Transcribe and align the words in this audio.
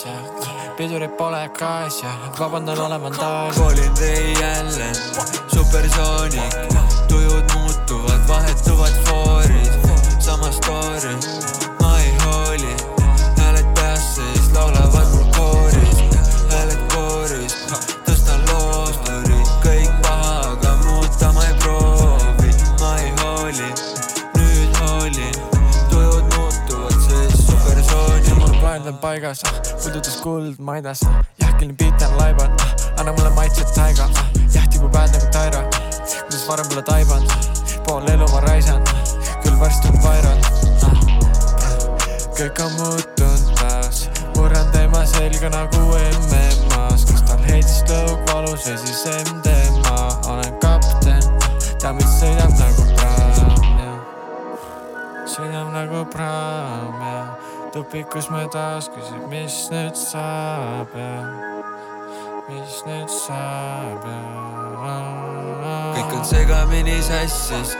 põlvilimas 0.00 0.04
ja 0.06 0.74
pidurit 0.76 1.16
pole 1.16 1.48
kaas 1.58 2.02
ja 2.02 2.10
vabandan 2.38 2.78
olema 2.78 3.10
taas. 3.10 3.56
koolin 3.56 3.92
vee 4.00 4.32
jälle, 4.32 4.92
supersoonik, 5.54 6.54
tujud 7.08 7.44
muutuvad, 7.54 8.28
vahetuvad 8.28 8.92
fooris, 9.04 9.70
sama 10.18 10.52
story, 10.52 11.16
ma 11.80 11.98
ei 12.00 12.14
hooli, 12.24 12.76
hääled 13.38 13.74
peas 13.74 14.16
sees 14.16 14.52
laulavad 14.54 15.06
mul 15.14 15.24
kooris, 15.36 15.98
hääled 16.50 16.82
kooris, 16.94 17.56
tõstan 18.06 18.40
loori, 18.52 19.42
kõik 19.64 19.92
paha, 20.02 20.40
aga 20.52 20.76
muuta 20.84 21.32
ma 21.32 21.44
ei 21.44 21.54
proovi, 21.54 22.54
ma 22.80 22.96
ei 22.98 23.12
hooli, 23.22 23.72
nüüd 24.38 24.80
hoolin, 24.80 25.34
tujud 25.90 26.36
muutuvad 26.36 27.00
sees 27.08 27.46
supersoonik. 27.46 28.60
plaan 28.60 28.88
on 28.88 28.98
paigas, 28.98 29.42
pudutas 29.90 30.20
kuld 30.22 30.58
maidas, 30.62 31.00
jahkiline 31.40 31.74
beat 31.74 32.02
on 32.02 32.12
laibad, 32.18 32.50
anna 32.98 33.12
mulle 33.12 33.30
maitset 33.34 33.72
taiga, 33.74 34.06
jah 34.54 34.66
tibub 34.70 34.94
hääl 34.94 35.10
nagu 35.10 35.30
taira, 35.34 35.62
kuidas 36.06 36.44
varem 36.46 36.68
pole 36.70 36.82
taibanud, 36.86 37.32
pool 37.88 38.06
elu 38.12 38.28
ma 38.30 38.42
raisan, 38.44 38.84
küll 39.42 39.58
varsti 39.58 39.90
on 39.90 39.98
viral. 40.04 40.38
kõik 42.38 42.62
on 42.66 42.72
muutunud 42.78 43.50
taas, 43.58 44.06
murran 44.36 44.70
tema 44.70 45.02
selga 45.10 45.50
nagu 45.56 45.82
MM-as, 45.98 47.08
kas 47.10 47.26
tal 47.26 47.42
heitis 47.50 47.82
lõug 47.90 48.22
valus 48.30 48.70
või 48.70 48.78
siis 48.86 49.04
MDMA, 49.26 49.98
olen 50.30 50.54
kapten, 50.62 51.30
ta 51.82 51.90
mind 51.90 52.14
sõidab 52.14 52.54
nagu 52.62 52.88
praam, 52.94 53.70
jah. 53.82 54.00
Sõidab 55.34 55.74
nagu 55.74 56.06
praam 56.14 57.06
ja 57.10 57.39
tupikus 57.72 58.30
me 58.30 58.46
taas 58.52 58.88
küsib, 58.90 59.26
mis 59.30 59.56
nüüd 59.70 59.96
saab 59.98 60.94
ja 60.98 61.10
mis 62.48 62.80
nüüd 62.86 63.12
saab. 63.12 64.06
Ja. 64.80 64.96
kõik 65.94 66.14
on 66.16 66.24
segamini 66.24 66.96
sassis, 67.04 67.74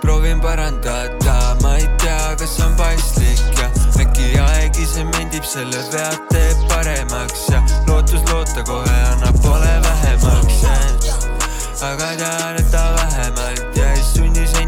proovin 0.00 0.40
parandada, 0.40 1.36
ma 1.62 1.76
ei 1.76 1.86
tea, 2.02 2.32
kas 2.40 2.56
on 2.64 2.74
paslik 2.80 3.60
ja 3.60 3.68
äkki 4.02 4.32
aeg 4.40 4.80
ise 4.82 5.04
mendib 5.12 5.44
selle 5.46 5.84
vead 5.92 6.18
teeb 6.32 6.66
paremaks 6.72 7.46
ja 7.52 7.62
lootus 7.86 8.24
loota 8.32 8.64
kohe 8.66 8.98
annab 9.12 9.40
poole 9.44 9.76
vähemaks 9.86 10.64
aga 11.86 12.16
tean, 12.16 12.56
et 12.56 12.70
ta 12.72 12.84
vähemalt 12.96 13.65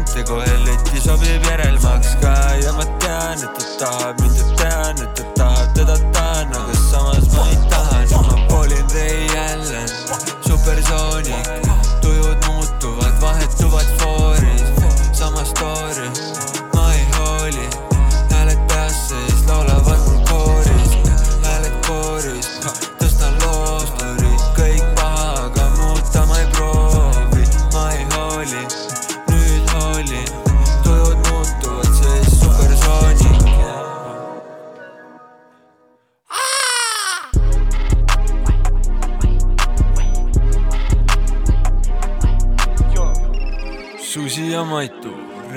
sente 0.09 0.23
kohe 0.25 0.53
letti 0.65 1.01
sobib 1.01 1.45
järelmaks 1.45 2.15
ka. 2.21 2.33
Ja 2.63 2.73
ma 2.73 2.85
tean, 3.03 3.43
et 3.45 3.57
ta 3.57 3.65
tahab 3.81 4.21
mind 4.21 4.37
ja 4.41 4.47
tean, 4.61 5.01
et 5.05 5.15
ta 5.15 5.23
tahab, 5.37 5.73
teda 5.77 5.97
tahan, 6.15 6.53
aga 6.61 6.78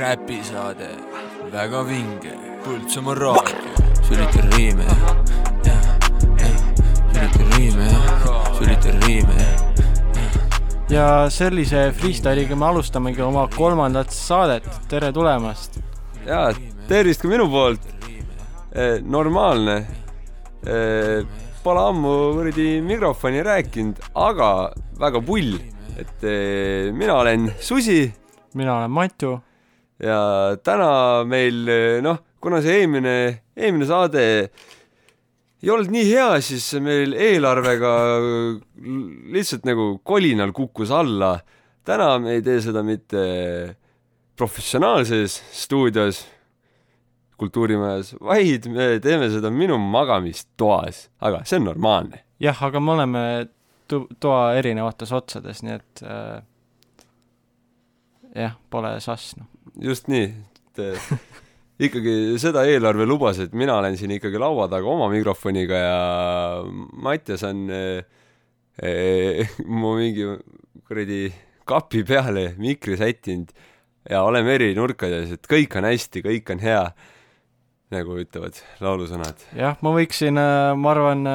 räpisaade, 0.03 0.89
väga 1.53 1.83
vinge, 1.87 2.33
Põltsamaa 2.63 3.15
raadio, 3.19 3.83
sülitan 4.07 4.49
riime, 4.57 4.87
jah, 5.67 5.85
jah, 6.41 6.57
sülitan 7.13 7.53
riime, 7.57 7.87
jah, 7.91 8.49
sülitan 8.59 8.97
riime, 9.07 9.37
jah. 9.39 9.61
ja 10.91 11.05
sellise 11.31 11.85
freestyle'iga 11.99 12.59
me 12.59 12.67
alustamegi 12.71 13.23
oma 13.23 13.45
kolmandat 13.55 14.11
saadet, 14.15 14.67
tere 14.91 15.13
tulemast. 15.15 15.79
jaa, 16.27 16.49
tervist 16.91 17.23
ka 17.23 17.31
minu 17.31 17.47
poolt. 17.51 17.87
normaalne. 19.05 19.83
Pole 21.63 21.83
ammu 21.93 22.17
kuradi 22.39 22.67
mikrofoni 22.83 23.43
rääkinud, 23.47 24.01
aga 24.19 24.49
väga 24.99 25.21
pull, 25.23 25.55
et 25.99 26.27
eh, 26.27 26.91
mina 26.95 27.21
olen 27.21 27.53
Susi 27.61 28.01
mina 28.55 28.77
olen 28.77 28.91
Matu. 28.91 29.41
Ja 30.03 30.21
täna 30.65 30.91
meil 31.29 31.65
noh, 32.03 32.19
kuna 32.43 32.59
see 32.65 32.81
eelmine, 32.83 33.17
eelmine 33.57 33.87
saade 33.87 34.23
ei 35.63 35.71
olnud 35.71 35.93
nii 35.95 36.09
hea, 36.09 36.41
siis 36.43 36.65
meil 36.83 37.13
eelarvega 37.15 37.93
lihtsalt 39.35 39.67
nagu 39.69 39.93
kolinal 40.03 40.51
kukkus 40.57 40.91
alla. 40.91 41.37
täna 41.87 42.19
me 42.19 42.37
ei 42.37 42.43
tee 42.43 42.61
seda 42.63 42.83
mitte 42.87 43.23
professionaalses 44.39 45.37
stuudios 45.53 46.25
kultuurimajas, 47.39 48.15
vaid 48.23 48.67
me 48.71 48.99
teeme 49.03 49.29
seda 49.31 49.51
minu 49.51 49.79
magamistoas, 49.79 51.09
aga 51.21 51.43
see 51.47 51.59
on 51.59 51.65
normaalne. 51.71 52.23
jah, 52.43 52.59
aga 52.63 52.81
me 52.81 52.93
oleme 52.93 53.23
tu- 53.89 54.09
toa 54.21 54.55
erinevates 54.59 55.13
otsades, 55.13 55.63
nii 55.63 55.75
et 55.79 56.03
äh, 56.07 56.43
jah, 58.35 58.55
pole 58.71 58.95
sass 59.01 59.37
noh. 59.39 59.47
Just 59.81 60.09
nii, 60.13 60.27
et 60.73 60.83
ikkagi 61.83 62.39
seda 62.41 62.65
eelarve 62.69 63.07
lubas, 63.09 63.41
et 63.43 63.55
mina 63.57 63.77
olen 63.81 63.97
siin 63.99 64.15
ikkagi 64.19 64.41
laua 64.41 64.69
taga 64.71 64.89
oma 64.91 65.09
mikrofoniga 65.13 65.81
ja 65.81 66.03
Mattias 67.03 67.45
on 67.49 67.65
eh, 67.73 68.05
eh, 68.83 69.57
mu 69.67 69.97
mingi 69.99 70.29
kuradi 70.87 71.25
kapi 71.69 72.03
peale 72.07 72.53
mikri 72.59 72.99
sättinud 72.99 73.53
ja 74.11 74.23
oleme 74.27 74.55
eri 74.59 74.73
nurkades, 74.77 75.35
et 75.37 75.51
kõik 75.51 75.79
on 75.79 75.87
hästi, 75.87 76.23
kõik 76.25 76.51
on 76.55 76.63
hea, 76.63 76.83
nagu 77.93 78.17
ütlevad 78.19 78.57
laulusõnad. 78.83 79.45
jah, 79.55 79.77
ma 79.85 79.93
võiksin, 79.95 80.41
ma 80.81 80.91
arvan, 80.91 81.29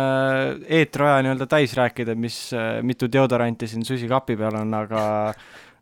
eetriaja 0.65 1.21
nii-öelda 1.23 1.47
täis 1.47 1.75
rääkida, 1.77 2.17
mis, 2.19 2.41
mitu 2.83 3.07
deodoranti 3.11 3.69
siin 3.71 3.85
Susi 3.87 4.09
kapi 4.09 4.35
peal 4.39 4.59
on, 4.59 4.73
aga 4.75 5.03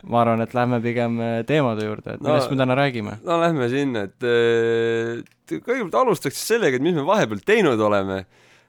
ma 0.06 0.22
arvan, 0.22 0.42
et 0.46 0.54
lähme 0.54 0.78
pigem 0.84 1.19
äh, 1.19 1.44
teemade 1.50 1.86
juurde, 1.88 2.13
et 2.16 2.22
No- 2.22 2.30
millest 2.34 2.52
me 2.52 2.57
täna 2.62 2.75
räägime. 2.78 3.18
no 3.25 3.40
lähme 3.42 3.69
sinna, 3.72 4.04
et 4.10 4.24
et 4.24 5.62
kõigepealt 5.66 5.96
alustaks 6.02 6.38
sellega, 6.48 6.78
et 6.78 6.81
mis 6.86 6.94
me 6.94 7.02
vahepeal 7.07 7.42
teinud 7.46 7.80
oleme. 7.81 8.25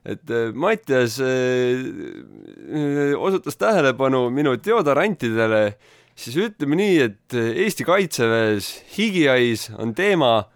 et 0.07 0.31
eh, 0.31 0.53
Mattias 0.55 1.17
osutas 3.19 3.57
tähelepanu 3.59 4.29
minu 4.31 4.55
deodorantidele, 4.63 5.63
siis 6.17 6.37
ütleme 6.41 6.79
nii, 6.79 6.99
et 7.09 7.37
Eesti 7.37 7.85
Kaitseväes 7.87 8.69
higihais 8.97 9.69
on 9.79 9.95
teema, 9.99 10.47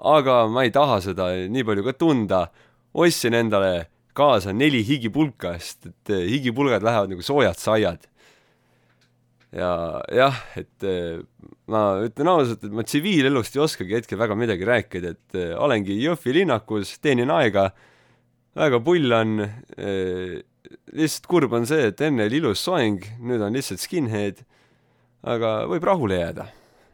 aga 0.00 0.44
ma 0.48 0.64
ei 0.64 0.70
taha 0.74 1.00
seda 1.04 1.30
nii 1.50 1.64
palju 1.66 1.84
ka 1.90 1.92
tunda. 1.98 2.46
ostsin 2.94 3.34
endale 3.38 3.86
kaasa 4.18 4.50
neli 4.52 4.80
higipulka, 4.82 5.52
sest 5.62 5.86
et 5.86 6.10
higipulgad 6.26 6.82
lähevad 6.82 7.12
nagu 7.12 7.22
soojad 7.22 7.54
saiad. 7.58 8.06
Ja 9.56 9.70
jah, 10.14 10.36
et 10.60 10.86
eh, 10.86 11.20
ma 11.70 11.84
ütlen 12.06 12.30
ausalt, 12.32 12.64
et 12.66 12.74
ma 12.74 12.84
tsiviilelust 12.86 13.56
ei 13.56 13.64
oskagi 13.64 13.98
hetkel 13.98 14.20
väga 14.20 14.36
midagi 14.38 14.68
rääkida, 14.68 15.14
et 15.16 15.38
eh, 15.38 15.54
olengi 15.58 15.98
Jõhvi 16.02 16.36
linnakus, 16.40 16.96
teenin 17.02 17.32
aega, 17.34 17.70
väga 18.58 18.80
pull 18.82 19.14
on, 19.14 19.38
lihtsalt 20.90 21.26
kurb 21.30 21.54
on 21.54 21.66
see, 21.70 21.90
et 21.90 22.00
enne 22.02 22.26
oli 22.26 22.40
ilus 22.40 22.62
soeng, 22.66 23.04
nüüd 23.22 23.42
on 23.46 23.54
lihtsalt 23.54 23.82
skinhead, 23.82 24.42
aga 25.22 25.60
võib 25.70 25.86
rahule 25.86 26.18
jääda. 26.18 26.46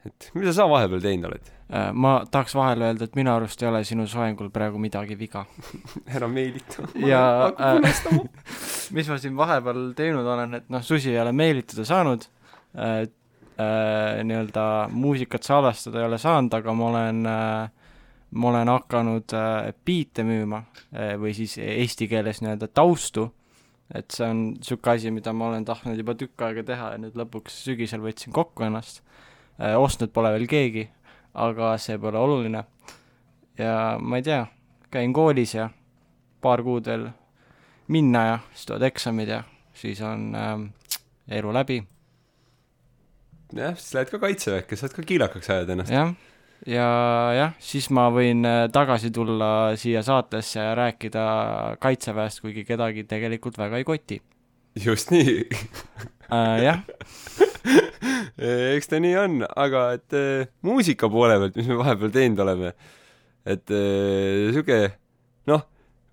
et 0.06 0.30
mida 0.38 0.52
sa 0.54 0.68
vahepeal 0.70 1.02
teinud 1.02 1.30
oled? 1.30 1.52
Äh, 1.66 1.88
ma 1.90 2.20
tahaks 2.30 2.54
vahele 2.54 2.86
öelda, 2.86 3.08
et 3.08 3.16
minu 3.18 3.32
arust 3.32 3.62
ei 3.62 3.66
ole 3.66 3.80
sinu 3.84 4.04
soengul 4.06 4.52
praegu 4.54 4.78
midagi 4.78 5.16
viga. 5.18 5.42
ära 6.14 6.28
meelita. 6.30 6.86
ja 6.94 7.50
äh, 7.50 7.80
mis 8.96 9.10
ma 9.10 9.18
siin 9.18 9.34
vahepeal 9.38 9.90
teinud 9.98 10.26
olen, 10.26 10.60
et 10.60 10.70
noh, 10.70 10.84
Susi 10.86 11.10
ei 11.10 11.20
ole 11.24 11.32
meelitada 11.34 11.86
saanud 11.88 12.28
äh,, 12.76 13.06
äh, 13.58 14.22
nii-öelda 14.24 14.88
muusikat 14.92 15.46
salvestada 15.46 16.02
ei 16.02 16.08
ole 16.10 16.18
saanud, 16.18 16.54
aga 16.54 16.74
ma 16.76 16.90
olen 16.90 17.26
äh, 17.30 17.86
ma 18.30 18.48
olen 18.52 18.68
hakanud 18.68 19.36
äh, 19.36 19.72
biite 19.84 20.24
müüma 20.26 20.64
äh, 20.92 21.14
või 21.20 21.34
siis 21.36 21.56
eesti 21.62 22.08
keeles 22.10 22.42
nii-öelda 22.42 22.68
taustu, 22.74 23.30
et 23.94 24.10
see 24.10 24.26
on 24.26 24.42
niisugune 24.56 24.96
asi, 24.96 25.14
mida 25.14 25.32
ma 25.32 25.52
olen 25.52 25.64
tahtnud 25.64 25.98
juba 25.98 26.16
tükk 26.18 26.48
aega 26.48 26.66
teha 26.66 26.92
ja 26.94 27.00
nüüd 27.00 27.16
lõpuks 27.18 27.62
sügisel 27.68 28.02
võtsin 28.04 28.34
kokku 28.34 28.66
ennast 28.66 29.02
äh,, 29.60 29.76
ostnud 29.78 30.12
pole 30.12 30.34
veel 30.36 30.50
keegi 30.50 30.88
aga 31.36 31.76
see 31.78 31.98
pole 31.98 32.18
oluline. 32.18 32.64
ja 33.58 33.98
ma 34.00 34.16
ei 34.16 34.22
tea, 34.22 34.46
käin 34.90 35.12
koolis 35.12 35.54
ja 35.54 35.68
paar 36.40 36.62
kuud 36.64 36.88
veel 36.88 37.08
minna 37.92 38.24
ja 38.26 38.38
siis 38.52 38.66
tulevad 38.66 38.88
eksamid 38.90 39.28
ja 39.28 39.42
siis 39.74 40.00
on 40.00 40.34
äh, 40.34 40.56
elu 41.38 41.52
läbi. 41.52 41.82
Jah, 43.54 43.76
siis 43.78 43.94
lähed 43.94 44.10
ka 44.10 44.22
kaitseväkke, 44.22 44.78
saad 44.78 44.94
ka 44.96 45.04
kiilakaks 45.06 45.50
ajada 45.54 45.76
ennast. 45.76 45.92
jah, 45.94 46.14
ja 46.66 46.88
jah, 47.36 47.54
siis 47.62 47.88
ma 47.94 48.08
võin 48.14 48.46
äh, 48.48 48.64
tagasi 48.72 49.12
tulla 49.14 49.50
siia 49.78 50.02
saatesse 50.06 50.60
ja 50.60 50.74
rääkida 50.78 51.26
kaitseväest, 51.82 52.42
kuigi 52.44 52.66
kedagi 52.68 53.06
tegelikult 53.08 53.58
väga 53.60 53.82
ei 53.82 53.86
koti. 53.88 54.20
just 54.86 55.12
nii 55.14 55.38
äh, 56.32 56.64
jah 56.64 56.82
eks 58.76 58.90
ta 58.90 59.00
nii 59.02 59.14
on, 59.20 59.40
aga 59.48 59.86
et 59.96 60.16
äh, 60.16 60.50
muusika 60.66 61.10
poole 61.12 61.38
pealt, 61.40 61.56
mis 61.58 61.70
me 61.70 61.78
vahepeal 61.80 62.12
teinud 62.14 62.42
oleme, 62.44 62.74
et 63.46 63.72
äh, 63.72 64.50
sihuke 64.52 64.80
noh, 65.50 65.64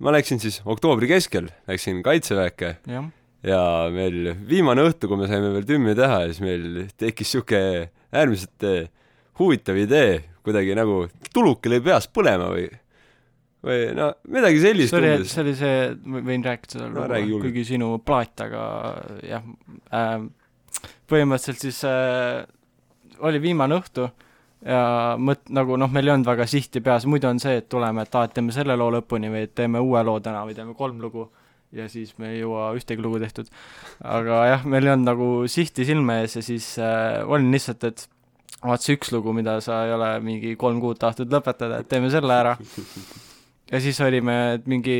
ma 0.03 0.13
läksin 0.15 0.41
siis 0.43 0.61
oktoobri 0.65 1.09
keskel, 1.11 1.49
läksin 1.69 2.03
kaitseväkke 2.05 2.77
ja. 2.89 3.03
Ja 3.43 3.61
meil 3.93 4.33
viimane 4.47 4.85
õhtu, 4.87 5.09
kui 5.11 5.19
me 5.19 5.27
saime 5.29 5.51
veel 5.55 5.65
tümmi 5.67 5.95
teha, 5.97 6.23
siis 6.29 6.39
meil 6.43 6.85
tekkis 6.99 7.33
sihuke 7.35 7.59
äärmiselt 8.13 8.67
äh, 8.69 8.87
huvitav 9.39 9.79
idee, 9.81 10.21
kuidagi 10.45 10.77
nagu 10.77 11.03
tuluke 11.33 11.71
lõi 11.71 11.83
peas 11.83 12.07
põlema 12.11 12.51
või 12.53 12.69
või 13.63 13.93
no 13.95 14.09
midagi 14.27 14.59
sellist 14.59 14.91
see 14.91 14.99
oli, 14.99 15.27
see 15.29 15.43
oli 15.43 15.53
see, 15.55 15.75
võin 16.03 16.43
rääkida 16.43 16.75
seda 16.75 16.89
no, 16.91 17.05
lugu, 17.07 17.39
kuigi 17.45 17.63
sinu 17.67 17.93
plaat, 18.03 18.43
aga 18.43 18.63
jah 19.23 19.45
äh,, 19.95 20.25
põhimõtteliselt 21.07 21.63
siis 21.63 21.79
äh, 21.87 22.43
oli 23.23 23.39
viimane 23.43 23.79
õhtu 23.79 24.09
ja 24.67 24.81
mõt-, 25.19 25.47
nagu 25.55 25.77
noh, 25.79 25.91
meil 25.91 26.09
ei 26.09 26.15
olnud 26.15 26.27
väga 26.27 26.47
sihti 26.49 26.83
peas, 26.83 27.07
muidu 27.07 27.29
on 27.31 27.39
see, 27.43 27.55
et 27.61 27.69
tuleme, 27.71 28.03
et 28.03 28.19
aa, 28.19 28.27
et 28.27 28.35
teeme 28.35 28.55
selle 28.55 28.75
loo 28.79 28.91
lõpuni 28.97 29.31
või 29.31 29.47
teeme 29.55 29.79
uue 29.83 30.03
loo 30.03 30.19
täna 30.23 30.43
või 30.47 30.57
teeme 30.57 30.75
kolm 30.75 30.99
lugu 31.03 31.29
ja 31.73 31.89
siis 31.89 32.13
me 32.21 32.31
ei 32.33 32.41
jõua 32.43 32.71
ühtegi 32.77 33.01
lugu 33.01 33.19
tehtud. 33.23 33.49
aga 34.03 34.45
jah, 34.51 34.65
meil 34.69 34.87
ei 34.87 34.93
olnud 34.95 35.09
nagu 35.09 35.29
sihti 35.49 35.87
silme 35.89 36.21
ees 36.21 36.37
ja 36.37 36.45
siis 36.45 36.73
äh, 36.81 37.21
olin 37.25 37.51
lihtsalt, 37.53 37.83
et 37.89 38.07
vaat 38.63 38.83
see 38.83 38.95
üks 38.97 39.11
lugu, 39.11 39.33
mida 39.35 39.59
sa 39.63 39.83
ei 39.87 39.93
ole 39.95 40.13
mingi 40.23 40.55
kolm 40.59 40.79
kuud 40.83 41.01
tahtnud 41.01 41.33
lõpetada, 41.33 41.81
et 41.81 41.91
teeme 41.91 42.11
selle 42.13 42.33
ära. 42.35 42.57
ja 43.71 43.83
siis 43.83 43.99
olime 44.05 44.61
mingi 44.69 44.97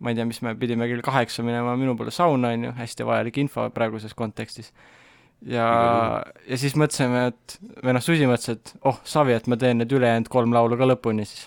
ma 0.00 0.10
ei 0.10 0.16
tea, 0.16 0.26
mis 0.28 0.40
me 0.44 0.54
pidime 0.58 0.88
kell 0.88 1.04
kaheksa 1.04 1.44
minema 1.44 1.76
minu 1.78 1.94
poole 1.96 2.12
sauna, 2.14 2.54
on 2.54 2.66
ju, 2.68 2.72
hästi 2.78 3.06
vajalik 3.06 3.38
info 3.42 3.66
praeguses 3.74 4.16
kontekstis. 4.16 4.72
ja, 5.44 5.66
ja 6.48 6.60
siis 6.60 6.76
mõtlesime, 6.80 7.26
et, 7.30 7.56
või 7.84 7.96
noh, 7.96 8.04
Susi 8.04 8.28
mõtles, 8.28 8.56
et 8.56 8.74
oh, 8.88 9.00
Savi, 9.04 9.36
et 9.36 9.48
ma 9.48 9.60
teen 9.60 9.80
need 9.80 9.92
ülejäänud 9.92 10.32
kolm 10.32 10.56
laulu 10.56 10.78
ka 10.80 10.88
lõpuni 10.88 11.28
siis. 11.28 11.46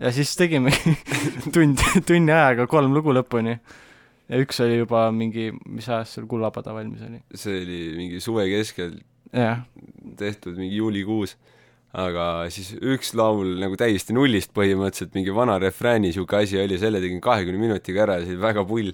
ja 0.00 0.12
siis 0.16 0.32
tegime 0.36 0.72
tund, 1.54 1.84
tunni 2.08 2.34
ajaga 2.36 2.68
kolm 2.72 2.96
lugu 2.96 3.14
lõpuni. 3.16 3.58
Ja 4.30 4.40
üks 4.40 4.60
oli 4.64 4.80
juba 4.80 5.08
mingi, 5.14 5.50
mis 5.66 5.88
ajast 5.90 6.18
sul 6.18 6.28
Kullapada 6.30 6.74
valmis 6.76 7.02
oli? 7.06 7.22
see 7.34 7.62
oli 7.64 7.80
mingi 7.98 8.20
suve 8.22 8.46
keskel 8.50 8.98
jah. 9.34 9.64
tehtud, 10.18 10.58
mingi 10.58 10.78
juulikuus 10.78 11.36
aga 11.98 12.24
siis 12.54 12.70
üks 12.76 13.14
laul 13.18 13.56
nagu 13.58 13.78
täiesti 13.78 14.14
nullist 14.14 14.52
põhimõtteliselt, 14.54 15.14
mingi 15.16 15.34
vana 15.34 15.58
refrääni 15.62 16.08
niisugune 16.08 16.46
asi 16.46 16.60
oli, 16.62 16.78
selle 16.78 17.00
tegin 17.02 17.22
kahekümne 17.24 17.58
minutiga 17.58 18.04
ära 18.06 18.20
ja 18.20 18.26
see 18.26 18.36
oli 18.36 18.44
väga 18.44 18.64
pull. 18.68 18.92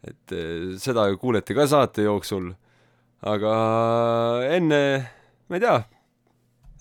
et 0.00 0.32
eh, 0.32 0.74
seda 0.80 1.04
kuulete 1.20 1.54
ka 1.54 1.66
saate 1.68 2.06
jooksul, 2.06 2.50
aga 3.20 3.52
enne, 4.56 4.80
ma 5.46 5.58
ei 5.58 5.62
tea, 5.66 5.76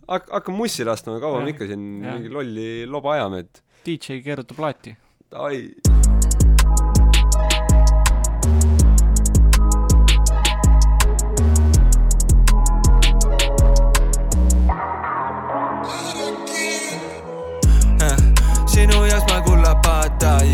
hak-, 0.08 0.32
hakkan 0.38 0.56
mussi 0.56 0.88
laskma, 0.88 1.20
kaua 1.20 1.44
me 1.44 1.52
ikka 1.54 1.68
siin 1.68 1.84
ja. 2.00 2.16
mingi 2.16 2.32
lolli 2.34 2.70
loba 2.88 3.18
ajame, 3.18 3.44
et 3.46 3.62
DJ 3.86 4.24
keerutab 4.24 4.64
plaati. 4.64 4.96
ai 5.36 5.68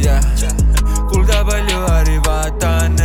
yeah. 0.05 0.21
kuulda 1.09 1.45
palju 1.45 1.79
hari 1.87 2.19
vaatan 2.25 2.97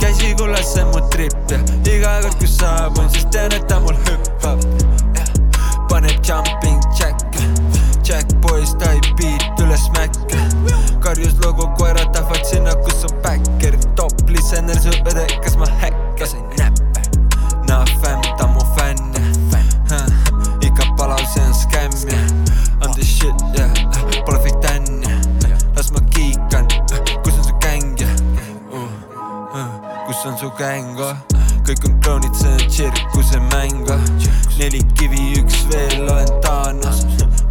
käsi 0.00 0.34
kullasse 0.38 0.84
mu 0.84 1.00
trip 1.10 1.34
ja 1.50 1.58
iga 1.94 2.20
kord 2.22 2.38
kui 2.38 2.48
saabun, 2.48 3.10
siis 3.10 3.26
tean, 3.32 3.52
et 3.52 3.66
ta 3.68 3.80
mul 3.80 3.96
hüppab 4.06 4.62
yeah. 5.16 5.28
paneb 5.90 6.22
jumping 6.22 6.80
jack, 7.00 7.18
jack 8.06 8.34
boys 8.44 8.74
type 8.78 9.14
beat 9.18 9.62
üles 9.64 9.88
mäkke 9.96 10.38
karjus 11.02 11.34
lugu, 11.44 11.66
koerad 11.78 12.12
tahavad 12.14 12.44
sinna, 12.46 12.74
kus 12.86 13.04
on 13.08 13.14
backer, 13.22 13.78
top 13.96 14.14
listener, 14.28 14.78
su 14.78 14.92
õde, 15.02 15.26
kas 15.44 15.56
ma 15.58 15.70
häkkasin 15.82 16.44
näppe? 16.58 17.06
nah 17.68 17.86
fämm, 18.02 18.22
ta 18.38 18.46
mu 18.46 18.66
fänn 18.76 19.08
ikka 20.62 20.92
palav, 20.98 21.24
see 21.32 21.42
on 21.46 21.54
skämm 21.54 22.12
ja 22.12 22.37
kus 30.58 30.66
on 30.66 30.78
su 30.78 30.96
gäng, 30.96 30.98
oh? 30.98 31.16
kõik 31.66 31.84
on 31.86 32.00
kroonid, 32.00 32.34
see 32.34 32.50
on 32.50 32.68
tsirkuse 32.68 33.38
mäng, 33.52 33.86
neli 34.58 34.80
kivi, 34.94 35.38
üks 35.38 35.66
veel, 35.70 36.08
olen 36.08 36.28
Thanos, 36.42 37.04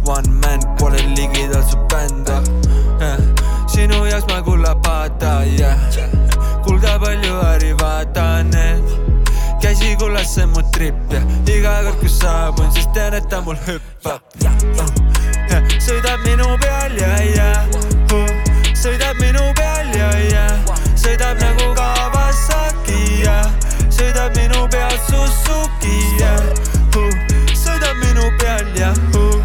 one 0.06 0.28
man, 0.42 0.60
pole 0.78 0.98
ligidal 1.16 1.62
su 1.70 1.78
bänd, 1.88 2.28
oh? 2.28 2.42
sinu 3.68 4.04
jaoks 4.04 4.26
ma 4.28 4.42
kullapaata, 4.42 5.44
yeah. 5.56 5.78
kuulda 6.64 6.98
palju 6.98 7.34
hari 7.42 7.72
vaatan, 7.80 8.52
käsi 9.62 9.96
kullas, 9.96 10.34
see 10.34 10.44
on 10.44 10.52
mu 10.52 10.62
trip 10.72 11.12
ja 11.12 11.22
iga 11.46 11.82
kord, 11.84 12.00
kui 12.00 12.08
saabun, 12.08 12.72
siis 12.72 12.88
tean, 12.94 13.14
et 13.14 13.28
ta 13.28 13.40
mul 13.40 13.56
hüppab. 13.66 14.20
Sõidab 15.88 16.20
minu 16.26 16.50
peal 16.60 16.98
ja, 17.00 17.14
ja 17.32 17.48
sõidab 18.76 19.16
minu 19.22 19.46
peal 19.56 19.94
ja, 19.96 20.10
ja 20.28 20.44
sõidab 21.00 21.40
nagu 21.40 21.72
Kawasaki 21.72 21.97
ja 23.24 23.36
sõidab 23.90 24.34
minu 24.36 24.66
peal 24.70 24.94
Suzuki 25.08 25.96
ja 26.20 26.34
uh, 26.96 27.14
sõidab 27.56 27.96
minu 28.02 28.28
peal 28.40 28.66
ja 28.78 28.90
uh, 29.16 29.36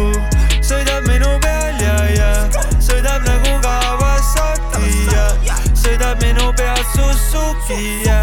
uh, 0.00 0.16
sõidab 0.62 1.06
minu 1.08 1.32
peal 1.42 1.80
ja, 1.82 1.96
ja 2.14 2.30
sõidab 2.78 3.26
nagu 3.26 3.56
Kawasaki 3.64 4.92
ja 5.12 5.26
sõidab 5.74 6.22
minu 6.22 6.52
peal 6.58 6.82
Suzuki 6.94 8.02
ja 8.06 8.20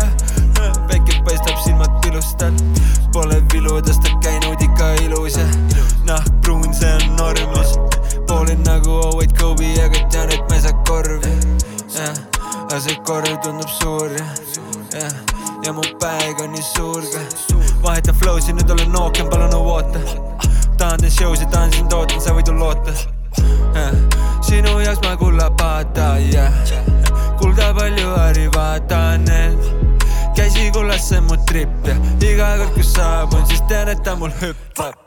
mul 34.15 34.32
hüppab 34.41 35.02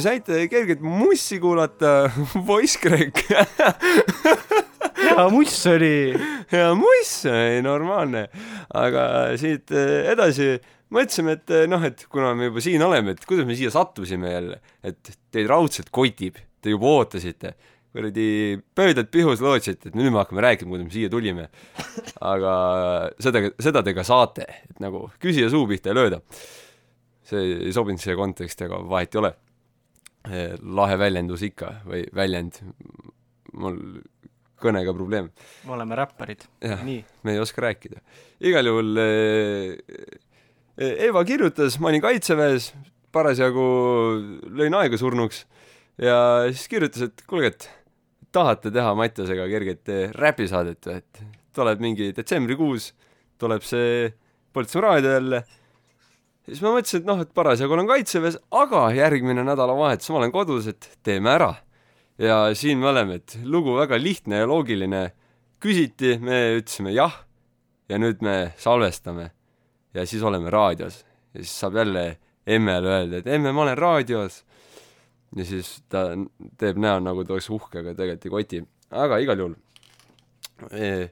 nii, 0.00 0.08
saite 0.08 0.48
kergelt 0.48 0.80
mussi 0.80 1.38
kuulata, 1.42 2.10
Voice 2.48 2.80
Crack 2.80 3.20
hea 5.20 5.28
muss 5.32 5.56
oli. 5.66 6.12
ja 6.52 6.74
muss, 6.74 7.24
ei 7.28 7.62
normaalne. 7.62 8.26
aga 8.74 9.02
siit 9.40 9.72
eh, 9.74 10.10
edasi 10.12 10.54
mõtlesime, 10.94 11.36
et 11.38 11.52
eh, 11.54 11.66
noh, 11.70 11.82
et 11.86 12.06
kuna 12.10 12.32
me 12.38 12.48
juba 12.48 12.62
siin 12.64 12.84
oleme, 12.86 13.14
et 13.16 13.26
kuidas 13.28 13.48
me 13.48 13.56
siia 13.58 13.72
sattusime 13.74 14.32
jälle, 14.32 14.60
et 14.86 15.12
teid 15.32 15.50
raudselt 15.50 15.92
kotib, 15.94 16.40
te 16.62 16.72
juba 16.72 16.94
ootasite, 17.00 17.54
kuradi 17.90 18.30
pöödlad 18.76 19.10
pihus 19.12 19.42
lootsite, 19.44 19.90
et 19.90 19.98
nüüd 19.98 20.12
me 20.12 20.22
hakkame 20.22 20.44
rääkima, 20.46 20.72
kuidas 20.72 20.88
me 20.88 20.94
siia 20.94 21.12
tulime. 21.12 21.50
aga 22.32 22.54
seda, 23.22 23.44
seda 23.60 23.84
te 23.86 23.94
ka 23.96 24.06
saate, 24.06 24.48
et 24.70 24.82
nagu 24.82 25.08
küsija 25.22 25.50
suu 25.52 25.68
pihta 25.70 25.92
ei 25.92 26.00
lööda. 26.00 26.24
see 27.30 27.46
ei 27.68 27.74
sobinud 27.74 28.02
siia 28.02 28.16
konteksti, 28.18 28.66
aga 28.66 28.82
vahet 28.90 29.14
ei 29.14 29.24
ole. 29.24 29.34
Lahe 30.20 30.96
väljendus 31.00 31.42
ikka 31.46 31.70
või 31.88 32.02
väljend, 32.14 32.58
mul 33.56 33.78
kõnega 34.60 34.92
probleem 34.92 35.30
me 35.64 35.72
oleme 35.76 35.96
räpparid, 35.96 36.44
nii. 36.84 36.98
me 37.24 37.32
ei 37.32 37.40
oska 37.40 37.64
rääkida. 37.64 38.02
igal 38.44 38.68
juhul 38.68 39.00
eh, 39.00 39.78
Eva 40.80 41.24
kirjutas, 41.28 41.78
ma 41.80 41.90
olin 41.90 42.04
kaitseväes, 42.04 42.70
parasjagu 43.12 43.64
lõin 44.60 44.76
aega 44.76 45.00
surnuks 45.00 45.44
ja 46.00 46.16
siis 46.52 46.68
kirjutas, 46.72 47.08
et 47.08 47.24
kuulge, 47.28 47.52
et 47.54 47.68
tahate 48.32 48.72
teha 48.74 48.94
Mattiasega 48.98 49.48
kerget 49.50 49.92
eh, 49.92 50.16
räpisaadet 50.16 50.88
või, 50.88 51.00
et 51.02 51.22
tuleb 51.56 51.82
mingi 51.82 52.10
detsembrikuus, 52.16 52.92
tuleb 53.40 53.64
see 53.66 54.10
Põltsamaa 54.50 54.96
raadio 54.96 55.10
jälle. 55.14 55.38
Siis 56.46 56.62
ma 56.64 56.74
mõtlesin, 56.74 57.02
et 57.02 57.08
noh, 57.08 57.20
et 57.22 57.32
parasjagu 57.36 57.76
olen 57.76 57.88
kaitseväes, 57.90 58.38
aga 58.50 58.86
järgmine 58.96 59.44
nädalavahetus 59.46 60.12
ma 60.12 60.22
olen 60.22 60.34
kodus, 60.34 60.68
et 60.70 60.90
teeme 61.06 61.32
ära. 61.34 61.54
ja 62.18 62.54
siin 62.54 62.78
me 62.78 62.90
oleme, 62.90 63.20
et 63.20 63.38
lugu 63.44 63.76
väga 63.78 63.98
lihtne 63.98 64.42
ja 64.42 64.46
loogiline 64.48 65.10
küsiti, 65.60 66.18
me 66.20 66.58
ütlesime 66.58 66.92
jah 66.92 67.14
ja 67.88 67.98
nüüd 67.98 68.22
me 68.24 68.52
salvestame 68.60 69.30
ja 69.94 70.06
siis 70.06 70.22
oleme 70.22 70.50
raadios 70.50 71.04
ja 71.34 71.42
siis 71.42 71.54
saab 71.60 71.76
jälle 71.80 72.04
emmele 72.46 72.88
öelda, 72.88 73.20
et 73.20 73.26
emme, 73.26 73.52
ma 73.52 73.62
olen 73.62 73.78
raadios. 73.78 74.44
ja 75.36 75.44
siis 75.44 75.82
ta 75.88 76.08
teeb 76.58 76.78
näo, 76.78 77.00
nagu 77.00 77.24
ta 77.24 77.36
oleks 77.36 77.50
uhke, 77.50 77.82
aga 77.82 77.94
tegelikult 77.94 78.26
ei 78.26 78.30
koti. 78.30 78.62
aga 78.90 79.18
igal 79.22 79.44
juhul 79.44 79.56
e,. 80.70 81.10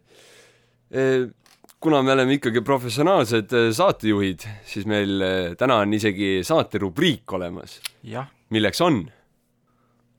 E, 0.88 1.02
kuna 1.80 2.02
me 2.02 2.12
oleme 2.12 2.38
ikkagi 2.38 2.62
professionaalsed 2.66 3.52
e, 3.54 3.68
saatejuhid, 3.76 4.46
siis 4.66 4.86
meil 4.90 5.22
e, 5.22 5.32
täna 5.58 5.82
on 5.84 5.94
isegi 5.94 6.38
saaterubriik 6.46 7.38
olemas, 7.38 7.78
milleks 8.50 8.82
on 8.82 9.04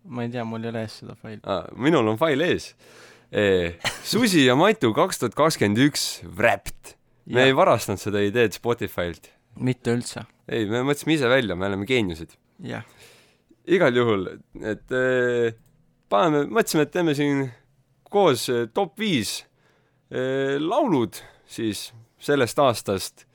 ma 0.10 0.26
ei 0.26 0.32
tea, 0.34 0.46
mul 0.48 0.64
ei 0.64 0.72
ole 0.72 0.84
ees 0.86 1.00
seda 1.02 1.16
faili. 1.20 1.42
ah,, 1.50 1.68
minul 1.78 2.08
on 2.12 2.20
fail 2.20 2.42
ees 2.46 2.72
e,. 3.32 3.76
Susi 4.06 4.46
ja 4.46 4.56
Matu 4.58 4.92
kaks 4.96 5.22
tuhat 5.22 5.36
kakskümmend 5.38 5.82
üks 5.90 6.08
Wrapped. 6.38 6.96
me 7.30 7.46
ei 7.50 7.56
varastanud 7.56 8.02
seda 8.02 8.24
ideed 8.26 8.56
Spotify'lt. 8.58 9.32
mitte 9.60 9.94
üldse, 9.94 10.26
ei, 10.50 10.66
me 10.70 10.82
mõtlesime 10.88 11.18
ise 11.18 11.30
välja, 11.30 11.58
me 11.60 11.70
oleme 11.70 11.88
geeniused. 11.90 12.38
jah. 12.66 12.86
igal 13.68 13.96
juhul, 13.96 14.28
et 14.64 14.96
e, 14.96 15.52
paneme, 16.10 16.48
mõtlesime, 16.50 16.88
et 16.88 16.96
teeme 16.96 17.18
siin 17.18 17.50
koos 18.10 18.48
e, 18.50 18.64
top 18.74 18.98
viis 19.00 19.42
e, 20.10 20.58
laulud 20.58 21.20
siis 21.50 21.90
sellest 22.22 22.60
aastast 22.62 23.26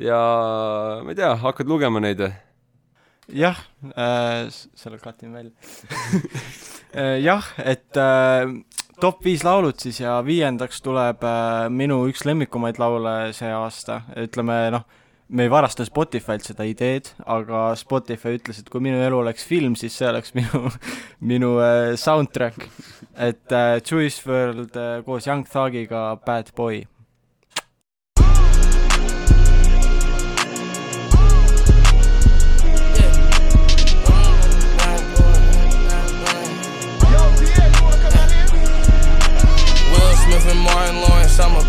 ja 0.00 0.18
ma 1.04 1.12
ei 1.12 1.18
tea, 1.18 1.34
hakkad 1.42 1.70
lugema 1.70 2.02
neid 2.02 2.20
või? 2.22 2.32
jah 3.42 3.58
äh,, 3.94 4.48
selle 4.50 4.98
katin 5.02 5.32
välja 5.32 5.52
äh,. 6.98 7.18
jah, 7.22 7.46
et 7.58 7.96
äh, 7.96 8.48
top 9.00 9.22
viis 9.24 9.44
laulud 9.46 9.78
siis 9.80 10.02
ja 10.02 10.18
viiendaks 10.26 10.82
tuleb 10.84 11.22
äh, 11.24 11.68
minu 11.70 12.02
üks 12.10 12.26
lemmikumaid 12.28 12.80
laule 12.82 13.14
see 13.36 13.52
aasta, 13.54 14.02
ütleme 14.26 14.58
noh, 14.74 14.88
me 15.32 15.46
ei 15.46 15.50
varasta 15.50 15.84
Spotify'lt 15.88 16.44
seda 16.44 16.64
ideed, 16.68 17.08
aga 17.24 17.70
Spotify 17.80 18.36
ütles, 18.36 18.60
et 18.60 18.68
kui 18.72 18.82
minu 18.84 19.00
elu 19.00 19.22
oleks 19.22 19.46
film, 19.48 19.76
siis 19.80 19.94
see 19.96 20.08
oleks 20.10 20.34
minu, 20.36 20.68
minu 21.32 21.54
äh, 21.64 21.94
soundtrack. 22.00 22.68
et 23.16 23.52
äh, 23.52 23.80
Juice 23.80 24.22
WRLD 24.26 24.76
äh, 24.76 25.04
koos 25.06 25.26
Young 25.26 25.46
Thugiga 25.48 26.16
Bad 26.26 26.52
Boy. 26.56 26.84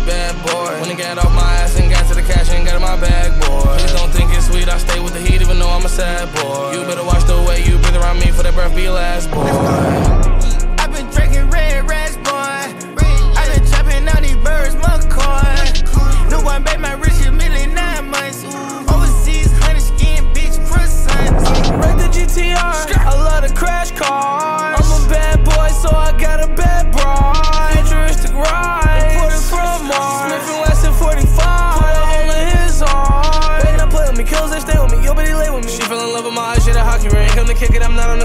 Bad 0.06 0.34
boy. 0.44 0.80
When 0.80 0.90
I 0.90 0.94
got 0.94 1.18
off 1.18 1.32
my 1.34 1.52
ass 1.62 1.78
and 1.78 1.90
got 1.90 2.06
to 2.08 2.14
the 2.14 2.22
cash 2.22 2.50
and 2.50 2.64
got 2.64 2.76
in 2.76 2.82
my 2.82 2.96
bag, 3.00 3.32
boy. 3.40 3.76
Please 3.78 3.92
don't 3.92 4.10
think 4.10 4.32
it's 4.32 4.46
sweet, 4.46 4.68
I 4.68 4.78
stay 4.78 5.00
with 5.00 5.14
the 5.14 5.20
heat 5.20 5.40
even 5.42 5.58
though 5.58 5.70
I'm 5.70 5.84
a 5.84 5.88
sad 5.88 6.32
boy. 6.34 6.72
You 6.72 6.84
better 6.86 7.04
watch 7.04 7.24
the 7.24 7.42
way 7.48 7.64
you 7.64 7.78
breathe 7.78 7.96
around 7.96 8.20
me 8.20 8.30
for 8.30 8.42
that 8.42 8.54
breath 8.54 8.74
be 8.74 8.88
last, 8.88 9.30
boy. 9.30 10.33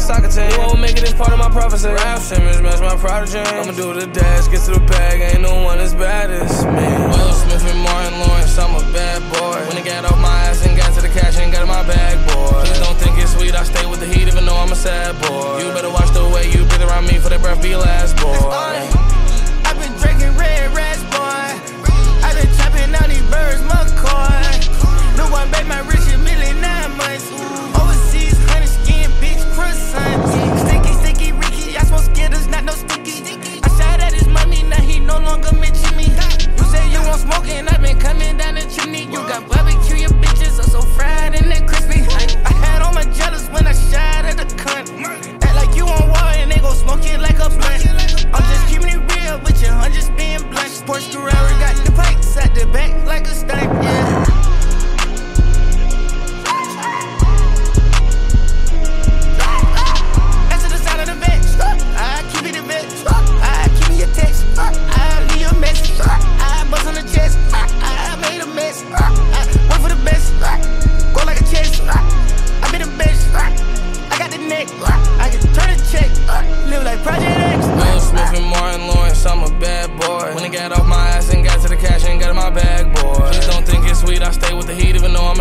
Soccer 0.09 0.33
team. 0.33 0.49
You 0.49 0.57
won't 0.65 0.81
make 0.81 0.97
it, 0.97 1.05
it's 1.05 1.13
part 1.13 1.29
of 1.29 1.37
my 1.37 1.51
prophecy. 1.53 1.87
Rap 1.87 2.17
Simmons, 2.17 2.59
match 2.65 2.81
my 2.81 2.97
prodigy. 2.97 3.37
I'ma 3.37 3.73
do 3.77 3.93
the 3.93 4.07
dash, 4.07 4.49
get 4.49 4.65
to 4.65 4.71
the 4.73 4.83
bag, 4.89 5.21
ain't 5.21 5.41
no 5.45 5.61
one 5.61 5.77
as 5.77 5.93
bad 5.93 6.31
as 6.31 6.65
me. 6.65 6.89
Will 7.13 7.33
Smith 7.33 7.61
and 7.69 7.81
Martin 7.85 8.17
Lawrence, 8.25 8.57
I'm 8.57 8.73
a 8.73 8.81
bad 8.89 9.21
boy. 9.37 9.61
When 9.69 9.77
I 9.77 9.85
got 9.85 10.09
off 10.09 10.17
my 10.17 10.33
ass 10.49 10.65
and 10.65 10.75
got 10.75 10.89
to 10.97 11.01
the 11.05 11.13
cash 11.13 11.37
and 11.37 11.53
got 11.53 11.61
in 11.61 11.69
my 11.69 11.85
bag, 11.85 12.17
boy. 12.33 12.65
Please 12.65 12.81
don't 12.81 12.97
think 12.97 13.21
it's 13.21 13.37
sweet, 13.37 13.53
I 13.53 13.61
stay 13.61 13.85
with 13.85 13.99
the 13.99 14.09
heat 14.09 14.25
even 14.25 14.45
though 14.49 14.57
I'm 14.57 14.71
a 14.71 14.75
sad 14.75 15.13
boy. 15.21 15.61
You 15.61 15.69
better 15.77 15.93
watch 15.93 16.09
the 16.17 16.25
way 16.33 16.49
you 16.49 16.65
breathe 16.65 16.89
around 16.89 17.05
me 17.05 17.21
for 17.21 17.29
that 17.29 17.41
breath 17.45 17.61
be 17.61 17.75
last, 17.75 18.17
boy. 18.17 18.33
I've 19.69 19.77
been 19.77 19.93
drinking 20.01 20.33
red 20.41 20.73
rags, 20.73 21.05
boy. 21.13 21.53
I've 22.25 22.33
been 22.33 22.49
trapping 22.57 22.97
out 22.97 23.05
these 23.13 23.27
birds, 23.29 23.61
McCoy. 23.61 24.41
New 25.21 25.29
one, 25.29 25.45
made 25.53 25.69
my 25.69 25.85
rich 25.85 26.01
a 26.09 26.17
million 26.17 26.57
nine 26.65 26.97
months. 26.97 27.28
No 32.69 32.75
sticky. 32.75 33.17
I 33.63 33.67
shot 33.77 33.99
at 33.99 34.13
his 34.13 34.27
money, 34.27 34.63
now 34.63 34.81
he 34.81 34.99
no 34.99 35.17
longer 35.19 35.51
mention 35.53 35.95
me. 35.97 36.05
You 36.57 36.65
say 36.71 36.83
you 36.91 37.01
want 37.01 37.21
smoking, 37.21 37.67
I've 37.67 37.81
been 37.81 37.99
coming 37.99 38.37
down 38.37 38.55
the 38.55 38.65
chimney. 38.73 39.03
You 39.05 39.19
got 39.31 39.47
barbecue, 39.49 39.97
your 40.05 40.15
bitches 40.21 40.59
are 40.59 40.69
so 40.69 40.81
fried 40.81 41.33
and 41.35 41.51
they 41.51 41.61
crispy. 41.65 42.01
I, 42.21 42.25
I 42.45 42.53
had 42.63 42.81
all 42.81 42.93
my 42.93 43.05
jealous 43.05 43.47
when 43.49 43.65
I 43.65 43.73
shot 43.73 44.25
at 44.25 44.37
the 44.37 44.45
cunt. 44.61 44.87
Act 45.43 45.55
like 45.55 45.75
you 45.75 45.85
on 45.85 46.07
war 46.09 46.31
and 46.41 46.51
they 46.51 46.59
gon' 46.59 46.75
smoke 46.75 47.05
it 47.05 47.19
like 47.19 47.39
a 47.39 47.49
blunt. 47.49 47.98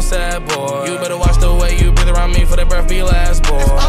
Sad 0.08 0.48
boy. 0.48 0.86
You 0.86 0.98
better 0.98 1.18
watch 1.18 1.38
the 1.38 1.54
way 1.54 1.76
you 1.76 1.92
breathe 1.92 2.08
around 2.08 2.32
me 2.32 2.44
for 2.46 2.56
that 2.56 2.68
breath 2.68 2.88
be 2.88 3.02
last, 3.02 3.42
boy. 3.42 3.87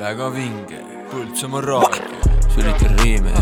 Väga 0.00 0.30
vinge, 0.32 0.80
Põltsamaa 1.10 1.60
raadio, 1.66 2.38
sülitan 2.54 2.96
riime 3.02 3.34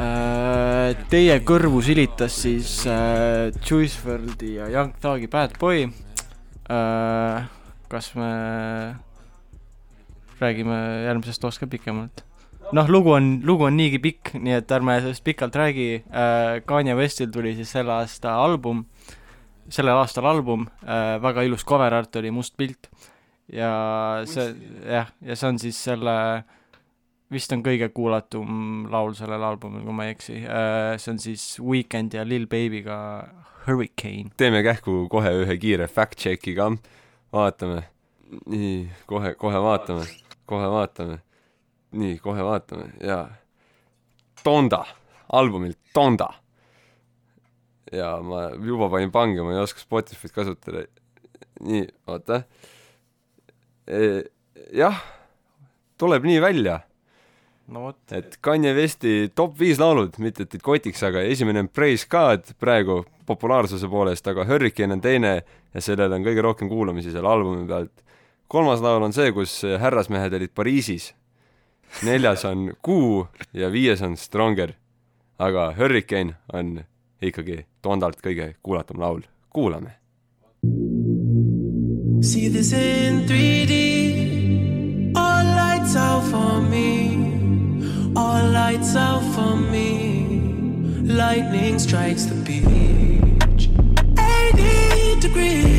Äh, 0.00 0.94
Teie 1.10 1.34
kõrvu 1.44 1.82
silitas 1.84 2.38
siis 2.44 2.70
äh, 2.88 3.50
Juice 3.60 4.00
WRLD-i 4.00 4.54
ja 4.56 4.68
Young 4.72 4.94
Thug'i 5.02 5.28
Bad 5.30 5.58
Boy 5.60 5.84
äh,. 6.70 7.48
kas 7.90 8.12
me 8.14 8.30
räägime 10.40 10.78
järgmisest 11.08 11.44
loost 11.44 11.60
ka 11.60 11.68
pikemalt? 11.68 12.24
noh, 12.72 12.88
lugu 12.88 13.12
on, 13.12 13.32
lugu 13.44 13.66
on 13.66 13.76
niigi 13.76 13.98
pikk, 14.00 14.32
nii 14.38 14.56
et 14.60 14.72
ärme 14.72 14.96
sellest 15.02 15.26
pikalt 15.26 15.58
räägi 15.58 15.88
äh,. 16.00 16.62
Kanye 16.64 16.96
Westil 16.96 17.30
tuli 17.34 17.56
siis 17.58 17.74
selle 17.74 17.98
aasta 17.98 18.38
album, 18.40 18.86
sellel 19.68 20.00
aastal 20.00 20.30
album 20.30 20.68
äh,, 20.86 21.18
väga 21.20 21.44
ilus 21.50 21.66
cover 21.66 21.98
art 21.98 22.16
oli 22.22 22.32
must 22.32 22.56
pilt 22.56 22.88
ja 23.52 23.74
see 24.30 24.54
jah, 24.86 25.12
ja 25.24 25.36
see 25.36 25.48
on 25.48 25.58
siis 25.58 25.78
selle 25.88 26.14
vist 27.30 27.52
on 27.54 27.62
kõige 27.64 27.90
kuulatum 27.94 28.88
laul 28.90 29.14
sellel 29.18 29.44
albumil, 29.46 29.84
kui 29.86 29.94
ma 29.94 30.06
ei 30.06 30.14
eksi. 30.16 30.40
see 30.98 31.12
on 31.12 31.20
siis 31.22 31.44
Weekend 31.62 32.14
ja 32.14 32.24
Lil 32.26 32.46
Baby'ga 32.50 32.98
Hurricane. 33.66 34.30
teeme 34.36 34.62
kähku 34.66 35.04
kohe 35.10 35.32
ühe 35.42 35.56
kiire 35.62 35.86
fact-check'i 35.86 36.56
ka, 36.56 36.70
vaatame. 37.32 37.84
nii, 38.46 38.88
kohe, 39.10 39.34
kohe 39.38 39.62
vaatame, 39.62 40.06
kohe 40.46 40.70
vaatame. 40.70 41.20
nii, 41.92 42.18
kohe 42.18 42.44
vaatame 42.46 42.90
ja 43.04 43.24
Donda, 44.44 44.84
albumilt 45.32 45.78
Donda. 45.94 46.32
ja 47.92 48.16
ma 48.22 48.48
juba 48.54 48.90
panin 48.90 49.10
pange, 49.12 49.42
ma 49.42 49.54
ei 49.54 49.62
oska 49.62 49.82
Spotify'd 49.82 50.34
kasutada. 50.34 50.86
nii, 51.60 51.86
oota. 52.06 52.42
jah, 54.72 55.02
tuleb 55.98 56.24
nii 56.28 56.40
välja 56.42 56.80
no 57.70 57.86
vot, 57.86 58.00
et 58.12 58.36
Kanye 58.42 58.72
Westi 58.74 59.30
top 59.34 59.56
viis 59.58 59.78
laulud, 59.80 60.16
mitte 60.22 60.44
et 60.44 60.52
teid 60.52 60.62
kotiks, 60.64 61.02
aga 61.06 61.22
esimene 61.26 61.64
on 61.64 61.70
Praise 61.72 62.06
God 62.10 62.52
praegu 62.60 63.00
populaarsuse 63.28 63.88
poolest, 63.90 64.26
aga 64.30 64.44
Hurricane 64.48 64.96
on 64.96 65.02
teine 65.04 65.34
ja 65.38 65.84
sellel 65.84 66.12
on 66.16 66.26
kõige 66.26 66.44
rohkem 66.44 66.70
kuulamisi 66.70 67.12
selle 67.14 67.30
albumi 67.30 67.66
pealt. 67.68 68.02
kolmas 68.48 68.82
laul 68.82 69.02
on 69.06 69.14
see, 69.14 69.30
kus 69.32 69.62
härrasmehed 69.62 70.34
olid 70.34 70.54
Pariisis. 70.54 71.14
neljas 72.02 72.44
on 72.44 72.72
Kuu 72.82 73.26
ja 73.52 73.70
viies 73.70 74.02
on 74.02 74.16
Stronger. 74.16 74.72
aga 75.38 75.72
Hurricane 75.78 76.34
on 76.52 76.80
ikkagi 77.22 77.66
Tondalt 77.82 78.20
kõige 78.20 78.54
kuulatum 78.62 79.00
laul. 79.00 79.22
kuulame. 79.50 79.99
See 82.22 82.48
this 82.48 82.72
in 82.74 83.26
3D. 83.26 85.16
All 85.16 85.44
lights 85.44 85.96
out 85.96 86.22
for 86.24 86.60
me. 86.60 88.12
All 88.14 88.46
lights 88.50 88.94
out 88.94 89.22
for 89.34 89.56
me. 89.56 90.26
Lightning 91.02 91.78
strikes 91.78 92.26
the 92.26 92.34
beach. 92.34 93.70
80 94.18 95.20
degrees. 95.20 95.69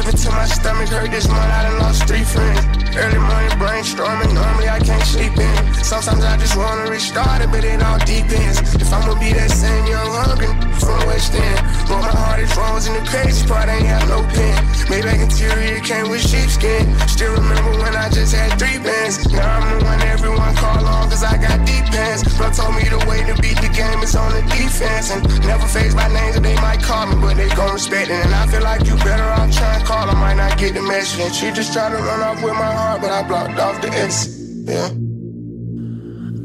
Sipping 0.00 0.16
till 0.18 0.32
my 0.32 0.46
stomach 0.46 0.88
hurt 0.88 1.10
this 1.10 1.28
month, 1.28 1.40
I 1.40 1.62
done 1.64 1.78
lost 1.78 2.08
three 2.08 2.24
friends. 2.24 2.79
Early 2.96 3.18
morning 3.18 3.54
brainstorming, 3.62 4.34
normally 4.34 4.68
I 4.68 4.80
can't 4.80 5.04
sleep 5.04 5.36
in. 5.38 5.74
Sometimes 5.84 6.24
I 6.24 6.36
just 6.36 6.56
wanna 6.56 6.90
restart 6.90 7.42
it, 7.42 7.50
but 7.50 7.64
it 7.64 7.82
all 7.82 7.98
depends. 7.98 8.58
If 8.74 8.92
I'ma 8.92 9.14
be 9.18 9.32
that 9.32 9.50
same 9.50 9.86
young 9.86 10.10
hungry 10.10 10.50
from 10.80 10.98
West 11.06 11.34
End. 11.34 11.60
But 11.86 12.00
my 12.02 12.10
heart 12.10 12.40
is 12.40 12.52
frozen, 12.52 12.94
the 12.94 13.04
crazy 13.08 13.46
part 13.46 13.68
ain't 13.68 13.86
have 13.86 14.08
no 14.08 14.22
pen. 14.34 14.58
Maybach 14.90 15.20
interior 15.22 15.80
came 15.80 16.10
with 16.10 16.22
sheepskin. 16.22 16.90
Still 17.06 17.32
remember 17.34 17.70
when 17.78 17.94
I 17.94 18.08
just 18.10 18.34
had 18.34 18.58
three 18.58 18.78
bands. 18.78 19.22
Now 19.30 19.46
I'm 19.46 19.78
the 19.78 19.84
one 19.84 20.00
everyone 20.02 20.54
call 20.56 20.84
on, 20.84 21.10
cause 21.10 21.22
I 21.22 21.36
got 21.36 21.64
deep 21.66 21.84
pants. 21.94 22.26
Bro 22.36 22.50
told 22.52 22.74
me 22.74 22.88
the 22.88 22.98
way 23.06 23.22
to 23.28 23.34
beat 23.40 23.58
the 23.60 23.70
game 23.70 24.02
is 24.02 24.16
on 24.16 24.32
the 24.32 24.42
defense. 24.50 25.10
And 25.10 25.22
never 25.46 25.66
face 25.66 25.94
my 25.94 26.08
name, 26.08 26.32
so 26.34 26.40
they 26.40 26.56
might 26.56 26.82
call 26.82 27.06
me, 27.06 27.16
but 27.20 27.36
they 27.36 27.48
gon' 27.54 27.74
respect 27.74 28.10
it. 28.10 28.18
And 28.24 28.34
I 28.34 28.46
feel 28.46 28.62
like 28.62 28.86
you 28.86 28.96
better 29.06 29.28
off 29.38 29.50
trying 29.52 29.80
to 29.80 29.86
call, 29.86 30.10
I 30.10 30.14
might 30.14 30.38
not 30.42 30.58
get 30.58 30.74
the 30.74 30.82
message. 30.82 31.20
And 31.20 31.34
she 31.34 31.52
just 31.52 31.72
tried 31.72 31.90
to 31.90 32.00
run 32.02 32.20
off 32.20 32.42
with 32.42 32.54
my 32.54 32.72
but 33.00 33.10
I 33.10 33.22
blocked 33.26 33.58
off 33.58 33.80
the 33.82 33.88
exit. 33.88 34.30
Yeah. 34.68 34.90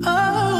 Oh, 0.07 0.54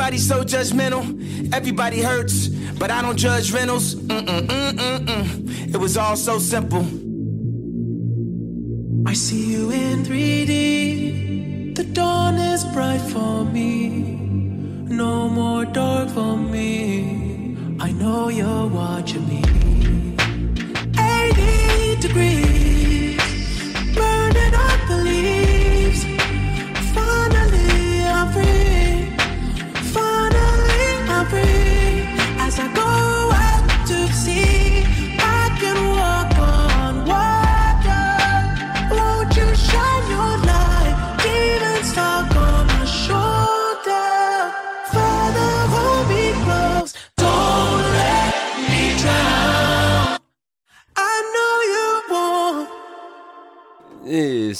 Everybody's 0.00 0.26
so 0.26 0.42
judgmental. 0.42 1.52
Everybody 1.52 2.00
hurts, 2.00 2.48
but 2.48 2.90
I 2.90 3.02
don't 3.02 3.18
judge 3.18 3.52
rentals. 3.52 3.96
Mm-mm-mm-mm-mm. 3.96 5.74
It 5.74 5.76
was 5.76 5.98
all 5.98 6.16
so 6.16 6.38
simple. 6.38 6.86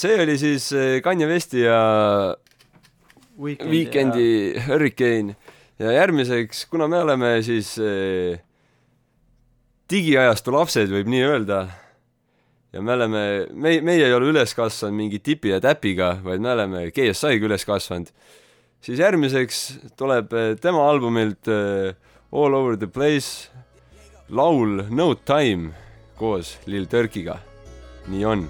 See 0.00 0.20
oli 0.22 0.36
siis 0.40 0.70
eh, 0.72 0.98
Kanye 1.04 1.28
Westi 1.28 1.64
ja 1.66 1.80
Weekend'i 3.40 4.60
Hurricane. 4.66 5.36
Ja 5.80 5.92
järgmiseks, 5.92 6.66
kuna 6.68 6.88
me 6.88 7.00
oleme 7.00 7.38
siis 7.44 7.72
eh, 7.80 8.40
digiajastu 9.90 10.52
lapsed, 10.52 10.92
võib 10.92 11.08
nii 11.08 11.22
öelda, 11.24 11.62
ja 12.72 12.82
me 12.84 12.92
oleme, 12.94 13.22
me, 13.52 13.78
meie 13.84 14.04
ei 14.06 14.14
ole 14.14 14.28
üles 14.34 14.52
kasvanud 14.56 14.98
mingi 14.98 15.22
tipi 15.24 15.54
ja 15.54 15.60
täpiga, 15.62 16.12
vaid 16.24 16.44
me 16.44 16.52
oleme 16.52 16.84
GSI-ga 16.92 17.48
üles 17.48 17.64
kasvanud, 17.66 18.12
siis 18.84 19.00
järgmiseks 19.00 19.64
tuleb 20.00 20.36
eh, 20.36 20.52
tema 20.60 20.86
albumilt 20.90 21.50
eh, 21.50 21.96
All 22.30 22.54
over 22.54 22.76
the 22.78 22.86
place 22.86 23.50
laul 24.30 24.84
No 24.94 25.14
time 25.16 25.72
koos 26.14 26.58
Lil 26.70 26.86
Durkiga. 26.86 27.40
nii 28.06 28.24
on 28.24 28.46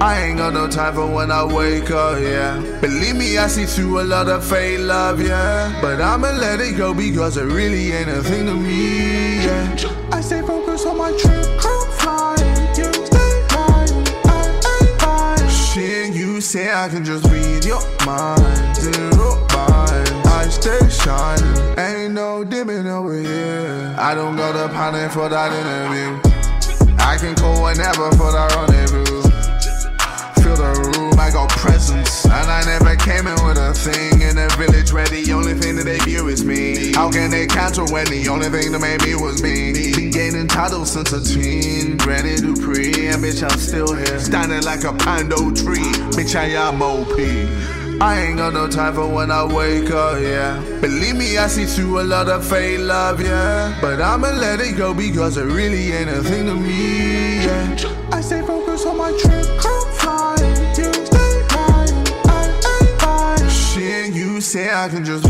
I 0.00 0.22
ain't 0.22 0.38
got 0.38 0.52
no 0.52 0.68
time 0.68 0.94
for 0.94 1.06
when 1.06 1.30
I 1.30 1.44
wake 1.44 1.90
up, 1.90 2.20
yeah. 2.20 2.60
Believe 2.80 3.16
me, 3.16 3.38
I 3.38 3.46
see 3.46 3.64
through 3.64 4.00
a 4.00 4.04
lot 4.04 4.28
of 4.28 4.44
fake 4.44 4.80
love, 4.80 5.20
yeah. 5.20 5.78
But 5.80 6.00
I'ma 6.00 6.30
let 6.30 6.60
it 6.60 6.76
go 6.76 6.92
because 6.92 7.36
it 7.36 7.44
really 7.44 7.92
ain't 7.92 8.08
a 8.08 8.22
thing 8.22 8.46
to 8.46 8.54
me, 8.54 9.44
yeah. 9.44 9.76
I 10.12 10.20
stay 10.20 10.42
focused 10.42 10.86
on 10.86 10.98
my 10.98 11.10
trip, 11.12 11.46
I'm 11.64 11.90
flying. 11.92 12.76
You 12.76 12.92
stay 13.06 13.46
lying, 13.54 14.06
I 14.26 15.36
ain't. 15.40 15.50
Shit, 15.50 16.14
you 16.14 16.40
say 16.40 16.72
I 16.72 16.88
can 16.88 17.04
just 17.04 17.24
read 17.30 17.64
your 17.64 17.80
mind, 18.04 18.76
zero 18.76 19.46
mind. 19.54 20.10
I 20.26 20.48
stay 20.50 20.88
shining, 20.88 21.78
ain't 21.78 22.14
no 22.14 22.44
dimming 22.44 22.86
over 22.86 23.16
here. 23.16 23.94
I 23.98 24.14
don't 24.14 24.36
got 24.36 24.56
a 24.56 24.68
panic 24.72 25.12
for 25.12 25.28
that 25.28 25.52
interview. 25.52 26.20
I 26.98 27.16
can 27.16 27.34
call 27.34 27.62
whenever 27.62 28.10
for 28.12 28.32
that 28.32 28.54
rendezvous. 28.56 29.23
Room, 31.14 31.20
I 31.20 31.30
got 31.30 31.48
presents. 31.50 32.24
And 32.24 32.50
I 32.50 32.62
never 32.64 32.96
came 32.96 33.26
in 33.26 33.34
with 33.46 33.58
a 33.58 33.72
thing 33.74 34.20
in 34.22 34.36
the 34.36 34.54
village 34.58 34.92
where 34.92 35.06
the 35.06 35.32
only 35.32 35.54
thing 35.54 35.76
that 35.76 35.84
they 35.84 35.98
view 35.98 36.28
is 36.28 36.44
me. 36.44 36.92
How 36.92 37.10
can 37.10 37.30
they 37.30 37.46
cancel 37.46 37.86
when 37.88 38.06
the 38.06 38.28
only 38.28 38.48
thing 38.48 38.72
that 38.72 38.80
made 38.80 39.02
me 39.02 39.14
was 39.14 39.42
me? 39.42 39.72
Been 39.72 40.10
gaining 40.10 40.48
titles 40.48 40.92
since 40.92 41.12
a 41.12 41.22
teen, 41.22 41.98
to 41.98 42.54
pre. 42.62 43.08
And 43.08 43.22
bitch, 43.22 43.42
I'm 43.42 43.58
still 43.58 43.94
here, 43.94 44.18
standing 44.18 44.62
like 44.62 44.84
a 44.84 44.92
pando 44.92 45.50
tree. 45.52 45.92
Bitch, 46.14 46.34
I 46.34 46.46
am 46.56 46.82
OP. 46.82 47.14
I 48.00 48.20
ain't 48.20 48.38
got 48.38 48.52
no 48.52 48.68
time 48.68 48.94
for 48.94 49.06
when 49.06 49.30
I 49.30 49.44
wake 49.44 49.90
up, 49.90 50.20
yeah. 50.20 50.60
Believe 50.80 51.16
me, 51.16 51.38
I 51.38 51.46
see 51.46 51.64
through 51.64 52.00
a 52.00 52.02
lot 52.02 52.28
of 52.28 52.44
fake 52.44 52.80
love, 52.80 53.20
yeah. 53.20 53.78
But 53.80 54.00
I'ma 54.00 54.30
let 54.30 54.60
it 54.60 54.76
go 54.76 54.92
because 54.92 55.36
it 55.36 55.44
really 55.44 55.92
ain't 55.92 56.10
a 56.10 56.22
thing 56.22 56.46
to 56.46 56.54
me, 56.54 57.44
yeah. 57.44 57.76
I 58.10 58.20
stay 58.20 58.42
focused 58.42 58.86
on 58.86 58.96
my 58.96 59.10
trip, 59.12 59.46
I'm 59.64 59.92
flying. 59.94 60.33
You 64.92 65.23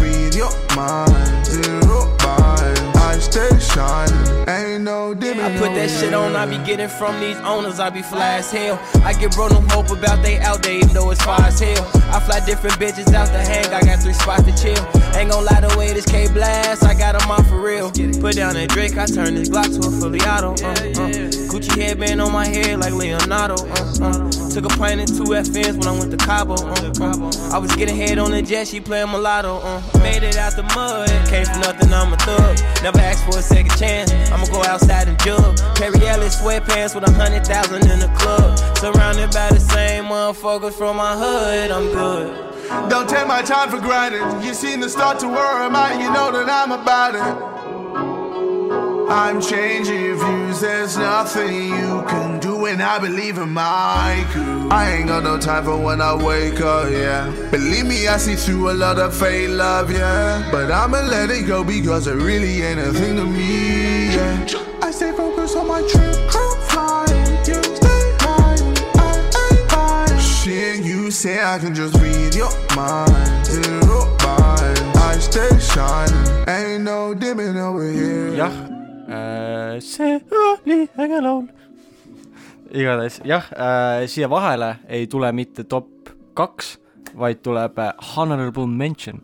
that 5.87 6.01
shit 6.01 6.15
on, 6.15 6.35
I 6.35 6.47
be 6.47 6.59
getting 6.65 6.89
from 6.89 7.21
these 7.21 7.37
owners, 7.39 7.79
I 7.79 7.91
be 7.91 8.03
fly 8.03 8.35
as 8.39 8.51
hell. 8.51 8.81
I 9.05 9.13
get 9.13 9.35
bro 9.35 9.49
no 9.49 9.61
hope 9.71 9.91
about 9.91 10.23
they 10.23 10.39
out 10.39 10.63
there, 10.63 10.77
even 10.77 10.95
though 10.95 11.11
it's 11.11 11.23
far 11.23 11.41
as 11.41 11.61
hell. 11.61 11.91
I 12.13 12.21
fly 12.21 12.41
different 12.47 12.77
bitches 12.77 13.13
out 13.13 13.29
the 13.29 13.39
hang, 13.39 13.67
I 13.67 13.81
got 13.83 14.01
three 14.01 14.15
spots 14.15 14.45
to 14.45 14.53
chill. 14.57 14.85
Ain't 15.15 15.31
gon' 15.31 15.45
lie 15.45 15.61
the 15.61 15.75
way 15.79 15.93
this 15.93 16.07
K 16.07 16.29
blast, 16.29 16.85
I 16.85 16.95
got 16.95 17.21
'em 17.21 17.31
on 17.31 17.45
for 17.45 17.61
real. 17.61 17.91
Put 18.21 18.37
down 18.37 18.55
that 18.55 18.69
Drake, 18.71 18.97
I 18.97 19.07
turn 19.07 19.35
this 19.35 19.49
Glock 19.49 19.69
to 19.77 19.81
a 19.85 20.19
auto. 20.29 20.53
Uh, 20.65 20.71
uh. 20.71 21.35
Gucci 21.51 21.81
headband 21.81 22.21
on 22.21 22.33
my 22.33 22.47
head 22.47 22.81
like 22.81 22.93
Leonardo. 22.93 23.55
Uh, 23.55 23.95
uh. 24.03 24.51
Took 24.51 24.65
a 24.65 24.75
plane 24.77 25.01
in 25.01 25.07
two 25.07 25.35
FNs 25.35 25.79
when 25.79 25.87
I 25.87 25.99
went 25.99 26.11
to 26.11 26.17
Cabo. 26.17 26.55
Uh, 26.55 26.93
uh. 27.01 27.55
I 27.55 27.59
was 27.59 27.75
getting 27.77 27.97
head 27.97 28.19
on 28.19 28.31
the 28.31 28.43
jet, 28.43 28.69
she 28.69 28.81
playing 28.81 29.11
mulatto. 29.11 29.59
Uh. 29.59 29.81
Made 29.99 30.23
it 30.23 30.37
out 30.37 30.57
the 30.57 30.63
mud, 30.75 31.09
came 31.29 31.45
from 31.45 31.61
nothing, 31.61 31.93
I'm 31.93 32.13
a 32.13 32.17
thug. 32.17 32.59
Never 32.83 32.99
asked 32.99 33.25
for 33.25 33.39
a 33.39 33.43
second 33.43 33.77
chance, 33.79 34.13
I'ma 34.33 34.47
go 34.47 34.63
outside 34.65 35.09
and 35.09 35.19
jug. 35.23 35.59
Perry 35.75 36.07
Ellis 36.07 36.41
sweatpants 36.41 36.95
with 36.95 37.09
a 37.09 37.13
hundred 37.13 37.47
thousand 37.47 37.91
in 37.91 37.99
the 37.99 38.09
club. 38.17 38.59
Surrounded 38.79 39.31
by 39.33 39.49
the 39.51 39.61
same 39.61 40.05
motherfuckers 40.05 40.75
from 40.75 40.97
my 40.97 41.17
hood, 41.17 41.71
I'm 41.71 41.91
good. 41.93 42.89
Don't 42.89 43.09
take 43.09 43.27
my 43.27 43.43
time 43.43 43.71
for 43.71 43.79
granted. 43.79 44.45
You 44.45 44.55
seen 44.55 44.81
the 44.81 44.89
start 44.89 45.19
to 45.21 45.29
worry 45.29 45.67
I? 45.67 46.01
You 46.01 46.13
know 46.13 46.33
that 46.33 46.49
I'm 46.49 46.73
about 46.73 47.15
it. 47.15 47.54
I'm 49.09 49.41
changing 49.41 50.17
views. 50.17 50.61
There's 50.61 50.97
nothing 50.97 51.53
you 51.69 52.03
can 52.09 52.41
do, 52.41 52.67
and 52.67 52.83
I 52.83 52.99
believe 52.99 53.39
in 53.39 53.51
my 53.51 54.25
crew. 54.31 54.69
I 54.71 54.93
ain't 54.93 55.09
got 55.09 55.23
no 55.25 55.39
time 55.39 55.65
for 55.65 55.77
when 55.77 56.01
I 56.01 56.15
wake 56.15 56.61
up, 56.61 56.91
yeah. 56.91 57.31
Believe 57.51 57.87
me, 57.87 58.09
I 58.09 58.17
see 58.17 58.35
through 58.35 58.71
a 58.71 58.75
lot 58.75 58.99
of 58.99 59.15
fake 59.17 59.51
love, 59.51 59.91
yeah. 59.93 60.49
But 60.51 60.71
I'ma 60.71 61.01
let 61.01 61.31
it 61.31 61.47
go 61.47 61.63
because 61.65 62.07
it 62.07 62.15
really 62.17 62.63
ain't 62.63 62.81
a 62.81 62.93
thing 62.93 63.17
to 63.17 63.25
me, 63.25 64.15
yeah. 64.15 64.47
I 64.83 64.91
stay 64.91 65.13
focused 65.13 65.57
on 65.57 65.69
my 65.69 65.81
trip, 65.83 66.17
I'm 66.35 66.61
flying. 66.69 67.37
You 67.47 67.63
stay 67.63 68.17
lying, 68.25 68.77
I 68.97 69.49
ain't 69.51 69.73
lying. 69.73 70.21
Shit, 70.21 70.85
you 70.85 71.11
say 71.11 71.43
I 71.43 71.59
can 71.59 71.75
just 71.75 71.95
read 72.01 72.35
your 72.35 72.51
mind, 72.75 73.47
zero 73.47 74.17
mind. 74.25 74.79
I 74.97 75.19
stay 75.21 75.59
shining, 75.59 76.49
ain't 76.49 76.83
no 76.85 77.15
dimming 77.15 77.57
over 77.59 77.87
here. 77.91 78.35
äh,, 78.35 78.74
see 79.85 80.21
oli 80.43 80.85
äge 80.99 81.21
laul. 81.23 81.47
igatahes 82.71 83.21
jah 83.25 83.51
äh,, 83.53 84.07
siia 84.11 84.31
vahele 84.31 84.77
ei 84.89 85.07
tule 85.07 85.33
mitte 85.33 85.65
top 85.65 85.91
kaks, 86.35 86.79
vaid 87.19 87.43
tuleb 87.47 87.79
äh, 87.79 87.93
honorable 88.15 88.67
mention, 88.67 89.21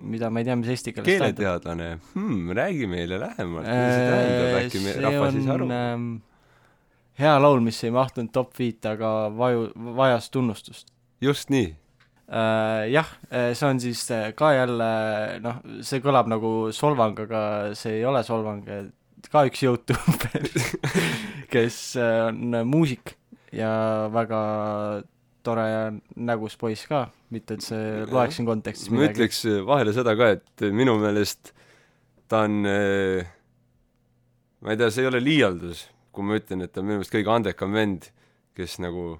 mida 0.00 0.30
ma 0.30 0.42
ei 0.42 0.48
tea, 0.48 0.56
mis 0.58 0.72
eesti 0.74 0.94
keeles 0.94 1.08
keeleteadlane 1.08 1.90
hmm,, 2.14 2.54
räägi 2.56 2.88
meile 2.90 3.20
lähemalt, 3.22 3.68
mida 3.68 3.92
see 3.92 4.08
tähendab, 4.08 4.56
äkki 4.62 4.82
me, 4.84 4.96
rahvas 5.06 5.36
ei 5.36 5.44
saa 5.44 5.58
aru 5.58 5.68
on. 5.68 5.76
ähm, 5.76 6.08
hea 7.20 7.36
laul, 7.42 7.62
mis 7.64 7.82
ei 7.84 7.94
mahtunud 7.94 8.32
top 8.34 8.56
viite, 8.58 8.96
aga 8.96 9.12
vaju, 9.36 9.68
vajas 10.00 10.30
tunnustust 10.34 10.90
just 11.22 11.52
nii, 11.54 11.68
äh,. 12.26 12.88
jah, 12.94 13.12
see 13.30 13.68
on 13.68 13.82
siis 13.82 14.06
äh, 14.14 14.30
ka 14.36 14.54
jälle 14.56 14.90
noh, 15.44 15.60
see 15.86 16.02
kõlab 16.04 16.30
nagu 16.32 16.54
solvang, 16.74 17.18
aga 17.28 17.44
see 17.78 18.00
ei 18.00 18.08
ole 18.08 18.24
solvang, 18.26 18.66
ka 19.28 19.44
üks 19.50 19.62
Youtuber, 19.66 20.48
kes 21.52 21.78
äh, 22.00 22.28
on 22.30 22.60
muusik 22.68 23.16
ja 23.52 23.72
väga 24.14 24.40
tore 25.44 25.64
ja 25.66 25.82
nägus 26.16 26.56
poiss 26.60 26.86
ka, 26.88 27.08
mitte 27.32 27.56
et 27.56 27.64
see 27.64 28.04
loeks 28.10 28.36
siin 28.38 28.48
kontekstis 28.48 28.90
ma 28.92 29.06
ütleks 29.08 29.42
vahele 29.66 29.92
seda 29.96 30.14
ka, 30.18 30.34
et 30.36 30.66
minu 30.76 30.98
meelest 31.00 31.52
ta 32.30 32.44
on, 32.46 32.60
ma 34.60 34.70
ei 34.70 34.78
tea, 34.78 34.90
see 34.92 35.02
ei 35.02 35.10
ole 35.10 35.22
liialdus, 35.24 35.88
kui 36.14 36.26
ma 36.26 36.38
ütlen, 36.38 36.62
et 36.62 36.72
ta 36.72 36.82
on 36.82 36.86
minu 36.86 37.00
meelest 37.00 37.14
kõige 37.14 37.32
andekam 37.32 37.74
vend, 37.74 38.10
kes 38.56 38.76
nagu 38.84 39.16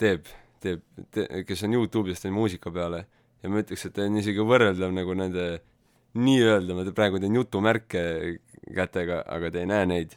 teeb, 0.00 0.28
teeb 0.62 0.84
te,, 1.12 1.26
kes 1.48 1.64
on 1.66 1.76
Youtube'is 1.76 2.22
teinud 2.22 2.38
muusika 2.40 2.72
peale. 2.74 3.04
Ja 3.40 3.50
ma 3.52 3.62
ütleks, 3.62 3.86
et 3.88 3.96
ta 3.96 4.04
on 4.04 4.18
isegi 4.20 4.44
võrreldav 4.44 4.92
nagu 4.92 5.16
nende 5.16 5.46
nii-öelda, 6.18 6.74
ma 6.74 6.84
praegu 6.94 7.20
teen 7.22 7.36
jutumärke 7.38 8.02
kätega, 8.74 9.22
aga 9.30 9.50
te 9.52 9.62
ei 9.62 9.68
näe 9.70 9.86
neid. 9.90 10.16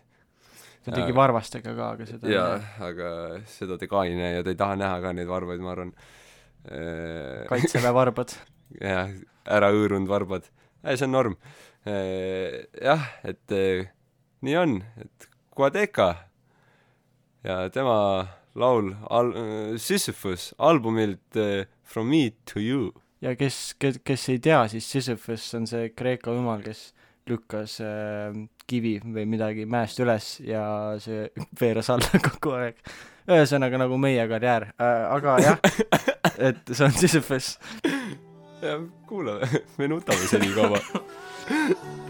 ta 0.84 0.96
tegi 0.96 1.16
varvastega 1.16 1.76
ka, 1.78 1.90
aga 1.96 2.08
seda 2.10 2.32
jaa, 2.32 2.58
aga 2.90 3.10
seda 3.50 3.78
te 3.80 3.88
ka 3.92 4.04
ei 4.08 4.18
näe 4.18 4.40
ja 4.40 4.46
te 4.46 4.56
ei 4.56 4.60
taha 4.60 4.78
näha 4.80 5.00
ka 5.04 5.14
neid 5.16 5.30
varbaid, 5.30 5.62
ma 5.64 5.72
arvan. 5.76 5.94
äh, 6.66 7.44
kaitseväe 7.52 7.94
varbad. 7.96 8.36
jah, 8.82 9.14
ära 9.46 9.72
hõõrunud 9.76 10.10
varbad. 10.10 10.50
see 10.84 11.06
on 11.08 11.16
norm. 11.18 11.38
jah, 11.86 13.10
et 13.28 13.58
nii 14.44 14.56
on, 14.60 14.80
et 15.00 15.28
Quadeca 15.54 16.08
ja 17.44 17.68
tema 17.70 17.98
laul 18.56 18.94
al-, 19.12 19.36
Sisyphus 19.78 20.54
albumilt 20.58 21.38
From 21.84 22.10
me 22.10 22.32
to 22.46 22.60
you. 22.60 23.03
Ja 23.24 23.36
kes, 23.40 23.60
kes, 23.80 24.02
kes 24.06 24.28
ei 24.34 24.42
tea, 24.44 24.60
siis 24.72 24.90
Sisyphus 24.92 25.48
on 25.58 25.68
see 25.70 25.90
Kreeka 25.96 26.34
jumal, 26.36 26.64
kes 26.66 26.92
lükkas 27.30 27.78
äh, 27.84 28.36
kivi 28.68 28.98
või 29.04 29.26
midagi 29.30 29.68
mäest 29.70 30.00
üles 30.04 30.36
ja 30.44 30.64
see 31.04 31.30
veeres 31.62 31.92
alla 31.94 32.22
kogu 32.28 32.56
aeg. 32.60 32.80
ühesõnaga 33.30 33.80
nagu 33.86 33.98
meie 34.02 34.28
karjäär 34.28 34.70
äh,, 34.76 35.04
aga 35.16 35.38
jah, 35.44 35.60
et 36.52 36.64
see 36.72 36.88
on 36.88 36.96
Sisyphus. 37.00 37.56
ja 38.64 38.80
kuulame, 39.08 39.64
me 39.78 39.92
nutame 39.92 40.32
senikaua. 40.32 40.84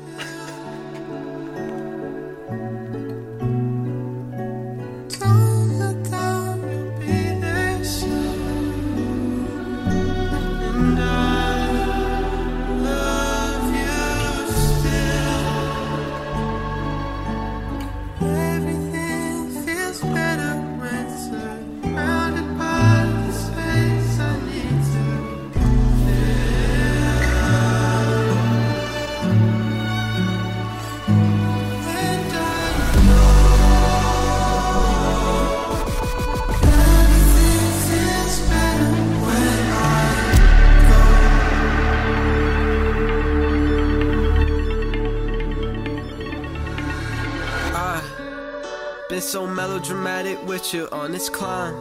I 49.23 49.25
been 49.25 49.31
so 49.31 49.47
melodramatic 49.47 50.45
with 50.45 50.73
you 50.73 50.89
on 50.91 51.13
this 51.13 51.29
climb. 51.29 51.73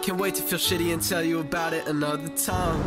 Can't 0.00 0.16
wait 0.16 0.36
to 0.36 0.42
feel 0.42 0.60
shitty 0.60 0.92
and 0.92 1.02
tell 1.02 1.22
you 1.22 1.40
about 1.40 1.72
it 1.72 1.88
another 1.88 2.28
time. 2.28 2.80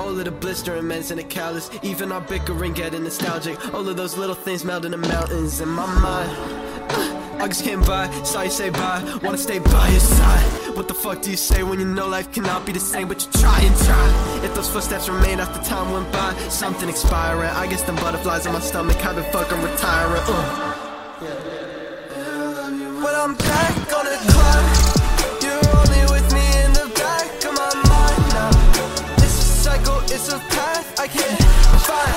All 0.00 0.08
of 0.08 0.24
the 0.24 0.30
blistering 0.30 0.84
meds 0.84 1.10
and 1.10 1.20
the 1.20 1.24
callous, 1.24 1.68
even 1.82 2.10
our 2.10 2.22
bickering 2.22 2.72
getting 2.72 3.04
nostalgic. 3.04 3.74
All 3.74 3.86
of 3.86 3.98
those 3.98 4.16
little 4.16 4.34
things 4.34 4.64
melt 4.64 4.86
in 4.86 4.92
the 4.92 4.96
mountains 4.96 5.60
in 5.60 5.68
my 5.68 5.84
mind. 6.00 7.42
August 7.42 7.62
came 7.62 7.82
by, 7.82 8.10
saw 8.22 8.40
you 8.40 8.50
say 8.50 8.70
bye, 8.70 9.02
wanna 9.22 9.36
stay 9.36 9.58
by 9.58 9.88
your 9.88 10.00
side. 10.00 10.74
What 10.74 10.88
the 10.88 10.94
fuck 10.94 11.20
do 11.20 11.30
you 11.30 11.36
say 11.36 11.62
when 11.62 11.78
you 11.78 11.84
know 11.84 12.08
life 12.08 12.32
cannot 12.32 12.64
be 12.64 12.72
the 12.72 12.80
same, 12.80 13.06
but 13.06 13.22
you 13.22 13.40
try 13.40 13.60
and 13.60 13.76
try? 13.84 14.44
If 14.46 14.54
those 14.54 14.70
footsteps 14.70 15.10
remain 15.10 15.40
after 15.40 15.62
time 15.62 15.92
went 15.92 16.10
by, 16.10 16.34
something 16.48 16.88
expiring. 16.88 17.50
I 17.50 17.66
guess 17.66 17.82
them 17.82 17.96
butterflies 17.96 18.46
in 18.46 18.52
my 18.54 18.60
stomach, 18.60 18.96
I've 19.04 19.16
been 19.16 19.30
fucking 19.30 19.60
retiring. 19.60 20.22
Uh. 20.24 20.71
I'm 23.22 23.36
back 23.36 23.78
on 23.96 24.04
the 24.04 24.18
clock, 24.32 24.66
you're 25.40 25.62
only 25.78 26.02
with 26.10 26.26
me 26.34 26.42
in 26.64 26.72
the 26.72 26.90
back 26.96 27.30
of 27.44 27.54
my 27.54 27.72
mind 27.86 28.18
now. 28.34 28.50
It's 30.10 30.28
a 30.28 30.40
path 30.50 30.98
I 30.98 31.06
can't 31.06 31.38
find. 31.86 32.16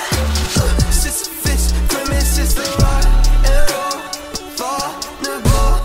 Sisyphus, 0.92 1.74
premise 1.90 2.40
is 2.40 2.56
the 2.56 2.66
right 2.82 3.06
arrow. 3.46 4.02
Vulnerable, 4.58 5.78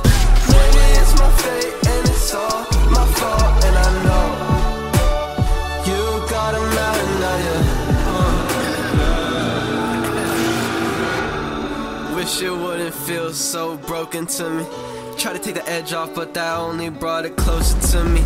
maybe 0.48 0.84
it's 0.96 1.12
my 1.20 1.30
fate 1.42 1.74
and 1.92 2.08
it's 2.08 2.32
all 2.32 2.64
my 2.88 3.04
fault, 3.20 3.64
and 3.66 3.76
I 3.76 3.88
know 4.06 4.26
you 5.84 6.00
got 6.30 6.54
a 6.54 6.56
mountain 6.78 7.12
yeah. 7.44 7.60
Uh. 12.08 12.16
Wish 12.16 12.40
it 12.40 12.50
wouldn't 12.50 12.94
feel 12.94 13.34
so 13.34 13.76
broken 13.76 14.24
to 14.26 14.48
me. 14.48 14.64
Try 15.20 15.34
to 15.34 15.38
take 15.38 15.54
the 15.54 15.68
edge 15.68 15.92
off, 15.92 16.14
but 16.14 16.32
that 16.32 16.56
only 16.56 16.88
brought 16.88 17.26
it 17.26 17.36
closer 17.36 17.78
to 17.92 18.04
me. 18.04 18.22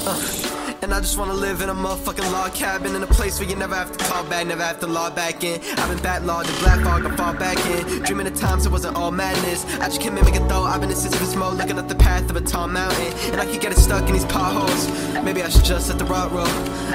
Uh. 0.00 0.78
And 0.80 0.94
I 0.94 1.00
just 1.00 1.18
wanna 1.18 1.34
live 1.34 1.60
in 1.60 1.68
a 1.68 1.74
motherfucking 1.74 2.32
log 2.32 2.54
cabin 2.54 2.94
In 2.94 3.02
a 3.02 3.06
place 3.06 3.38
where 3.38 3.46
you 3.46 3.54
never 3.54 3.74
have 3.74 3.94
to 3.94 4.02
call 4.02 4.24
back, 4.24 4.46
never 4.46 4.62
have 4.62 4.80
to 4.80 4.86
log 4.86 5.14
back 5.14 5.44
in. 5.44 5.60
I've 5.76 5.90
been 5.90 5.98
backlogged 5.98 6.48
in 6.48 6.58
black 6.64 6.80
fog, 6.82 7.04
I 7.04 7.14
fall 7.16 7.34
back 7.34 7.58
in. 7.66 8.02
Dreaming 8.04 8.28
of 8.28 8.40
times 8.40 8.64
it 8.64 8.72
wasn't 8.72 8.96
all 8.96 9.10
madness. 9.10 9.66
I 9.74 9.88
just 9.88 10.00
can't 10.00 10.14
mimic 10.14 10.36
it 10.36 10.48
though, 10.48 10.62
I've 10.62 10.80
been 10.80 10.88
in 10.88 10.96
Sisyphus 10.96 11.36
mode 11.36 11.58
Looking 11.58 11.78
up 11.78 11.86
the 11.86 11.96
path 11.96 12.30
of 12.30 12.36
a 12.36 12.40
tall 12.40 12.66
mountain. 12.66 13.12
And 13.30 13.42
I 13.42 13.44
keep 13.44 13.60
getting 13.60 13.76
stuck 13.76 14.06
in 14.06 14.14
these 14.14 14.24
potholes. 14.24 14.88
Maybe 15.22 15.42
I 15.42 15.50
should 15.50 15.66
just 15.66 15.90
let 15.90 15.98
the 15.98 16.06
rut 16.06 16.32
roll. 16.32 16.46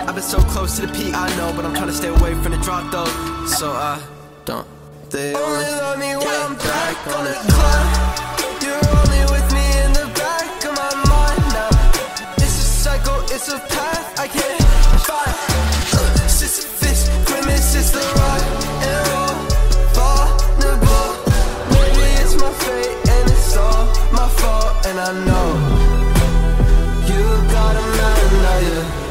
I've 0.07 0.15
been 0.15 0.23
so 0.23 0.39
close 0.39 0.77
to 0.79 0.87
the 0.87 0.93
peak, 0.93 1.13
I 1.13 1.29
know 1.37 1.53
But 1.55 1.65
I'm 1.65 1.75
trying 1.75 1.89
to 1.89 1.93
stay 1.93 2.07
away 2.07 2.33
from 2.41 2.53
the 2.53 2.57
drop 2.57 2.91
though. 2.91 3.45
So 3.45 3.69
I 3.69 4.01
don't 4.45 4.65
They 5.11 5.35
only 5.35 5.65
love 5.77 5.99
me 5.99 6.15
when 6.15 6.41
I'm 6.41 6.55
back 6.55 7.07
on 7.15 7.25
the 7.25 7.33
clock 7.53 8.22
And 24.95 25.01
I 25.01 25.11
know. 25.25 25.47
You 27.07 27.23
got 27.51 27.75
a 27.75 27.81
mountain 27.81 28.41
now, 28.43 28.59
yeah 28.59 29.02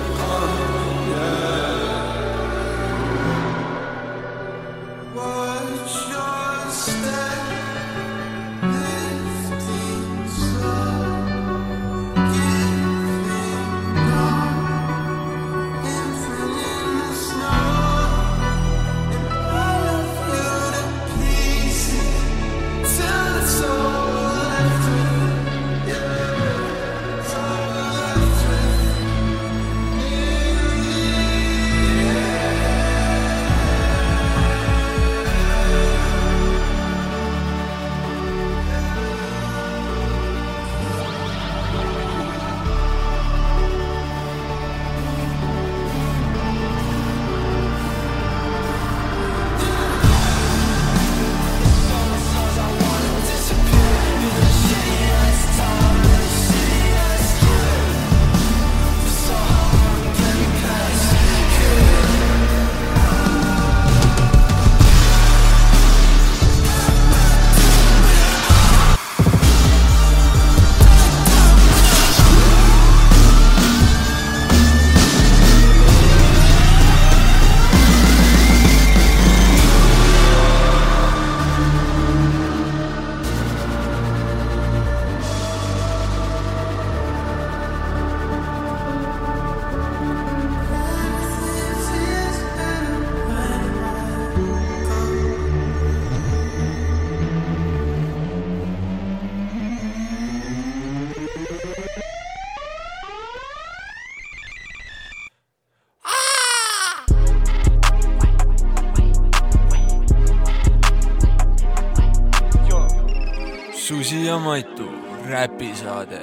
Susi 113.82 114.26
ja 114.26 114.38
Maitu 114.38 114.84
räpisaade, 115.26 116.20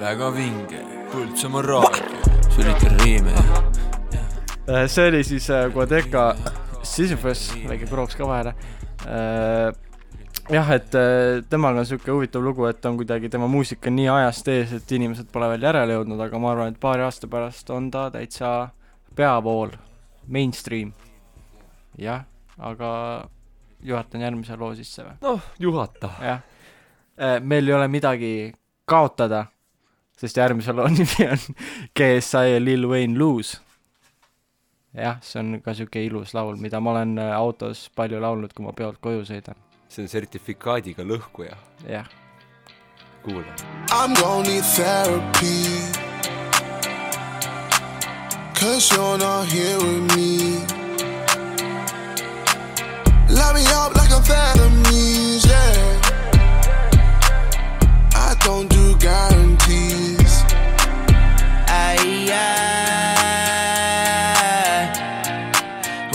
väga 0.00 0.32
vinge, 0.34 0.80
Põltsamaa 1.12 1.62
raadio. 1.62 2.22
see 2.50 2.64
oli 2.64 2.72
ikka 2.72 2.88
riime? 3.04 3.34
Äh, 4.66 4.88
see 4.90 5.04
oli 5.06 5.20
siis 5.24 5.46
äh, 5.50 5.68
Quadeca 5.70 6.34
Sisyphus, 6.82 7.52
väike 7.68 7.86
krooks 7.86 8.18
ka 8.18 8.26
vahele. 8.26 8.54
jah, 10.50 10.72
et 10.74 10.98
äh, 10.98 11.44
temaga 11.50 11.84
on 11.84 11.86
sihuke 11.86 12.10
huvitav 12.10 12.42
lugu, 12.42 12.66
et 12.66 12.90
on 12.90 12.98
kuidagi 12.98 13.30
tema 13.30 13.46
muusika 13.46 13.94
nii 13.94 14.10
ajast 14.16 14.50
ees, 14.56 14.74
et 14.80 14.98
inimesed 14.98 15.30
pole 15.30 15.52
veel 15.54 15.70
järele 15.70 16.00
jõudnud, 16.00 16.26
aga 16.26 16.42
ma 16.42 16.52
arvan, 16.56 16.74
et 16.74 16.82
paari 16.82 17.06
aasta 17.06 17.30
pärast 17.30 17.70
on 17.70 17.92
ta 17.94 18.08
täitsa 18.10 18.72
peavool, 19.14 19.70
mainstream. 20.26 20.92
jah, 21.94 22.26
aga 22.58 22.92
juhatan 23.86 24.26
järgmise 24.26 24.58
loo 24.58 24.74
sisse 24.74 25.06
või? 25.06 25.18
noh, 25.22 25.52
juhata. 25.62 26.16
jah, 26.26 26.46
meil 27.42 27.68
ei 27.68 27.74
ole 27.74 27.88
midagi 27.88 28.32
kaotada, 28.88 29.46
sest 30.18 30.36
järgmise 30.36 30.74
loo 30.74 30.88
nimi 30.94 31.28
on 31.28 31.56
GSI 31.96 32.54
ja 32.54 32.60
Lil 32.62 32.88
Wayne 32.88 33.18
Lose. 33.18 33.58
jah, 34.94 35.18
see 35.22 35.38
on 35.40 35.60
ka 35.62 35.74
sihuke 35.74 36.02
ilus 36.04 36.34
laul, 36.34 36.56
mida 36.56 36.80
ma 36.80 36.94
olen 36.96 37.18
äh, 37.18 37.34
autos 37.36 37.88
palju 37.94 38.20
laulnud, 38.20 38.54
kui 38.54 38.64
ma 38.66 38.72
peolt 38.72 38.98
koju 39.04 39.26
sõidan, 39.28 39.58
see 39.88 40.06
on 40.06 40.10
sertifikaadiga 40.10 41.06
lõhkuja. 41.06 41.58
jah. 41.86 42.08
kuula. 43.22 43.54
I'm 43.90 44.14
gonna 44.14 44.48
need 44.48 44.64
therapy. 44.64 46.06
Cause 48.58 48.90
you're 48.90 49.18
not 49.18 49.46
here 49.46 49.78
with 49.78 50.16
me. 50.16 50.58
Light 53.30 53.54
me 53.54 53.64
up 53.70 53.94
like 53.94 54.10
amphetamines, 54.10 54.77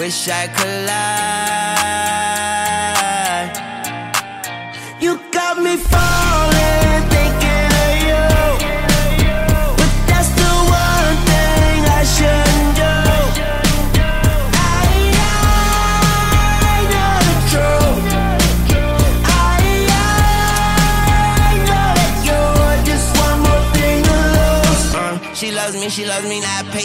wish 0.04 0.28
I 0.28 0.48
could 0.48 0.86
lie. 0.86 1.33